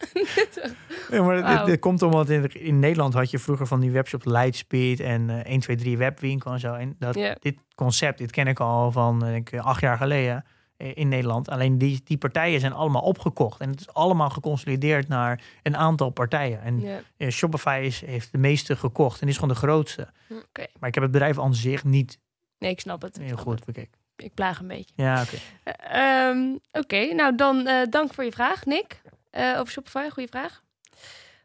Maar 1.23 1.57
dit, 1.57 1.65
dit 1.65 1.79
komt 1.79 2.01
omdat 2.01 2.29
in, 2.29 2.53
in 2.53 2.79
Nederland 2.79 3.13
had 3.13 3.31
je 3.31 3.39
vroeger 3.39 3.67
van 3.67 3.79
die 3.79 3.91
webshops 3.91 4.25
Lightspeed 4.25 4.99
en 4.99 5.29
eh 5.29 5.51
1, 5.51 5.59
2, 5.59 5.75
3 5.75 5.97
webwinkel 5.97 6.51
en 6.51 6.59
zo. 6.59 6.73
En 6.73 6.95
dat, 6.99 7.13
dit 7.39 7.57
concept, 7.75 8.17
dit 8.17 8.31
ken 8.31 8.47
ik 8.47 8.59
al 8.59 8.91
van 8.91 9.25
eh, 9.25 9.29
denk, 9.29 9.49
ik, 9.51 9.59
acht 9.59 9.81
jaar 9.81 9.97
geleden 9.97 10.45
eh, 10.79 10.91
in 10.93 11.07
Nederland. 11.07 11.49
Alleen 11.49 11.77
die, 11.77 12.01
die 12.03 12.17
partijen 12.17 12.59
zijn 12.59 12.73
allemaal 12.73 13.01
opgekocht. 13.01 13.59
En 13.59 13.69
het 13.69 13.79
is 13.79 13.93
allemaal 13.93 14.29
geconsolideerd 14.29 15.07
naar 15.07 15.41
een 15.63 15.77
aantal 15.77 16.09
partijen. 16.09 16.61
En 16.61 17.03
eh, 17.17 17.29
Shopify 17.29 17.81
is, 17.83 18.01
heeft 18.05 18.31
de 18.31 18.37
meeste 18.37 18.75
gekocht 18.75 19.21
en 19.21 19.27
is 19.27 19.35
gewoon 19.35 19.49
de 19.49 19.59
grootste. 19.59 20.07
oké. 20.29 20.65
Maar 20.79 20.89
ik 20.89 20.93
heb 20.93 21.03
het 21.03 21.11
bedrijf 21.11 21.39
aan 21.39 21.55
zich 21.55 21.83
niet 21.83 22.19
Nee, 22.57 22.71
ik 22.71 22.79
snap 22.79 23.01
het. 23.01 23.15
Ik 23.15 23.21
heel 23.21 23.33
snap 23.33 23.47
goed 23.47 23.65
bekeken. 23.65 23.99
Ik 24.15 24.33
plaag 24.33 24.59
een 24.59 24.67
beetje. 24.67 24.93
Ja, 24.95 25.21
oké. 25.21 25.37
Eh, 25.63 26.27
ehm, 26.27 26.57
Oké, 26.71 27.13
nou 27.13 27.35
dan 27.35 27.69
dank 27.89 28.13
voor 28.13 28.23
je 28.23 28.31
vraag, 28.31 28.65
Nick. 28.65 29.01
Eh, 29.29 29.55
over 29.59 29.71
Shopify, 29.73 30.09
goede 30.09 30.29
vraag. 30.29 30.61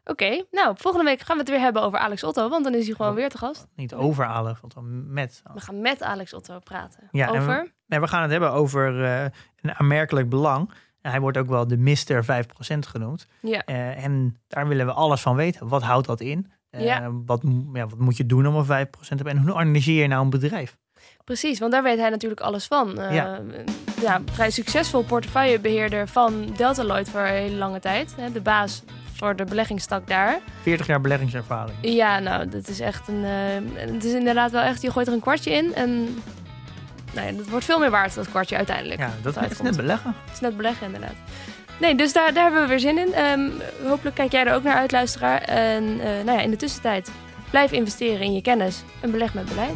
Oké, 0.03 0.43
nou, 0.51 0.75
volgende 0.77 1.05
week 1.05 1.19
gaan 1.21 1.35
we 1.35 1.41
het 1.41 1.51
weer 1.51 1.59
hebben 1.59 1.81
over 1.81 1.99
Alex 1.99 2.23
Otto, 2.23 2.49
want 2.49 2.63
dan 2.63 2.73
is 2.73 2.85
hij 2.85 2.95
gewoon 2.95 3.11
Oh. 3.11 3.17
weer 3.17 3.29
te 3.29 3.37
gast. 3.37 3.67
Niet 3.75 3.93
overhalen, 3.93 4.57
want 4.61 4.73
dan 4.73 5.13
met. 5.13 5.41
We 5.53 5.59
gaan 5.59 5.81
met 5.81 6.03
Alex 6.03 6.33
Otto 6.33 6.59
praten. 6.59 7.07
Ja, 7.11 7.27
en 7.33 7.39
over? 7.41 7.73
Nee, 7.87 7.99
we 7.99 8.07
gaan 8.07 8.21
het 8.21 8.31
hebben 8.31 8.51
over 8.51 9.03
eh, 9.05 9.23
een 9.61 9.73
aanmerkelijk 9.75 10.29
belang. 10.29 10.71
En 11.01 11.11
hij 11.11 11.19
wordt 11.19 11.37
ook 11.37 11.47
wel 11.47 11.67
de 11.67 11.77
Mister 11.77 12.23
5% 12.23 12.87
genoemd. 12.87 13.27
Ja, 13.41 13.63
Eh, 13.65 14.03
en 14.03 14.39
daar 14.47 14.67
willen 14.67 14.85
we 14.85 14.91
alles 14.93 15.21
van 15.21 15.35
weten. 15.35 15.67
Wat 15.67 15.81
houdt 15.83 16.07
dat 16.07 16.19
in? 16.21 16.51
Ja. 16.69 17.11
wat, 17.25 17.41
ja, 17.73 17.87
wat 17.87 17.99
moet 17.99 18.17
je 18.17 18.25
doen 18.25 18.47
om 18.47 18.55
een 18.55 18.65
5% 18.65 19.17
te 19.17 19.23
hebben? 19.23 19.33
En 19.33 19.41
hoe 19.41 19.53
organiseer 19.53 20.01
je 20.01 20.07
nou 20.07 20.23
een 20.23 20.29
bedrijf? 20.29 20.77
Precies, 21.25 21.59
want 21.59 21.71
daar 21.71 21.83
weet 21.83 21.97
hij 21.99 22.09
natuurlijk 22.09 22.41
alles 22.41 22.65
van. 22.65 22.99
Eh, 22.99 23.13
Ja. 23.15 23.39
ja, 24.01 24.21
vrij 24.31 24.49
succesvol 24.49 25.03
portefeuillebeheerder 25.03 26.07
van 26.07 26.53
Deltaloid 26.57 27.09
voor 27.09 27.19
een 27.21 27.27
hele 27.27 27.55
lange 27.55 27.79
tijd. 27.79 28.15
De 28.33 28.41
baas 28.41 28.83
voor 29.13 29.35
de 29.35 29.43
beleggingstak 29.43 30.07
daar. 30.07 30.39
40 30.61 30.87
jaar 30.87 31.01
beleggingservaring. 31.01 31.77
Ja, 31.81 32.19
nou, 32.19 32.49
dat 32.49 32.67
is 32.67 32.79
echt 32.79 33.07
een. 33.07 33.23
eh, 33.25 33.91
het 33.93 34.03
is 34.03 34.13
inderdaad 34.13 34.51
wel 34.51 34.61
echt. 34.61 34.81
Je 34.81 34.91
gooit 34.91 35.07
er 35.07 35.13
een 35.13 35.19
kwartje 35.19 35.51
in 35.51 35.73
en. 35.75 36.17
Nou 37.13 37.27
ja, 37.27 37.33
dat 37.33 37.47
wordt 37.47 37.65
veel 37.65 37.79
meer 37.79 37.89
waard, 37.91 38.15
dat 38.15 38.29
kwartje 38.29 38.55
uiteindelijk. 38.57 38.99
Ja, 38.99 39.09
dat 39.21 39.51
is 39.51 39.61
net 39.61 39.75
beleggen. 39.75 40.13
Het 40.25 40.33
is 40.33 40.39
net 40.39 40.57
beleggen, 40.57 40.85
inderdaad. 40.85 41.15
Nee, 41.79 41.95
dus 41.95 42.13
daar, 42.13 42.33
daar 42.33 42.43
hebben 42.43 42.61
we 42.61 42.67
weer 42.67 42.79
zin 42.79 42.97
in. 42.97 43.13
Ehm, 43.13 43.49
hopelijk 43.87 44.15
kijk 44.15 44.31
jij 44.31 44.45
er 44.45 44.53
ook 44.53 44.63
naar 44.63 44.75
uit, 44.75 44.91
luisteraar. 44.91 45.41
En 45.41 45.83
eh, 45.99 46.05
nou 46.25 46.37
ja, 46.37 46.39
in 46.39 46.49
de 46.51 46.55
tussentijd, 46.57 47.11
blijf 47.49 47.71
investeren 47.71 48.19
in 48.21 48.33
je 48.33 48.41
kennis 48.41 48.83
en 49.01 49.11
beleg 49.11 49.33
met 49.33 49.45
beleid. 49.45 49.75